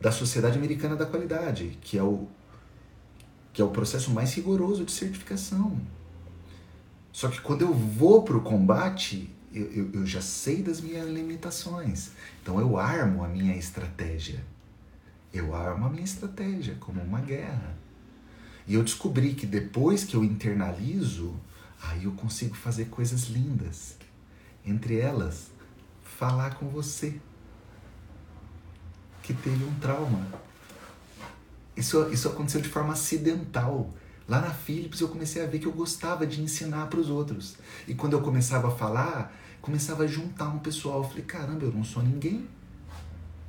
da 0.00 0.10
Sociedade 0.10 0.58
Americana 0.58 0.96
da 0.96 1.06
Qualidade, 1.06 1.78
que 1.80 1.96
é 1.96 2.02
o, 2.02 2.26
que 3.52 3.62
é 3.62 3.64
o 3.64 3.68
processo 3.68 4.10
mais 4.10 4.34
rigoroso 4.34 4.84
de 4.84 4.90
certificação. 4.90 5.80
Só 7.12 7.28
que 7.28 7.40
quando 7.40 7.62
eu 7.62 7.72
vou 7.72 8.22
para 8.22 8.36
o 8.36 8.40
combate, 8.40 9.30
eu, 9.52 9.64
eu, 9.72 9.90
eu 9.92 10.06
já 10.06 10.20
sei 10.20 10.62
das 10.62 10.80
minhas 10.80 11.08
limitações. 11.08 12.10
Então 12.42 12.58
eu 12.58 12.76
armo 12.76 13.24
a 13.24 13.28
minha 13.28 13.56
estratégia. 13.56 14.44
Eu 15.38 15.54
armo 15.54 15.86
a 15.86 15.88
minha 15.88 16.04
estratégia 16.04 16.74
como 16.80 17.00
uma 17.00 17.20
guerra. 17.20 17.76
E 18.66 18.74
eu 18.74 18.82
descobri 18.82 19.34
que 19.34 19.46
depois 19.46 20.02
que 20.02 20.16
eu 20.16 20.24
internalizo, 20.24 21.32
aí 21.80 22.04
eu 22.04 22.12
consigo 22.12 22.56
fazer 22.56 22.86
coisas 22.86 23.28
lindas. 23.28 23.96
Entre 24.66 24.98
elas, 24.98 25.52
falar 26.02 26.56
com 26.56 26.68
você 26.68 27.20
que 29.22 29.32
teve 29.32 29.62
um 29.64 29.74
trauma. 29.74 30.26
Isso, 31.76 32.08
isso 32.10 32.28
aconteceu 32.28 32.60
de 32.60 32.68
forma 32.68 32.94
acidental. 32.94 33.94
Lá 34.28 34.40
na 34.40 34.50
Philips 34.50 35.00
eu 35.00 35.08
comecei 35.08 35.40
a 35.40 35.46
ver 35.46 35.60
que 35.60 35.66
eu 35.66 35.72
gostava 35.72 36.26
de 36.26 36.42
ensinar 36.42 36.88
para 36.88 36.98
os 36.98 37.08
outros. 37.08 37.56
E 37.86 37.94
quando 37.94 38.14
eu 38.14 38.22
começava 38.22 38.66
a 38.66 38.72
falar, 38.72 39.32
começava 39.62 40.02
a 40.02 40.06
juntar 40.08 40.48
um 40.48 40.58
pessoal. 40.58 41.04
Eu 41.04 41.08
falei, 41.08 41.24
caramba, 41.24 41.64
eu 41.64 41.72
não 41.72 41.84
sou 41.84 42.02
ninguém. 42.02 42.57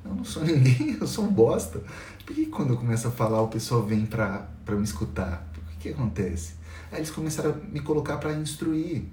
Eu 0.04 0.14
não 0.14 0.24
sou 0.24 0.42
ninguém, 0.44 0.96
eu 1.00 1.06
sou 1.06 1.24
um 1.24 1.32
bosta. 1.32 1.82
Por 2.24 2.34
que 2.34 2.46
quando 2.46 2.74
eu 2.74 2.76
começo 2.76 3.08
a 3.08 3.10
falar 3.10 3.42
o 3.42 3.48
pessoal 3.48 3.82
vem 3.82 4.06
pra, 4.06 4.48
pra 4.64 4.74
me 4.74 4.84
escutar? 4.84 5.46
O 5.56 5.70
que, 5.72 5.88
que 5.88 5.88
acontece? 5.90 6.54
Aí 6.92 6.98
eles 6.98 7.10
começaram 7.10 7.50
a 7.50 7.54
me 7.54 7.80
colocar 7.80 8.18
para 8.18 8.32
instruir, 8.32 9.04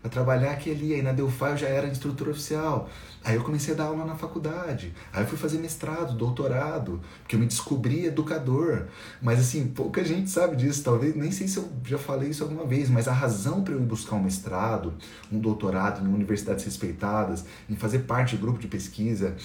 para 0.00 0.10
trabalhar 0.10 0.52
aqui 0.52 0.70
ali. 0.70 0.94
Aí 0.94 1.02
na 1.02 1.12
Delphi 1.12 1.44
eu 1.44 1.56
já 1.56 1.68
era 1.68 1.86
instrutor 1.86 2.28
oficial. 2.28 2.88
Aí 3.22 3.36
eu 3.36 3.44
comecei 3.44 3.74
a 3.74 3.76
dar 3.76 3.84
aula 3.84 4.04
na 4.04 4.14
faculdade. 4.14 4.94
Aí 5.12 5.22
eu 5.22 5.28
fui 5.28 5.36
fazer 5.36 5.58
mestrado, 5.58 6.16
doutorado, 6.16 7.00
porque 7.20 7.36
eu 7.36 7.40
me 7.40 7.46
descobri 7.46 8.06
educador. 8.06 8.86
Mas 9.20 9.38
assim, 9.38 9.68
pouca 9.68 10.02
gente 10.04 10.30
sabe 10.30 10.56
disso. 10.56 10.82
Talvez, 10.82 11.14
nem 11.14 11.30
sei 11.30 11.46
se 11.46 11.58
eu 11.58 11.68
já 11.84 11.98
falei 11.98 12.30
isso 12.30 12.42
alguma 12.42 12.64
vez, 12.64 12.88
mas 12.88 13.06
a 13.06 13.12
razão 13.12 13.62
para 13.62 13.74
eu 13.74 13.80
ir 13.80 13.84
buscar 13.84 14.16
um 14.16 14.22
mestrado, 14.22 14.94
um 15.30 15.38
doutorado 15.38 16.04
em 16.04 16.12
universidades 16.12 16.64
respeitadas, 16.64 17.44
em 17.68 17.76
fazer 17.76 18.00
parte 18.00 18.36
de 18.36 18.42
grupo 18.42 18.58
de 18.58 18.68
pesquisa, 18.68 19.36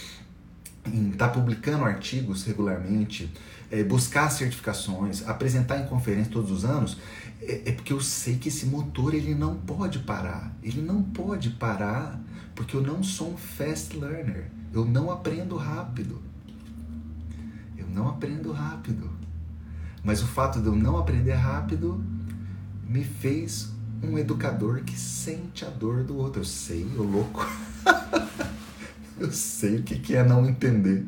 em 0.87 1.09
estar 1.09 1.27
tá 1.27 1.33
publicando 1.33 1.83
artigos 1.83 2.43
regularmente, 2.43 3.31
é, 3.71 3.83
buscar 3.83 4.29
certificações, 4.29 5.27
apresentar 5.27 5.79
em 5.79 5.87
conferência 5.87 6.31
todos 6.31 6.51
os 6.51 6.65
anos, 6.65 6.97
é, 7.41 7.69
é 7.69 7.71
porque 7.71 7.93
eu 7.93 8.01
sei 8.01 8.37
que 8.37 8.49
esse 8.49 8.65
motor 8.65 9.13
ele 9.13 9.33
não 9.33 9.55
pode 9.55 9.99
parar. 9.99 10.53
Ele 10.63 10.81
não 10.81 11.01
pode 11.01 11.51
parar 11.51 12.19
porque 12.53 12.75
eu 12.75 12.81
não 12.81 13.03
sou 13.03 13.33
um 13.33 13.37
fast 13.37 13.97
learner. 13.97 14.49
Eu 14.73 14.85
não 14.85 15.11
aprendo 15.11 15.55
rápido. 15.55 16.21
Eu 17.77 17.87
não 17.87 18.07
aprendo 18.07 18.51
rápido. 18.51 19.09
Mas 20.03 20.21
o 20.21 20.27
fato 20.27 20.59
de 20.61 20.67
eu 20.67 20.75
não 20.75 20.97
aprender 20.97 21.33
rápido 21.33 22.03
me 22.87 23.03
fez 23.03 23.73
um 24.03 24.17
educador 24.17 24.83
que 24.83 24.97
sente 24.97 25.65
a 25.65 25.69
dor 25.69 26.03
do 26.03 26.17
outro. 26.17 26.41
Eu 26.41 26.45
sei, 26.45 26.85
ô 26.97 27.03
louco. 27.03 27.45
eu 29.19 29.31
sei 29.31 29.77
o 29.77 29.83
que 29.83 30.15
é 30.15 30.23
não 30.23 30.45
entender. 30.45 31.05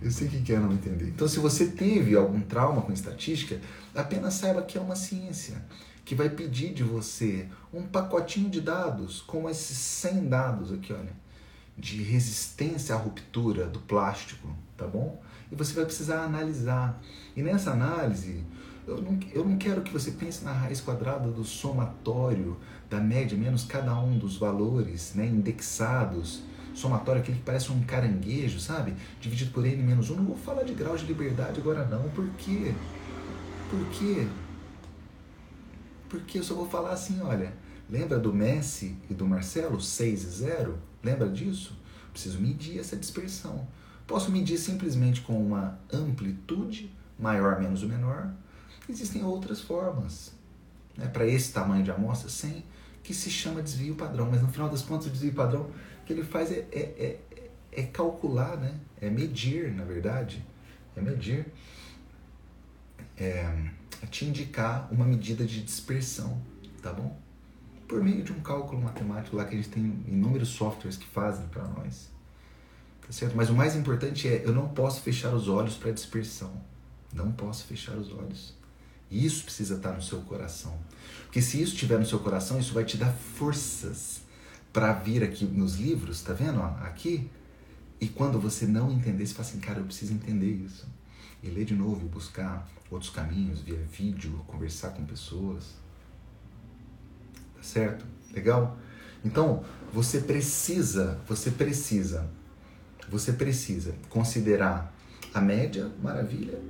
Eu 0.00 0.10
sei 0.10 0.28
o 0.28 0.30
que 0.30 0.52
é 0.52 0.58
não 0.58 0.72
entender. 0.72 1.08
Então, 1.08 1.26
se 1.26 1.38
você 1.38 1.66
teve 1.66 2.14
algum 2.14 2.40
trauma 2.40 2.82
com 2.82 2.92
estatística, 2.92 3.58
apenas 3.94 4.34
saiba 4.34 4.62
que 4.62 4.76
é 4.76 4.80
uma 4.80 4.96
ciência 4.96 5.64
que 6.04 6.14
vai 6.14 6.28
pedir 6.28 6.74
de 6.74 6.82
você 6.82 7.48
um 7.72 7.82
pacotinho 7.82 8.50
de 8.50 8.60
dados, 8.60 9.22
como 9.22 9.48
esses 9.48 9.76
100 9.76 10.28
dados 10.28 10.72
aqui, 10.72 10.92
olha, 10.92 11.12
de 11.76 12.02
resistência 12.02 12.94
à 12.94 12.98
ruptura 12.98 13.66
do 13.66 13.80
plástico, 13.80 14.54
tá 14.76 14.86
bom? 14.86 15.20
E 15.50 15.56
você 15.56 15.72
vai 15.72 15.84
precisar 15.84 16.22
analisar. 16.22 17.00
E 17.34 17.42
nessa 17.42 17.72
análise, 17.72 18.44
eu 18.86 19.00
não, 19.00 19.18
eu 19.32 19.44
não 19.44 19.56
quero 19.56 19.82
que 19.82 19.92
você 19.92 20.10
pense 20.10 20.44
na 20.44 20.52
raiz 20.52 20.80
quadrada 20.80 21.30
do 21.30 21.44
somatório 21.44 22.58
da 22.88 23.00
média 23.00 23.36
menos 23.36 23.64
cada 23.64 23.98
um 23.98 24.18
dos 24.18 24.36
valores 24.36 25.14
né, 25.14 25.26
indexados. 25.26 26.42
Somatório 26.74 27.20
aquele 27.20 27.38
que 27.38 27.44
parece 27.44 27.70
um 27.70 27.82
caranguejo, 27.82 28.58
sabe? 28.58 28.94
Dividido 29.20 29.52
por 29.52 29.64
n 29.64 29.82
menos 29.82 30.10
1. 30.10 30.16
Não 30.16 30.24
vou 30.24 30.36
falar 30.36 30.64
de 30.64 30.74
grau 30.74 30.96
de 30.96 31.06
liberdade 31.06 31.60
agora 31.60 31.86
não. 31.86 32.08
Por 32.10 32.28
quê? 32.36 32.74
Por 33.70 33.86
quê? 33.90 34.26
Porque 36.08 36.38
eu 36.38 36.42
só 36.42 36.54
vou 36.54 36.68
falar 36.68 36.92
assim, 36.92 37.20
olha, 37.20 37.52
lembra 37.88 38.18
do 38.18 38.32
Messi 38.32 38.96
e 39.08 39.14
do 39.14 39.26
Marcelo, 39.26 39.80
6 39.80 40.22
e 40.22 40.26
0? 40.26 40.78
Lembra 41.02 41.28
disso? 41.28 41.76
Preciso 42.12 42.40
medir 42.40 42.78
essa 42.78 42.96
dispersão. 42.96 43.66
Posso 44.06 44.30
medir 44.30 44.58
simplesmente 44.58 45.22
com 45.22 45.40
uma 45.40 45.78
amplitude, 45.92 46.92
maior 47.18 47.58
menos 47.58 47.82
o 47.82 47.88
menor. 47.88 48.30
Existem 48.88 49.24
outras 49.24 49.60
formas. 49.60 50.32
Né, 50.96 51.06
Para 51.08 51.26
esse 51.26 51.52
tamanho 51.52 51.82
de 51.82 51.90
amostra, 51.90 52.28
sem 52.28 52.64
que 53.02 53.14
se 53.14 53.30
chama 53.30 53.62
desvio 53.62 53.94
padrão. 53.94 54.28
Mas 54.30 54.42
no 54.42 54.48
final 54.48 54.68
das 54.68 54.82
contas, 54.82 55.06
o 55.06 55.10
desvio 55.10 55.32
padrão 55.32 55.68
que 56.04 56.12
ele 56.12 56.22
faz 56.22 56.52
é, 56.52 56.66
é, 56.72 56.80
é, 56.80 57.50
é 57.72 57.82
calcular, 57.84 58.56
né? 58.56 58.74
é 59.04 59.10
medir, 59.10 59.72
na 59.72 59.84
verdade. 59.84 60.44
É 60.96 61.00
medir. 61.00 61.46
É, 63.16 63.70
te 64.10 64.24
indicar 64.24 64.88
uma 64.92 65.04
medida 65.04 65.44
de 65.44 65.62
dispersão, 65.62 66.40
tá 66.82 66.92
bom? 66.92 67.18
Por 67.86 68.02
meio 68.02 68.22
de 68.22 68.32
um 68.32 68.40
cálculo 68.40 68.82
matemático 68.82 69.36
lá 69.36 69.44
que 69.44 69.54
a 69.54 69.56
gente 69.56 69.68
tem 69.68 69.82
inúmeros 70.08 70.48
softwares 70.48 70.96
que 70.96 71.06
fazem 71.06 71.46
para 71.48 71.64
nós. 71.64 72.10
Tá 73.00 73.12
certo? 73.12 73.36
Mas 73.36 73.50
o 73.50 73.54
mais 73.54 73.76
importante 73.76 74.26
é, 74.26 74.44
eu 74.44 74.52
não 74.52 74.68
posso 74.68 75.00
fechar 75.02 75.34
os 75.34 75.48
olhos 75.48 75.76
para 75.76 75.92
dispersão. 75.92 76.52
Não 77.12 77.30
posso 77.32 77.64
fechar 77.64 77.96
os 77.96 78.12
olhos. 78.12 78.54
Isso 79.10 79.44
precisa 79.44 79.76
estar 79.76 79.92
no 79.92 80.02
seu 80.02 80.20
coração. 80.22 80.76
Porque 81.24 81.40
se 81.40 81.60
isso 81.62 81.74
estiver 81.74 81.98
no 81.98 82.06
seu 82.06 82.18
coração, 82.18 82.58
isso 82.58 82.72
vai 82.72 82.84
te 82.84 82.96
dar 82.96 83.12
forças 83.12 84.23
para 84.74 84.92
vir 84.92 85.22
aqui 85.22 85.44
nos 85.44 85.76
livros, 85.76 86.20
tá 86.20 86.32
vendo? 86.32 86.58
Ó, 86.58 86.66
aqui. 86.84 87.30
E 88.00 88.08
quando 88.08 88.40
você 88.40 88.66
não 88.66 88.90
entender, 88.90 89.24
você 89.24 89.32
fala 89.32 89.48
assim, 89.48 89.60
cara, 89.60 89.78
eu 89.78 89.84
preciso 89.84 90.12
entender 90.12 90.50
isso. 90.50 90.84
E 91.40 91.48
ler 91.48 91.64
de 91.64 91.76
novo 91.76 92.04
e 92.04 92.08
buscar 92.08 92.68
outros 92.90 93.10
caminhos, 93.10 93.60
via 93.60 93.78
vídeo, 93.78 94.32
conversar 94.48 94.90
com 94.90 95.04
pessoas. 95.04 95.76
Tá 97.54 97.62
certo? 97.62 98.04
Legal? 98.34 98.76
Então, 99.24 99.64
você 99.92 100.20
precisa, 100.20 101.20
você 101.26 101.52
precisa, 101.52 102.28
você 103.08 103.32
precisa 103.32 103.94
considerar 104.10 104.92
a 105.32 105.40
média, 105.40 105.88
maravilha, 106.02 106.60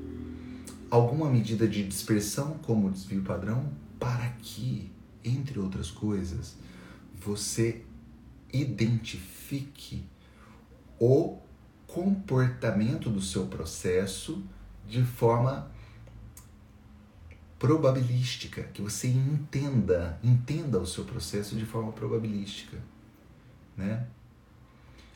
alguma 0.90 1.30
medida 1.30 1.66
de 1.66 1.88
dispersão, 1.88 2.58
como 2.62 2.90
desvio 2.90 3.22
padrão, 3.22 3.72
para 3.98 4.28
que, 4.42 4.92
entre 5.24 5.58
outras 5.58 5.90
coisas, 5.90 6.54
você 7.18 7.82
identifique 8.54 10.04
o 10.98 11.38
comportamento 11.86 13.10
do 13.10 13.20
seu 13.20 13.46
processo 13.46 14.42
de 14.86 15.02
forma 15.02 15.70
probabilística, 17.58 18.64
que 18.64 18.82
você 18.82 19.08
entenda, 19.08 20.18
entenda 20.22 20.78
o 20.78 20.86
seu 20.86 21.04
processo 21.04 21.56
de 21.56 21.64
forma 21.64 21.92
probabilística, 21.92 22.78
né? 23.76 24.06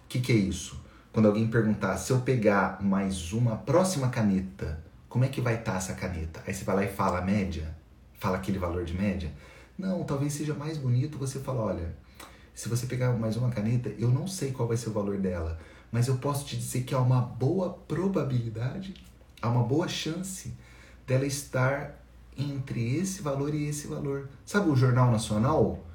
O 0.05 0.09
que, 0.09 0.21
que 0.21 0.33
é 0.33 0.37
isso? 0.37 0.81
Quando 1.13 1.27
alguém 1.27 1.49
perguntar, 1.49 1.97
se 1.99 2.13
eu 2.13 2.21
pegar 2.21 2.83
mais 2.83 3.33
uma 3.33 3.57
próxima 3.57 4.09
caneta, 4.09 4.83
como 5.09 5.25
é 5.25 5.29
que 5.29 5.41
vai 5.41 5.57
estar 5.57 5.73
tá 5.73 5.79
essa 5.79 5.95
caneta? 5.95 6.43
Aí 6.47 6.55
você 6.55 6.65
vai 6.65 6.77
lá 6.77 6.85
e 6.85 6.89
fala 6.89 7.19
a 7.19 7.23
média, 7.23 7.77
fala 8.15 8.37
aquele 8.39 8.59
valor 8.59 8.85
de 8.85 8.97
média. 8.97 9.31
Não, 9.77 10.05
talvez 10.05 10.33
seja 10.33 10.55
mais 10.55 10.79
bonito 10.79 11.19
você 11.19 11.39
falar, 11.41 11.65
olha, 11.65 11.97
se 12.59 12.69
você 12.69 12.87
pegar 12.87 13.13
mais 13.13 13.37
uma 13.37 13.51
caneta, 13.51 13.89
eu 14.01 14.09
não 14.09 14.27
sei 14.27 14.51
qual 14.51 14.67
vai 14.67 14.77
ser 14.77 14.89
o 14.89 14.93
valor 14.93 15.17
dela, 15.17 15.61
mas 15.93 16.09
eu 16.09 16.17
posso 16.17 16.45
te 16.45 16.57
dizer 16.57 16.83
que 16.83 16.93
há 16.93 16.99
uma 16.99 17.21
boa 17.21 17.73
probabilidade, 17.87 18.95
há 19.41 19.49
uma 19.49 19.63
boa 19.63 19.87
chance 19.87 20.53
dela 21.07 21.25
estar 21.25 22.05
entre 22.37 22.97
esse 22.97 23.23
valor 23.23 23.55
e 23.55 23.69
esse 23.69 23.87
valor. 23.87 24.29
Sabe 24.45 24.71
o 24.71 24.75
Jornal 24.75 25.09
Nacional? 25.09 25.87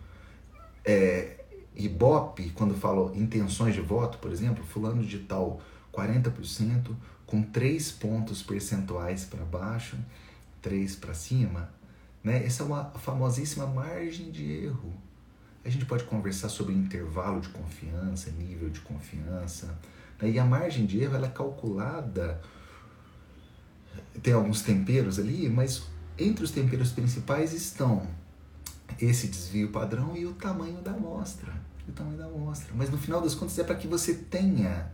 É, 0.85 1.43
Ibope, 1.75 2.51
quando 2.51 2.75
fala 2.75 3.13
intenções 3.13 3.75
de 3.75 3.81
voto, 3.81 4.17
por 4.19 4.31
exemplo, 4.31 4.63
fulano 4.63 5.03
de 5.03 5.19
tal 5.19 5.59
40%, 5.93 6.95
com 7.25 7.41
3 7.43 7.91
pontos 7.91 8.41
percentuais 8.41 9.25
para 9.25 9.43
baixo, 9.43 9.97
3 10.61 10.95
para 10.95 11.13
cima, 11.13 11.69
né? 12.23 12.45
Essa 12.45 12.63
é 12.63 12.65
uma 12.65 12.85
famosíssima 12.85 13.67
margem 13.67 14.31
de 14.31 14.49
erro. 14.49 15.02
A 15.65 15.69
gente 15.69 15.85
pode 15.85 16.03
conversar 16.03 16.49
sobre 16.49 16.73
intervalo 16.73 17.39
de 17.39 17.49
confiança, 17.49 18.29
nível 18.31 18.69
de 18.69 18.81
confiança, 18.81 19.77
né? 20.21 20.29
e 20.29 20.37
a 20.37 20.43
margem 20.43 20.85
de 20.85 20.99
erro 21.01 21.15
ela 21.15 21.27
é 21.27 21.31
calculada. 21.31 22.41
Tem 24.21 24.33
alguns 24.33 24.61
temperos 24.61 25.19
ali, 25.19 25.47
mas 25.49 25.83
entre 26.17 26.43
os 26.43 26.51
temperos 26.51 26.91
principais 26.91 27.53
estão 27.53 28.07
esse 28.99 29.27
desvio 29.27 29.69
padrão 29.69 30.15
e 30.15 30.25
o 30.25 30.33
tamanho 30.33 30.81
da 30.81 30.91
amostra. 30.91 31.53
O 31.87 31.91
tamanho 31.91 32.17
da 32.17 32.25
amostra. 32.25 32.73
Mas 32.75 32.89
no 32.89 32.97
final 32.97 33.21
das 33.21 33.33
contas 33.33 33.57
é 33.57 33.63
para 33.63 33.75
que 33.75 33.87
você 33.87 34.13
tenha 34.13 34.91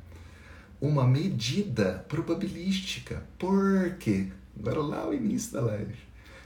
uma 0.80 1.06
medida 1.06 2.06
probabilística. 2.08 3.24
Por 3.38 3.96
quê? 4.00 4.32
Agora 4.58 4.82
lá 4.82 5.08
o 5.08 5.14
início 5.14 5.54
da 5.54 5.62
live. 5.62 5.96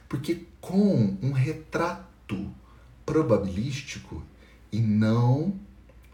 Porque 0.10 0.46
com 0.60 1.18
um 1.22 1.32
retrato 1.32 2.54
probabilístico 3.06 4.24
e 4.72 4.80
não 4.80 5.54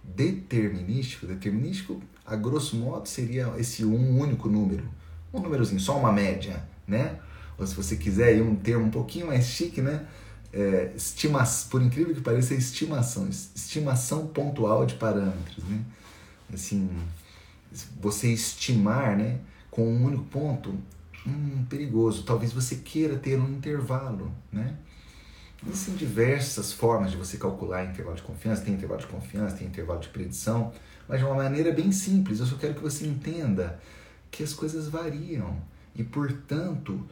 determinístico, 0.04 1.28
determinístico 1.28 2.02
a 2.26 2.36
grosso 2.36 2.76
modo 2.76 3.08
seria 3.08 3.54
esse 3.58 3.84
um 3.86 4.20
único 4.20 4.50
número, 4.50 4.88
um 5.34 5.40
númerozinho, 5.40 5.80
só 5.80 5.98
uma 5.98 6.12
média, 6.12 6.64
né? 6.88 7.20
ou 7.60 7.68
se 7.68 7.76
você 7.76 7.98
quiser 7.98 8.42
um 8.42 8.56
termo 8.56 8.86
um 8.86 8.90
pouquinho 8.90 9.28
mais 9.28 9.46
chique, 9.46 9.82
né? 9.82 10.06
É, 10.52 10.92
estima, 10.96 11.44
por 11.70 11.82
incrível 11.82 12.16
que 12.16 12.22
pareça, 12.22 12.54
é 12.54 12.58
estimação, 12.58 13.28
estimação 13.28 14.28
pontual 14.28 14.86
de 14.86 14.96
parâmetros, 14.96 15.64
né? 15.66 15.84
Assim, 16.52 16.90
você 18.02 18.32
estimar, 18.32 19.16
né, 19.16 19.40
com 19.70 19.88
um 19.88 20.06
único 20.06 20.24
ponto, 20.24 20.74
hum, 21.28 21.66
perigoso. 21.70 22.24
Talvez 22.24 22.52
você 22.52 22.78
queira 22.78 23.18
ter 23.18 23.40
um 23.40 23.50
intervalo, 23.50 24.32
né? 24.52 24.76
Existem 25.68 25.96
diversas 25.96 26.72
formas 26.72 27.12
de 27.12 27.18
você 27.18 27.38
calcular 27.38 27.84
intervalo 27.84 28.16
de 28.16 28.22
confiança. 28.24 28.64
Tem 28.64 28.74
intervalo 28.74 29.02
de 29.02 29.08
confiança, 29.08 29.58
tem 29.58 29.68
intervalo 29.68 30.00
de 30.00 30.08
predição, 30.10 30.72
mas 31.08 31.20
de 31.20 31.26
uma 31.26 31.36
maneira 31.36 31.72
bem 31.72 31.92
simples. 31.92 32.40
Eu 32.40 32.46
só 32.46 32.56
quero 32.56 32.76
que 32.76 32.82
você 32.82 33.06
entenda 33.06 33.80
que 34.32 34.42
as 34.42 34.54
coisas 34.54 34.88
variam 34.88 35.62
e, 35.94 36.04
portanto, 36.04 37.06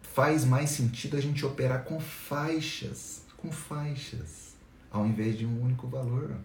faz 0.00 0.44
mais 0.44 0.70
sentido 0.70 1.16
a 1.16 1.20
gente 1.20 1.44
operar 1.44 1.84
com 1.84 2.00
faixas, 2.00 3.22
com 3.36 3.52
faixas. 3.52 4.54
ao 4.94 5.04
invés 5.04 5.36
de 5.36 5.44
um 5.44 5.60
único 5.60 5.88
valor. 5.88 6.36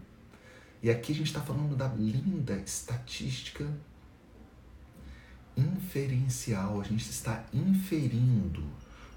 E 0.81 0.89
aqui 0.89 1.11
a 1.11 1.15
gente 1.15 1.27
está 1.27 1.39
falando 1.39 1.75
da 1.75 1.87
linda 1.87 2.55
estatística 2.55 3.63
inferencial. 5.55 6.81
A 6.81 6.83
gente 6.83 7.07
está 7.07 7.45
inferindo 7.53 8.63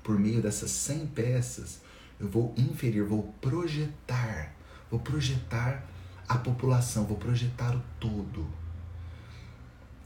por 0.03 0.19
meio 0.19 0.43
dessas 0.43 0.71
100 0.71 1.07
peças. 1.09 1.81
Eu 2.19 2.29
vou 2.29 2.55
inferir, 2.57 3.05
vou 3.05 3.33
projetar, 3.41 4.55
vou 4.91 5.01
projetar 5.01 5.85
a 6.29 6.39
população, 6.39 7.05
vou 7.05 7.17
projetar 7.17 7.75
o 7.75 7.83
todo. 7.99 8.47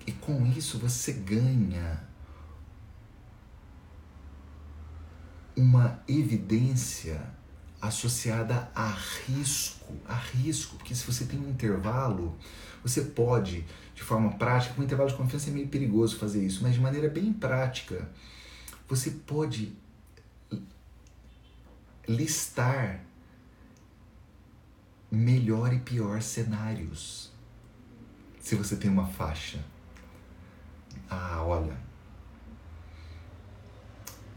E 0.07 0.12
com 0.12 0.47
isso 0.47 0.78
você 0.78 1.12
ganha 1.12 2.01
uma 5.57 6.01
evidência 6.07 7.20
associada 7.80 8.70
a 8.74 8.88
risco, 9.26 9.94
a 10.07 10.14
risco, 10.14 10.76
porque 10.76 10.94
se 10.94 11.05
você 11.05 11.24
tem 11.24 11.38
um 11.38 11.51
intervalo, 11.51 12.36
você 12.82 13.03
pode, 13.03 13.64
de 13.94 14.03
forma 14.03 14.32
prática, 14.32 14.74
com 14.74 14.82
intervalo 14.82 15.11
de 15.11 15.16
confiança 15.16 15.51
é 15.51 15.53
meio 15.53 15.68
perigoso 15.68 16.18
fazer 16.18 16.44
isso, 16.44 16.62
mas 16.62 16.74
de 16.74 16.80
maneira 16.80 17.09
bem 17.09 17.32
prática, 17.32 18.09
você 18.88 19.11
pode 19.11 19.76
listar 22.09 23.04
melhor 25.11 25.72
e 25.72 25.78
pior 25.78 26.20
cenários. 26.22 27.32
Se 28.40 28.54
você 28.54 28.76
tem 28.76 28.90
uma 28.90 29.07
faixa. 29.07 29.64
Ah, 31.09 31.42
olha, 31.42 31.76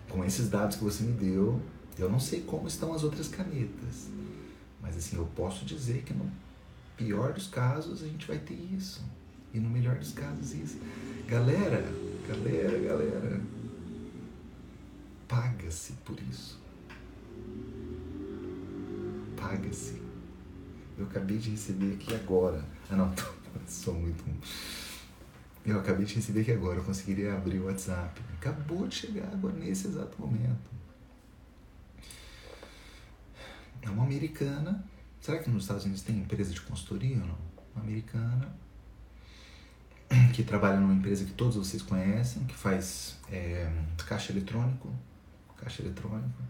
com 0.10 0.24
esses 0.24 0.50
dados 0.50 0.78
que 0.78 0.84
você 0.84 1.04
me 1.04 1.14
deu, 1.14 1.62
eu 1.98 2.10
não 2.10 2.20
sei 2.20 2.42
como 2.42 2.68
estão 2.68 2.94
as 2.94 3.04
outras 3.04 3.28
canetas, 3.28 4.08
mas 4.82 4.98
assim, 4.98 5.18
eu 5.18 5.26
posso 5.36 5.66
dizer 5.66 6.04
que 6.04 6.14
no 6.14 6.30
pior 6.98 7.34
dos 7.34 7.48
casos 7.48 8.04
a 8.04 8.08
gente 8.08 8.28
vai 8.28 8.38
ter 8.38 8.54
isso, 8.54 9.02
e 9.54 9.60
no 9.60 9.70
melhor 9.70 9.98
dos 9.98 10.12
casos 10.12 10.54
isso. 10.54 10.78
Galera, 11.28 11.84
galera, 12.28 12.80
galera, 12.80 13.42
paga-se 15.28 15.94
por 16.06 16.20
isso. 16.30 16.60
Paga-se. 19.36 20.02
Eu 20.98 21.06
acabei 21.06 21.38
de 21.38 21.52
receber 21.52 21.94
aqui 21.94 22.14
agora. 22.14 22.64
Ah, 22.90 22.96
não, 22.96 23.14
sou 23.68 23.94
muito. 23.94 24.24
Eu 25.66 25.80
acabei 25.80 26.06
de 26.06 26.16
receber 26.16 26.42
aqui 26.42 26.52
agora. 26.52 26.80
Eu 26.80 26.84
conseguiria 26.84 27.34
abrir 27.34 27.60
o 27.60 27.66
WhatsApp. 27.66 28.22
Acabou 28.34 28.88
de 28.88 28.96
chegar 28.96 29.28
agora 29.32 29.56
nesse 29.56 29.88
exato 29.88 30.20
momento. 30.22 30.70
É 33.82 33.90
uma 33.90 34.04
americana. 34.04 34.84
Será 35.22 35.40
que 35.40 35.50
nos 35.50 35.64
Estados 35.64 35.86
Unidos 35.86 36.02
tem 36.02 36.18
empresa 36.18 36.54
de 36.54 36.62
consultoria 36.62 37.18
ou 37.18 37.28
não? 37.28 37.38
Uma 37.76 37.84
americana 37.84 38.50
que 40.34 40.44
trabalha 40.44 40.80
numa 40.80 40.94
empresa 40.94 41.26
que 41.26 41.34
todos 41.34 41.56
vocês 41.56 41.82
conhecem, 41.82 42.44
que 42.46 42.56
faz 42.56 43.18
é, 43.32 43.72
caixa 44.06 44.32
eletrônico, 44.32 44.94
caixa 45.58 45.82
eletrônico, 45.82 46.42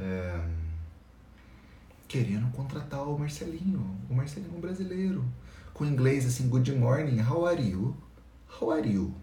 é, 0.00 0.40
querendo 2.08 2.50
contratar 2.52 3.06
o 3.06 3.18
Marcelinho, 3.18 3.96
o 4.08 4.14
Marcelinho 4.14 4.58
brasileiro, 4.58 5.24
com 5.74 5.84
inglês 5.84 6.26
assim, 6.26 6.48
good 6.48 6.72
morning, 6.72 7.20
how 7.20 7.46
are 7.46 7.62
you? 7.62 7.96
How 8.60 8.70
are 8.72 8.88
you? 8.88 9.14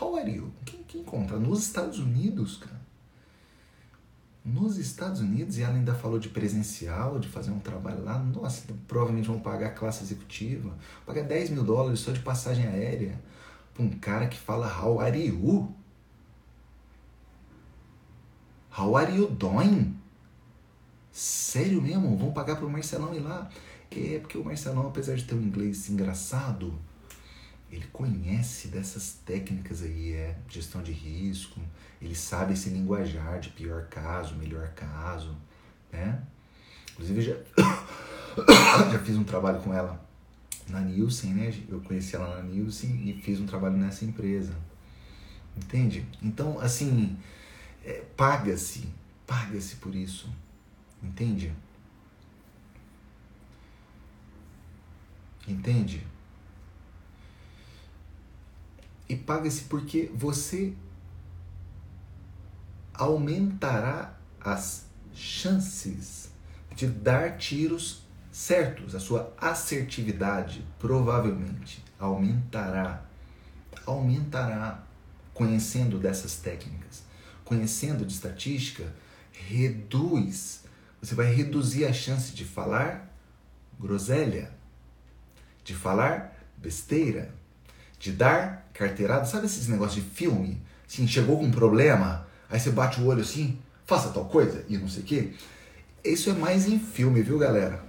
How 0.00 0.16
are 0.16 0.30
you? 0.30 0.52
Quem, 0.64 0.82
quem 0.84 1.00
encontra? 1.02 1.38
Nos 1.38 1.62
Estados 1.62 1.98
Unidos, 1.98 2.56
cara. 2.56 2.78
Nos 4.44 4.78
Estados 4.78 5.20
Unidos, 5.20 5.58
e 5.58 5.62
ela 5.62 5.74
ainda 5.74 5.94
falou 5.94 6.18
de 6.18 6.28
presencial, 6.30 7.18
de 7.18 7.28
fazer 7.28 7.50
um 7.50 7.58
trabalho 7.58 8.02
lá. 8.02 8.18
Nossa, 8.18 8.62
provavelmente 8.86 9.28
vão 9.28 9.38
pagar 9.38 9.74
classe 9.74 10.02
executiva. 10.02 10.74
Pagar 11.04 11.24
10 11.24 11.50
mil 11.50 11.64
dólares 11.64 12.00
só 12.00 12.12
de 12.12 12.20
passagem 12.20 12.66
aérea 12.66 13.20
para 13.74 13.82
um 13.82 13.90
cara 13.90 14.26
que 14.26 14.38
fala 14.38 14.66
How 14.66 15.00
are 15.00 15.26
you? 15.26 15.74
How 18.76 18.96
are 18.96 19.14
you 19.14 19.28
doing? 19.28 19.96
Sério 21.12 21.80
mesmo? 21.82 22.16
Vão 22.16 22.32
pagar 22.32 22.56
pro 22.56 22.70
Marcelão 22.70 23.14
ir 23.14 23.20
lá? 23.20 23.50
É 23.90 24.18
porque 24.18 24.36
o 24.36 24.44
Marcelão, 24.44 24.86
apesar 24.86 25.16
de 25.16 25.24
ter 25.24 25.34
um 25.34 25.42
inglês 25.42 25.88
engraçado, 25.88 26.78
ele 27.70 27.86
conhece 27.92 28.68
dessas 28.68 29.18
técnicas 29.24 29.82
aí, 29.82 30.12
é 30.12 30.36
gestão 30.48 30.82
de 30.82 30.92
risco, 30.92 31.60
ele 32.00 32.14
sabe 32.14 32.54
esse 32.54 32.68
linguajar 32.70 33.40
de 33.40 33.50
pior 33.50 33.86
caso, 33.86 34.36
melhor 34.36 34.68
caso, 34.68 35.34
né? 35.92 36.22
Inclusive 36.92 37.22
já, 37.22 37.34
já 38.92 38.98
fiz 39.00 39.16
um 39.16 39.24
trabalho 39.24 39.60
com 39.60 39.72
ela 39.72 40.06
na 40.68 40.80
Nielsen, 40.80 41.34
né? 41.34 41.54
Eu 41.68 41.80
conheci 41.80 42.14
ela 42.14 42.36
na 42.36 42.42
Nielsen 42.42 43.08
e 43.08 43.20
fiz 43.22 43.40
um 43.40 43.46
trabalho 43.46 43.76
nessa 43.76 44.04
empresa. 44.04 44.54
Entende? 45.56 46.06
Então, 46.22 46.58
assim, 46.60 47.16
é, 47.88 48.04
paga-se, 48.14 48.86
paga-se 49.26 49.76
por 49.76 49.94
isso. 49.94 50.30
Entende? 51.02 51.54
Entende? 55.46 56.06
E 59.08 59.16
paga-se 59.16 59.64
porque 59.64 60.12
você 60.14 60.74
aumentará 62.92 64.18
as 64.38 64.84
chances 65.14 66.30
de 66.76 66.86
dar 66.88 67.38
tiros 67.38 68.02
certos. 68.30 68.94
A 68.94 69.00
sua 69.00 69.32
assertividade 69.40 70.62
provavelmente 70.78 71.82
aumentará. 71.98 73.02
Aumentará 73.86 74.84
conhecendo 75.32 75.98
dessas 75.98 76.36
técnicas. 76.36 77.07
Conhecendo 77.48 78.04
de 78.04 78.12
estatística, 78.12 78.84
reduz. 79.32 80.64
Você 81.00 81.14
vai 81.14 81.32
reduzir 81.32 81.86
a 81.86 81.94
chance 81.94 82.32
de 82.32 82.44
falar 82.44 83.10
groselha, 83.80 84.50
de 85.64 85.74
falar 85.74 86.36
besteira, 86.58 87.34
de 87.98 88.12
dar 88.12 88.68
carteirada. 88.74 89.24
Sabe 89.24 89.46
esses 89.46 89.66
negócios 89.66 90.04
de 90.04 90.10
filme? 90.10 90.60
Assim, 90.86 91.08
chegou 91.08 91.38
com 91.38 91.46
um 91.46 91.50
problema, 91.50 92.26
aí 92.50 92.60
você 92.60 92.70
bate 92.70 93.00
o 93.00 93.06
olho 93.06 93.22
assim, 93.22 93.58
faça 93.86 94.10
tal 94.10 94.26
coisa 94.26 94.62
e 94.68 94.76
não 94.76 94.86
sei 94.86 95.02
o 95.02 95.06
quê. 95.06 95.32
Isso 96.04 96.28
é 96.28 96.34
mais 96.34 96.68
em 96.68 96.78
filme, 96.78 97.22
viu, 97.22 97.38
galera? 97.38 97.82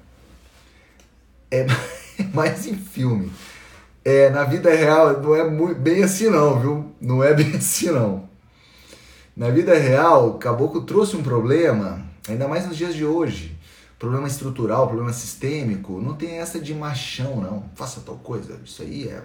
É 1.51 1.65
mais 2.33 2.65
em 2.65 2.77
filme. 2.77 3.29
É, 4.05 4.29
na 4.29 4.45
vida 4.45 4.73
real 4.73 5.21
não 5.21 5.35
é 5.35 5.49
muito, 5.49 5.81
bem 5.81 6.01
assim 6.01 6.29
não, 6.29 6.61
viu? 6.61 6.95
Não 7.01 7.21
é 7.21 7.33
bem 7.33 7.57
assim 7.57 7.91
não. 7.91 8.28
Na 9.39 9.49
vida 9.49 9.73
real, 9.73 10.31
o 10.31 10.33
caboclo 10.37 10.81
trouxe 10.81 11.15
um 11.15 11.23
problema, 11.23 12.05
ainda 12.27 12.45
mais 12.45 12.67
nos 12.67 12.75
dias 12.75 12.93
de 12.93 13.05
hoje. 13.05 13.57
Problema 13.97 14.27
estrutural, 14.27 14.85
problema 14.87 15.13
sistêmico, 15.13 16.01
não 16.01 16.13
tem 16.13 16.39
essa 16.39 16.59
de 16.59 16.73
machão, 16.75 17.39
não. 17.39 17.63
Faça 17.73 18.01
tal 18.01 18.17
coisa. 18.17 18.59
Isso 18.65 18.81
aí 18.81 19.07
é 19.07 19.23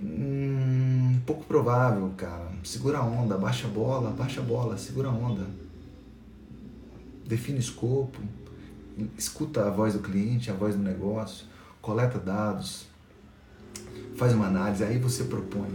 Hum, 0.00 1.20
pouco 1.26 1.44
provável, 1.44 2.12
cara. 2.16 2.52
Segura 2.62 2.98
a 2.98 3.02
onda, 3.02 3.36
baixa 3.36 3.66
a 3.66 3.70
bola, 3.70 4.10
baixa 4.10 4.40
a 4.40 4.44
bola, 4.44 4.76
segura 4.76 5.08
a 5.08 5.12
onda. 5.12 5.46
Define 7.26 7.58
escopo, 7.58 8.20
escuta 9.18 9.66
a 9.66 9.70
voz 9.70 9.94
do 9.94 10.00
cliente, 10.00 10.50
a 10.50 10.54
voz 10.54 10.76
do 10.76 10.82
negócio, 10.82 11.46
coleta 11.80 12.18
dados, 12.18 12.86
faz 14.14 14.32
uma 14.34 14.46
análise, 14.46 14.84
aí 14.84 14.98
você 14.98 15.24
propõe. 15.24 15.70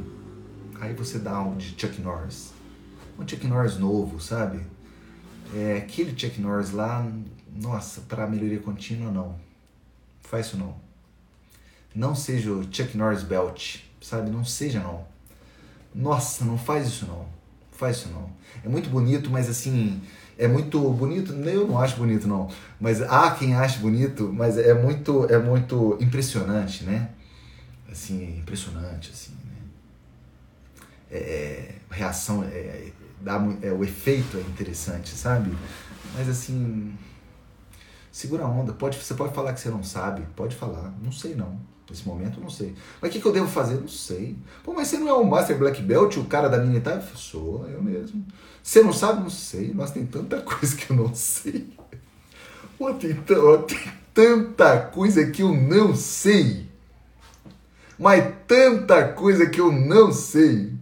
Aí 0.80 0.94
você 0.94 1.20
dá 1.20 1.42
um 1.42 1.58
de 1.58 1.76
Chuck 1.78 2.00
Norris. 2.02 2.59
Um 3.20 3.28
Chuck 3.28 3.46
Norris 3.46 3.78
novo, 3.78 4.20
sabe? 4.20 4.62
É, 5.54 5.78
aquele 5.78 6.18
Chuck 6.18 6.40
Norris 6.40 6.72
lá, 6.72 7.06
nossa, 7.56 8.02
para 8.02 8.26
melhoria 8.26 8.60
contínua, 8.60 9.12
não. 9.12 9.36
Faz 10.22 10.48
isso 10.48 10.58
não. 10.58 10.76
Não 11.94 12.16
seja 12.16 12.52
o 12.52 12.64
Chuck 12.64 12.96
Norris 12.98 13.24
Belt 13.24 13.80
sabe? 14.02 14.30
Não 14.30 14.44
seja 14.44 14.80
não. 14.80 15.06
Nossa, 15.94 16.46
não 16.46 16.58
faz 16.58 16.88
isso 16.88 17.06
não. 17.06 17.26
Faz 17.72 17.98
isso 17.98 18.10
não. 18.10 18.30
É 18.64 18.70
muito 18.70 18.90
bonito, 18.90 19.30
mas 19.30 19.50
assim, 19.50 20.02
é 20.38 20.48
muito 20.48 20.80
bonito. 20.92 21.34
Eu 21.34 21.68
não 21.68 21.80
acho 21.80 21.98
bonito 21.98 22.28
não, 22.28 22.50
mas 22.80 23.02
há 23.02 23.32
quem 23.32 23.56
ache 23.56 23.80
bonito, 23.80 24.32
mas 24.34 24.58
é 24.58 24.74
muito, 24.74 25.26
é 25.32 25.38
muito 25.38 25.98
impressionante, 26.02 26.84
né? 26.84 27.10
Assim, 27.92 28.38
impressionante 28.38 29.12
assim. 29.12 29.32
Né? 29.32 29.62
É, 31.12 31.18
é 31.18 31.76
reação, 31.90 32.44
é, 32.44 32.92
dá, 33.22 33.42
é, 33.62 33.72
o 33.72 33.84
efeito 33.84 34.38
é 34.38 34.42
interessante, 34.42 35.10
sabe? 35.16 35.56
Mas 36.16 36.30
assim, 36.30 36.94
segura 38.12 38.44
a 38.44 38.48
onda. 38.48 38.74
Pode, 38.74 38.98
você 38.98 39.14
pode 39.14 39.34
falar 39.34 39.54
que 39.54 39.60
você 39.60 39.70
não 39.70 39.84
sabe, 39.84 40.26
pode 40.36 40.56
falar. 40.56 40.94
Não 41.04 41.12
sei 41.12 41.36
não. 41.36 41.60
Nesse 41.90 42.08
momento, 42.08 42.40
não 42.40 42.52
sei. 42.52 42.76
Mas 43.02 43.10
o 43.10 43.14
que, 43.14 43.20
que 43.20 43.26
eu 43.26 43.34
devo 43.34 43.48
fazer? 43.48 43.76
Não 43.76 43.88
sei. 43.88 44.38
Pô, 44.64 44.74
mas 44.74 44.88
você 44.88 45.00
não 45.00 45.10
é 45.10 45.14
um 45.16 45.24
Master 45.24 45.58
Black 45.58 45.82
Belt, 45.82 46.18
o 46.18 46.26
cara 46.26 46.48
da 46.48 46.60
minha 46.60 46.78
etapa? 46.78 47.04
Sou, 47.16 47.68
eu 47.68 47.82
mesmo. 47.82 48.24
Você 48.62 48.84
não 48.84 48.94
sabe? 48.94 49.22
Não 49.22 49.30
sei. 49.30 49.72
Mas 49.74 49.90
tem 49.90 50.06
tanta 50.06 50.40
coisa 50.44 50.76
que 50.76 50.92
eu 50.92 50.96
não 50.96 51.16
sei. 51.16 51.68
Pô, 52.78 52.94
tem, 52.94 53.16
tem 53.16 53.94
tanta 54.14 54.80
coisa 54.82 55.26
que 55.32 55.42
eu 55.42 55.52
não 55.52 55.96
sei. 55.96 56.70
Mas 57.98 58.34
tanta 58.48 59.08
coisa 59.10 59.48
que 59.48 59.60
eu 59.60 59.72
não 59.72 60.12
sei. 60.12 60.79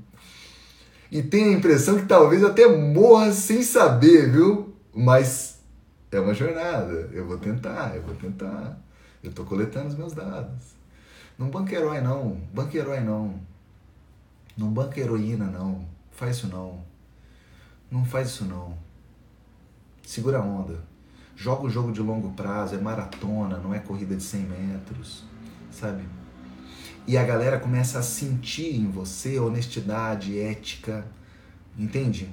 E 1.12 1.22
tenho 1.22 1.49
a 1.49 1.53
impressão 1.53 1.97
que 1.97 2.05
talvez 2.05 2.43
até 2.43 2.68
morra 2.68 3.32
sem 3.32 3.64
saber, 3.64 4.32
viu? 4.32 4.74
Mas 4.93 5.60
é 6.12 6.20
uma 6.20 6.34
jornada. 6.34 7.10
Eu 7.14 7.26
vou 7.26 7.38
tentar, 7.38 7.95
eu 7.95 8.01
vou 8.01 8.16
tentar. 8.16 8.78
Eu 9.24 9.30
estou 9.30 9.45
coletando 9.45 9.88
os 9.88 9.95
meus 9.95 10.14
dados. 10.14 10.76
Não 11.38 11.49
banca 11.49 11.76
herói 11.76 12.01
não, 12.01 12.41
banca 12.53 12.78
herói 12.78 12.99
não. 12.99 13.39
Não 14.58 14.70
banca 14.70 14.99
heroína 14.99 15.45
não. 15.45 15.86
Faz 16.12 16.38
isso 16.38 16.47
não. 16.47 16.84
Não 17.91 18.03
faz 18.03 18.30
isso 18.30 18.45
não. 18.45 18.78
Segura 20.03 20.39
a 20.39 20.41
onda. 20.41 20.84
Joga 21.36 21.68
o 21.68 21.70
jogo 21.70 21.91
de 21.91 22.01
longo 22.01 22.32
prazo, 22.32 22.74
é 22.74 22.78
maratona, 22.80 23.60
não 23.60 23.72
é 23.72 23.80
corrida 23.80 24.16
de 24.16 24.24
100 24.24 24.41
metros, 24.41 25.24
sabe? 25.70 26.03
E 27.08 27.18
a 27.18 27.24
galera 27.24 27.58
começa 27.58 27.99
a 27.99 28.03
sentir 28.03 28.76
em 28.76 28.91
você 28.91 29.39
honestidade, 29.39 30.38
ética, 30.38 31.08
entende? 31.78 32.30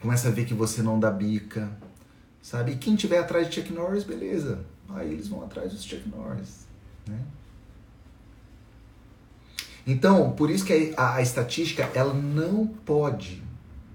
Começa 0.00 0.26
a 0.26 0.30
ver 0.32 0.44
que 0.44 0.54
você 0.54 0.82
não 0.82 0.98
dá 0.98 1.08
bica, 1.08 1.70
sabe? 2.42 2.72
E 2.72 2.76
quem 2.76 2.96
tiver 2.96 3.18
atrás 3.18 3.48
de 3.48 3.54
Chuck 3.54 3.72
Norris, 3.72 4.02
beleza. 4.02 4.64
Aí 4.88 5.12
eles 5.12 5.28
vão 5.28 5.44
atrás 5.44 5.72
dos 5.72 5.84
Chuck 5.84 6.08
Norris, 6.08 6.66
né? 7.06 7.20
Então, 9.86 10.32
por 10.32 10.50
isso 10.50 10.64
que 10.64 10.94
a, 10.96 11.14
a, 11.14 11.22
estatística 11.22 11.88
ela 11.94 12.12
não 12.12 12.66
pode, 12.66 13.42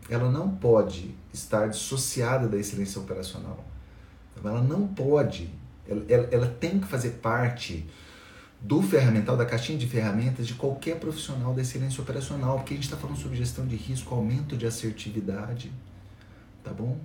ela 0.10 0.32
não 0.32 0.50
pode 0.50 1.16
estar 1.34 1.68
dissociada 1.68 2.48
da 2.48 2.58
excelência 2.58 3.02
operacional. 3.02 3.64
Ela 4.42 4.62
não 4.62 4.88
pode, 4.88 5.50
ela, 5.88 6.06
ela, 6.08 6.28
ela 6.32 6.48
tem 6.48 6.80
que 6.80 6.88
fazer 6.88 7.12
parte 7.22 7.86
do 8.60 8.82
ferramental, 8.82 9.38
da 9.38 9.46
caixinha 9.46 9.78
de 9.78 9.88
ferramentas 9.88 10.48
de 10.48 10.54
qualquer 10.56 11.00
profissional 11.00 11.54
da 11.54 11.62
excelência 11.62 12.02
operacional, 12.02 12.58
porque 12.58 12.74
a 12.74 12.78
gente 12.78 12.86
está 12.86 12.98
falando 12.98 13.18
sobre 13.18 13.38
gestão 13.38 13.68
de 13.68 13.76
risco, 13.76 14.14
aumento 14.14 14.58
de 14.58 14.66
assertividade, 14.66 15.72
tá 16.64 16.74
bom? 16.74 17.00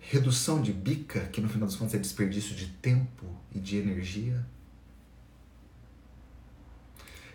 Redução 0.00 0.60
de 0.60 0.72
bica, 0.72 1.20
que 1.26 1.40
no 1.40 1.48
final 1.48 1.68
das 1.68 1.76
contas 1.76 1.94
é 1.94 1.98
desperdício 1.98 2.54
de 2.54 2.66
tempo 2.66 3.26
e 3.54 3.60
de 3.60 3.76
energia 3.76 4.44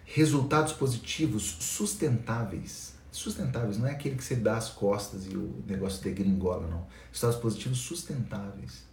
resultados 0.06 0.72
positivos 0.72 1.58
sustentáveis. 1.60 2.93
Sustentáveis 3.12 3.78
não 3.78 3.88
é 3.88 3.91
aquele 3.91 4.16
que 4.16 4.24
você 4.24 4.36
dá 4.36 4.58
as 4.58 4.70
costas 4.70 5.26
e 5.26 5.36
o 5.36 5.64
negócio 5.68 6.01
degringola, 6.03 6.68
não. 6.68 6.88
Resultados 7.10 7.39
positivos 7.39 7.80
sustentáveis. 7.80 8.84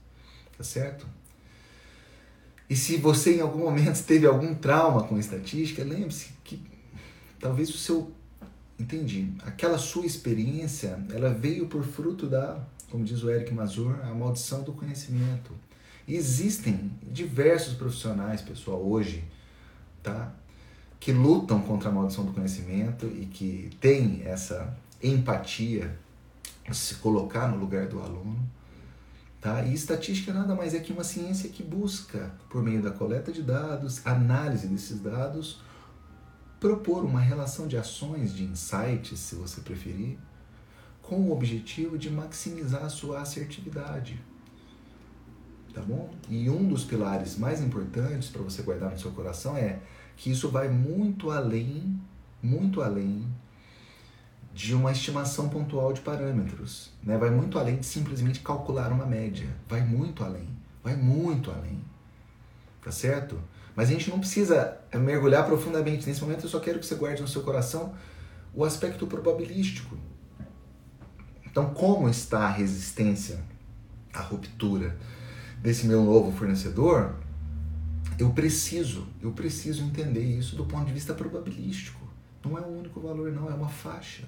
Tá 0.56 0.64
certo? 0.64 1.06
E 2.72 2.76
se 2.76 2.96
você 2.96 3.36
em 3.36 3.40
algum 3.42 3.58
momento 3.58 4.00
teve 4.08 4.26
algum 4.26 4.54
trauma 4.54 5.02
com 5.02 5.18
estatística, 5.18 5.84
lembre-se 5.84 6.30
que 6.42 6.58
talvez 7.38 7.68
o 7.68 7.76
seu. 7.76 8.10
Entendi. 8.80 9.30
Aquela 9.44 9.76
sua 9.76 10.06
experiência, 10.06 10.98
ela 11.12 11.28
veio 11.34 11.66
por 11.66 11.84
fruto 11.84 12.26
da, 12.26 12.58
como 12.90 13.04
diz 13.04 13.22
o 13.22 13.30
Eric 13.30 13.52
Mazur, 13.52 14.00
a 14.02 14.14
maldição 14.14 14.62
do 14.62 14.72
conhecimento. 14.72 15.52
E 16.08 16.14
existem 16.14 16.90
diversos 17.02 17.74
profissionais, 17.74 18.40
pessoal, 18.40 18.82
hoje, 18.82 19.22
tá? 20.02 20.32
que 20.98 21.12
lutam 21.12 21.60
contra 21.60 21.90
a 21.90 21.92
maldição 21.92 22.24
do 22.24 22.32
conhecimento 22.32 23.06
e 23.06 23.26
que 23.26 23.68
têm 23.82 24.22
essa 24.24 24.74
empatia, 25.02 25.94
se 26.72 26.94
colocar 26.94 27.48
no 27.48 27.58
lugar 27.58 27.86
do 27.86 28.00
aluno. 28.00 28.38
Tá? 29.42 29.60
E 29.64 29.74
estatística 29.74 30.32
nada 30.32 30.54
mais 30.54 30.72
é 30.72 30.78
que 30.78 30.92
uma 30.92 31.02
ciência 31.02 31.50
que 31.50 31.64
busca, 31.64 32.32
por 32.48 32.62
meio 32.62 32.80
da 32.80 32.92
coleta 32.92 33.32
de 33.32 33.42
dados, 33.42 34.00
análise 34.06 34.68
desses 34.68 35.00
dados, 35.00 35.60
propor 36.60 37.04
uma 37.04 37.18
relação 37.18 37.66
de 37.66 37.76
ações, 37.76 38.32
de 38.32 38.44
insights, 38.44 39.18
se 39.18 39.34
você 39.34 39.60
preferir, 39.60 40.16
com 41.02 41.16
o 41.16 41.32
objetivo 41.32 41.98
de 41.98 42.08
maximizar 42.08 42.84
a 42.84 42.88
sua 42.88 43.20
assertividade. 43.20 44.22
Tá 45.74 45.82
bom? 45.82 46.14
E 46.28 46.48
um 46.48 46.68
dos 46.68 46.84
pilares 46.84 47.36
mais 47.36 47.60
importantes 47.60 48.28
para 48.28 48.42
você 48.42 48.62
guardar 48.62 48.92
no 48.92 48.98
seu 48.98 49.10
coração 49.10 49.56
é 49.56 49.80
que 50.16 50.30
isso 50.30 50.50
vai 50.50 50.68
muito 50.68 51.32
além, 51.32 52.00
muito 52.40 52.80
além 52.80 53.26
de 54.54 54.74
uma 54.74 54.92
estimação 54.92 55.48
pontual 55.48 55.92
de 55.92 56.00
parâmetros, 56.00 56.90
né? 57.02 57.16
Vai 57.16 57.30
muito 57.30 57.58
além 57.58 57.76
de 57.76 57.86
simplesmente 57.86 58.40
calcular 58.40 58.92
uma 58.92 59.06
média, 59.06 59.48
vai 59.68 59.82
muito 59.82 60.22
além, 60.22 60.48
vai 60.82 60.94
muito 60.94 61.50
além. 61.50 61.80
Tá 62.82 62.90
certo? 62.90 63.40
Mas 63.74 63.88
a 63.88 63.92
gente 63.92 64.10
não 64.10 64.18
precisa 64.18 64.78
mergulhar 64.94 65.46
profundamente 65.46 66.06
nesse 66.06 66.20
momento, 66.20 66.44
eu 66.44 66.50
só 66.50 66.60
quero 66.60 66.78
que 66.78 66.86
você 66.86 66.94
guarde 66.94 67.22
no 67.22 67.28
seu 67.28 67.42
coração 67.42 67.94
o 68.52 68.64
aspecto 68.64 69.06
probabilístico. 69.06 69.96
Então, 71.46 71.72
como 71.72 72.08
está 72.08 72.46
a 72.46 72.50
resistência 72.50 73.42
à 74.12 74.20
ruptura 74.20 74.96
desse 75.62 75.86
meu 75.86 76.02
novo 76.04 76.32
fornecedor? 76.32 77.14
eu 78.18 78.30
preciso, 78.30 79.06
eu 79.20 79.32
preciso 79.32 79.82
entender 79.82 80.22
isso 80.22 80.56
do 80.56 80.64
ponto 80.64 80.86
de 80.86 80.92
vista 80.92 81.14
probabilístico. 81.14 82.00
Não 82.44 82.58
é 82.58 82.60
o 82.60 82.78
único 82.78 83.00
valor, 83.00 83.32
não, 83.32 83.50
é 83.50 83.54
uma 83.54 83.68
faixa. 83.68 84.24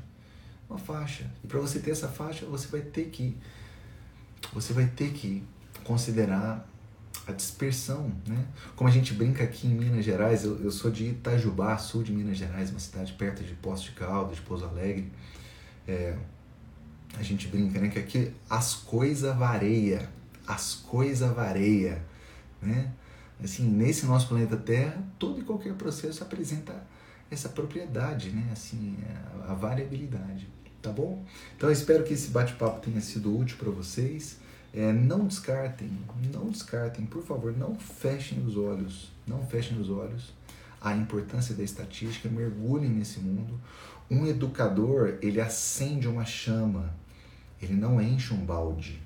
Uma 0.68 0.78
faixa. 0.78 1.30
E 1.42 1.46
para 1.46 1.60
você 1.60 1.78
ter 1.78 1.90
essa 1.90 2.08
faixa, 2.08 2.46
você 2.46 2.66
vai 2.68 2.80
ter 2.80 3.06
que 3.06 3.36
você 4.52 4.72
vai 4.72 4.86
ter 4.86 5.12
que 5.12 5.42
considerar 5.84 6.68
a 7.26 7.32
dispersão, 7.32 8.12
né? 8.26 8.46
Como 8.76 8.88
a 8.88 8.92
gente 8.92 9.14
brinca 9.14 9.44
aqui 9.44 9.66
em 9.66 9.74
Minas 9.74 10.04
Gerais, 10.04 10.44
eu, 10.44 10.62
eu 10.62 10.70
sou 10.70 10.90
de 10.90 11.06
Itajubá, 11.06 11.76
sul 11.78 12.02
de 12.02 12.12
Minas 12.12 12.36
Gerais, 12.36 12.70
uma 12.70 12.78
cidade 12.78 13.12
perto 13.14 13.42
de 13.42 13.54
Poço 13.54 13.84
de 13.84 13.92
Caldas, 13.92 14.36
de 14.36 14.42
Pouso 14.42 14.66
Alegre. 14.66 15.10
É, 15.88 16.16
a 17.16 17.22
gente 17.22 17.48
brinca, 17.48 17.80
né? 17.80 17.88
Que 17.88 17.98
aqui 17.98 18.32
as 18.48 18.74
coisas 18.74 19.34
vareia, 19.36 20.08
as 20.46 20.74
coisas 20.74 21.32
vareia, 21.34 22.04
né? 22.60 22.92
Assim, 23.42 23.64
nesse 23.68 24.06
nosso 24.06 24.28
planeta 24.28 24.56
Terra, 24.56 25.02
todo 25.18 25.40
e 25.40 25.44
qualquer 25.44 25.74
processo 25.74 26.22
apresenta 26.22 26.74
essa 27.30 27.48
propriedade, 27.48 28.30
né? 28.30 28.48
Assim, 28.52 28.96
a, 29.48 29.54
variabilidade, 29.54 30.48
tá 30.80 30.90
bom? 30.90 31.24
Então 31.56 31.70
espero 31.70 32.04
que 32.04 32.14
esse 32.14 32.28
bate-papo 32.28 32.80
tenha 32.80 33.00
sido 33.00 33.36
útil 33.36 33.56
para 33.58 33.70
vocês. 33.70 34.38
É, 34.72 34.92
não 34.92 35.26
descartem, 35.26 35.90
não 36.32 36.50
descartem, 36.50 37.06
por 37.06 37.22
favor, 37.22 37.56
não 37.56 37.76
fechem 37.76 38.44
os 38.44 38.56
olhos, 38.56 39.12
não 39.26 39.46
fechem 39.46 39.78
os 39.80 39.88
olhos 39.88 40.32
a 40.84 40.94
importância 40.94 41.54
da 41.54 41.62
estatística, 41.62 42.28
mergulhem 42.28 42.90
nesse 42.90 43.18
mundo. 43.18 43.58
Um 44.10 44.26
educador, 44.26 45.18
ele 45.22 45.40
acende 45.40 46.06
uma 46.06 46.26
chama, 46.26 46.94
ele 47.60 47.72
não 47.72 48.00
enche 48.02 48.34
um 48.34 48.44
balde. 48.44 49.00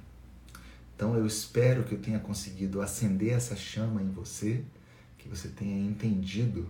Então 0.97 1.15
eu 1.15 1.25
espero 1.25 1.85
que 1.85 1.95
eu 1.95 2.01
tenha 2.01 2.19
conseguido 2.19 2.83
acender 2.83 3.33
essa 3.33 3.55
chama 3.55 4.03
em 4.03 4.11
você, 4.11 4.65
que 5.17 5.29
você 5.29 5.47
tenha 5.47 5.79
entendido 5.79 6.69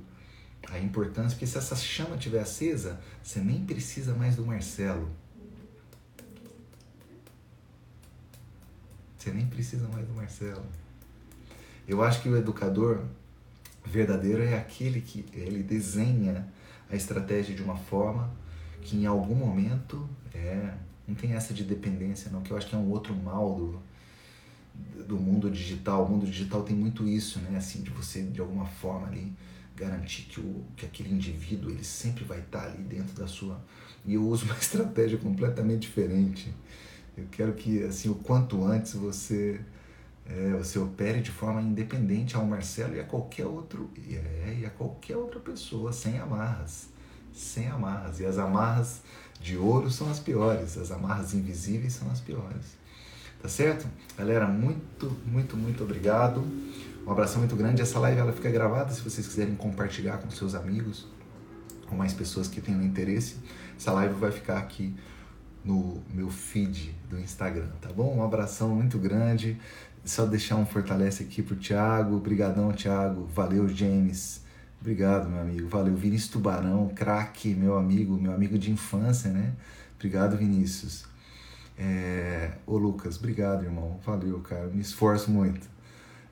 a 0.71 0.79
importância, 0.79 1.31
porque 1.31 1.47
se 1.47 1.57
essa 1.57 1.77
chama 1.77 2.17
estiver 2.17 2.41
acesa, 2.41 3.01
você 3.23 3.41
nem 3.41 3.65
precisa 3.65 4.15
mais 4.15 4.37
do 4.37 4.45
Marcelo. 4.45 5.09
Você 9.17 9.31
nem 9.31 9.47
precisa 9.47 9.89
mais 9.89 10.07
do 10.07 10.15
Marcelo. 10.15 10.65
Eu 11.87 12.03
acho 12.03 12.23
que 12.23 12.29
o 12.29 12.37
educador 12.37 13.03
verdadeiro 13.85 14.43
é 14.43 14.59
aquele 14.59 15.01
que 15.01 15.25
ele 15.33 15.63
desenha 15.63 16.47
a 16.91 16.97
estratégia 16.97 17.55
de 17.55 17.63
uma 17.63 17.77
forma 17.77 18.31
que 18.83 18.97
em 18.97 19.07
algum 19.07 19.35
momento 19.35 20.09
é 20.35 20.75
não 21.07 21.15
tem 21.15 21.33
essa 21.33 21.55
de 21.55 21.65
dependência 21.65 22.31
não 22.31 22.43
que 22.43 22.51
eu 22.51 22.57
acho 22.57 22.67
que 22.67 22.75
é 22.75 22.79
um 22.79 22.91
outro 22.91 23.15
mal 23.15 23.55
do, 23.55 23.83
do 25.05 25.17
mundo 25.17 25.51
digital. 25.51 26.05
O 26.05 26.11
mundo 26.11 26.27
digital 26.27 26.63
tem 26.63 26.77
muito 26.77 27.07
isso, 27.07 27.39
né? 27.41 27.57
Assim, 27.57 27.83
de 27.83 27.91
você, 27.91 28.23
de 28.23 28.41
alguma 28.41 28.67
forma, 28.67 29.07
ali, 29.07 29.33
garantir 29.79 30.23
que, 30.23 30.41
o, 30.41 30.65
que 30.77 30.85
aquele 30.85 31.13
indivíduo 31.13 31.71
ele 31.71 31.85
sempre 31.85 32.25
vai 32.25 32.41
estar 32.41 32.65
ali 32.65 32.83
dentro 32.83 33.15
da 33.15 33.27
sua. 33.27 33.61
E 34.05 34.15
eu 34.15 34.27
uso 34.27 34.45
uma 34.45 34.57
estratégia 34.59 35.19
completamente 35.19 35.83
diferente. 35.83 36.53
Eu 37.17 37.27
quero 37.31 37.53
que, 37.55 37.83
assim, 37.85 38.09
o 38.09 38.15
quanto 38.15 38.65
antes 38.65 38.95
você 38.95 39.61
é, 40.29 40.51
você 40.53 40.79
opere 40.79 41.23
de 41.23 41.31
forma 41.31 41.63
independente 41.63 42.37
ao 42.37 42.45
Marcelo 42.45 42.95
e 42.95 43.01
a 43.01 43.05
qualquer 43.05 43.47
outro 43.47 43.91
é, 44.11 44.59
e 44.61 44.67
a 44.67 44.71
qualquer 44.71 45.17
outra 45.17 45.41
pessoa, 45.41 45.93
sem 45.93 46.19
amarras. 46.19 46.89
Sem 47.33 47.67
amarras. 47.69 48.21
E 48.21 48.27
as 48.27 48.37
amarras 48.37 49.01
de 49.41 49.57
ouro 49.57 49.91
são 49.91 50.11
as 50.11 50.19
piores, 50.19 50.77
as 50.77 50.91
amarras 50.91 51.33
invisíveis 51.33 51.95
são 51.95 52.11
as 52.11 52.21
piores. 52.21 52.77
Tá 53.41 53.49
certo? 53.49 53.87
Galera, 54.17 54.47
muito, 54.47 55.17
muito, 55.25 55.57
muito 55.57 55.85
obrigado. 55.85 56.45
Um 57.09 57.13
abração 57.13 57.39
muito 57.39 57.57
grande. 57.57 57.81
Essa 57.81 57.99
live 58.01 58.21
ela 58.21 58.33
fica 58.35 58.51
gravada 58.51 58.93
se 58.93 59.01
vocês 59.01 59.27
quiserem 59.27 59.55
compartilhar 59.55 60.19
com 60.19 60.29
seus 60.29 60.55
amigos 60.55 61.07
ou 61.91 61.97
mais 61.97 62.13
pessoas 62.13 62.49
que 62.49 62.61
tenham 62.61 62.83
interesse. 62.83 63.37
Essa 63.79 63.93
live 63.93 64.13
vai 64.13 64.31
ficar 64.31 64.59
aqui 64.59 64.95
no 65.65 66.03
meu 66.13 66.29
feed 66.29 66.95
do 67.09 67.19
Instagram, 67.19 67.71
tá 67.81 67.91
bom? 67.91 68.15
Um 68.19 68.23
abração 68.23 68.75
muito 68.75 68.99
grande. 68.99 69.59
Só 70.05 70.27
deixar 70.27 70.57
um 70.57 70.67
fortalece 70.67 71.23
aqui 71.23 71.43
pro 71.43 71.57
Thiago. 71.57 72.15
Obrigadão, 72.15 72.73
Thiago. 72.73 73.25
Valeu, 73.35 73.67
James. 73.71 74.43
Obrigado, 74.79 75.31
meu 75.31 75.41
amigo. 75.41 75.67
Valeu, 75.67 75.97
Vinícius 75.97 76.31
Tubarão, 76.31 76.91
craque, 76.95 77.55
meu 77.55 77.79
amigo, 77.79 78.19
meu 78.21 78.35
amigo 78.35 78.59
de 78.59 78.71
infância, 78.71 79.31
né? 79.31 79.55
Obrigado, 79.97 80.37
Vinícius. 80.37 81.07
É... 81.79 82.51
Ô, 82.67 82.77
Lucas, 82.77 83.17
obrigado, 83.17 83.65
irmão. 83.65 83.99
Valeu, 84.05 84.41
cara. 84.41 84.67
Me 84.67 84.83
esforço 84.83 85.31
muito. 85.31 85.78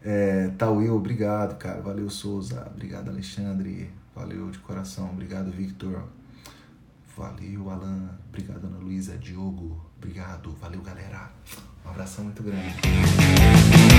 É... 0.06 0.52
Tauil, 0.56 0.94
obrigado, 0.94 1.58
cara. 1.58 1.80
Valeu, 1.80 2.08
Souza. 2.08 2.64
Obrigado, 2.72 3.08
Alexandre. 3.08 3.90
Valeu 4.14 4.48
de 4.50 4.58
coração. 4.60 5.10
Obrigado, 5.10 5.50
Victor. 5.50 6.04
Valeu, 7.16 7.68
Alan. 7.68 8.10
Obrigado, 8.28 8.64
Ana 8.64 8.78
Luísa. 8.78 9.18
Diogo. 9.18 9.84
Obrigado. 9.98 10.52
Valeu, 10.60 10.80
galera. 10.80 11.32
Um 11.84 11.90
abração 11.90 12.24
muito 12.24 12.42
grande. 12.44 13.95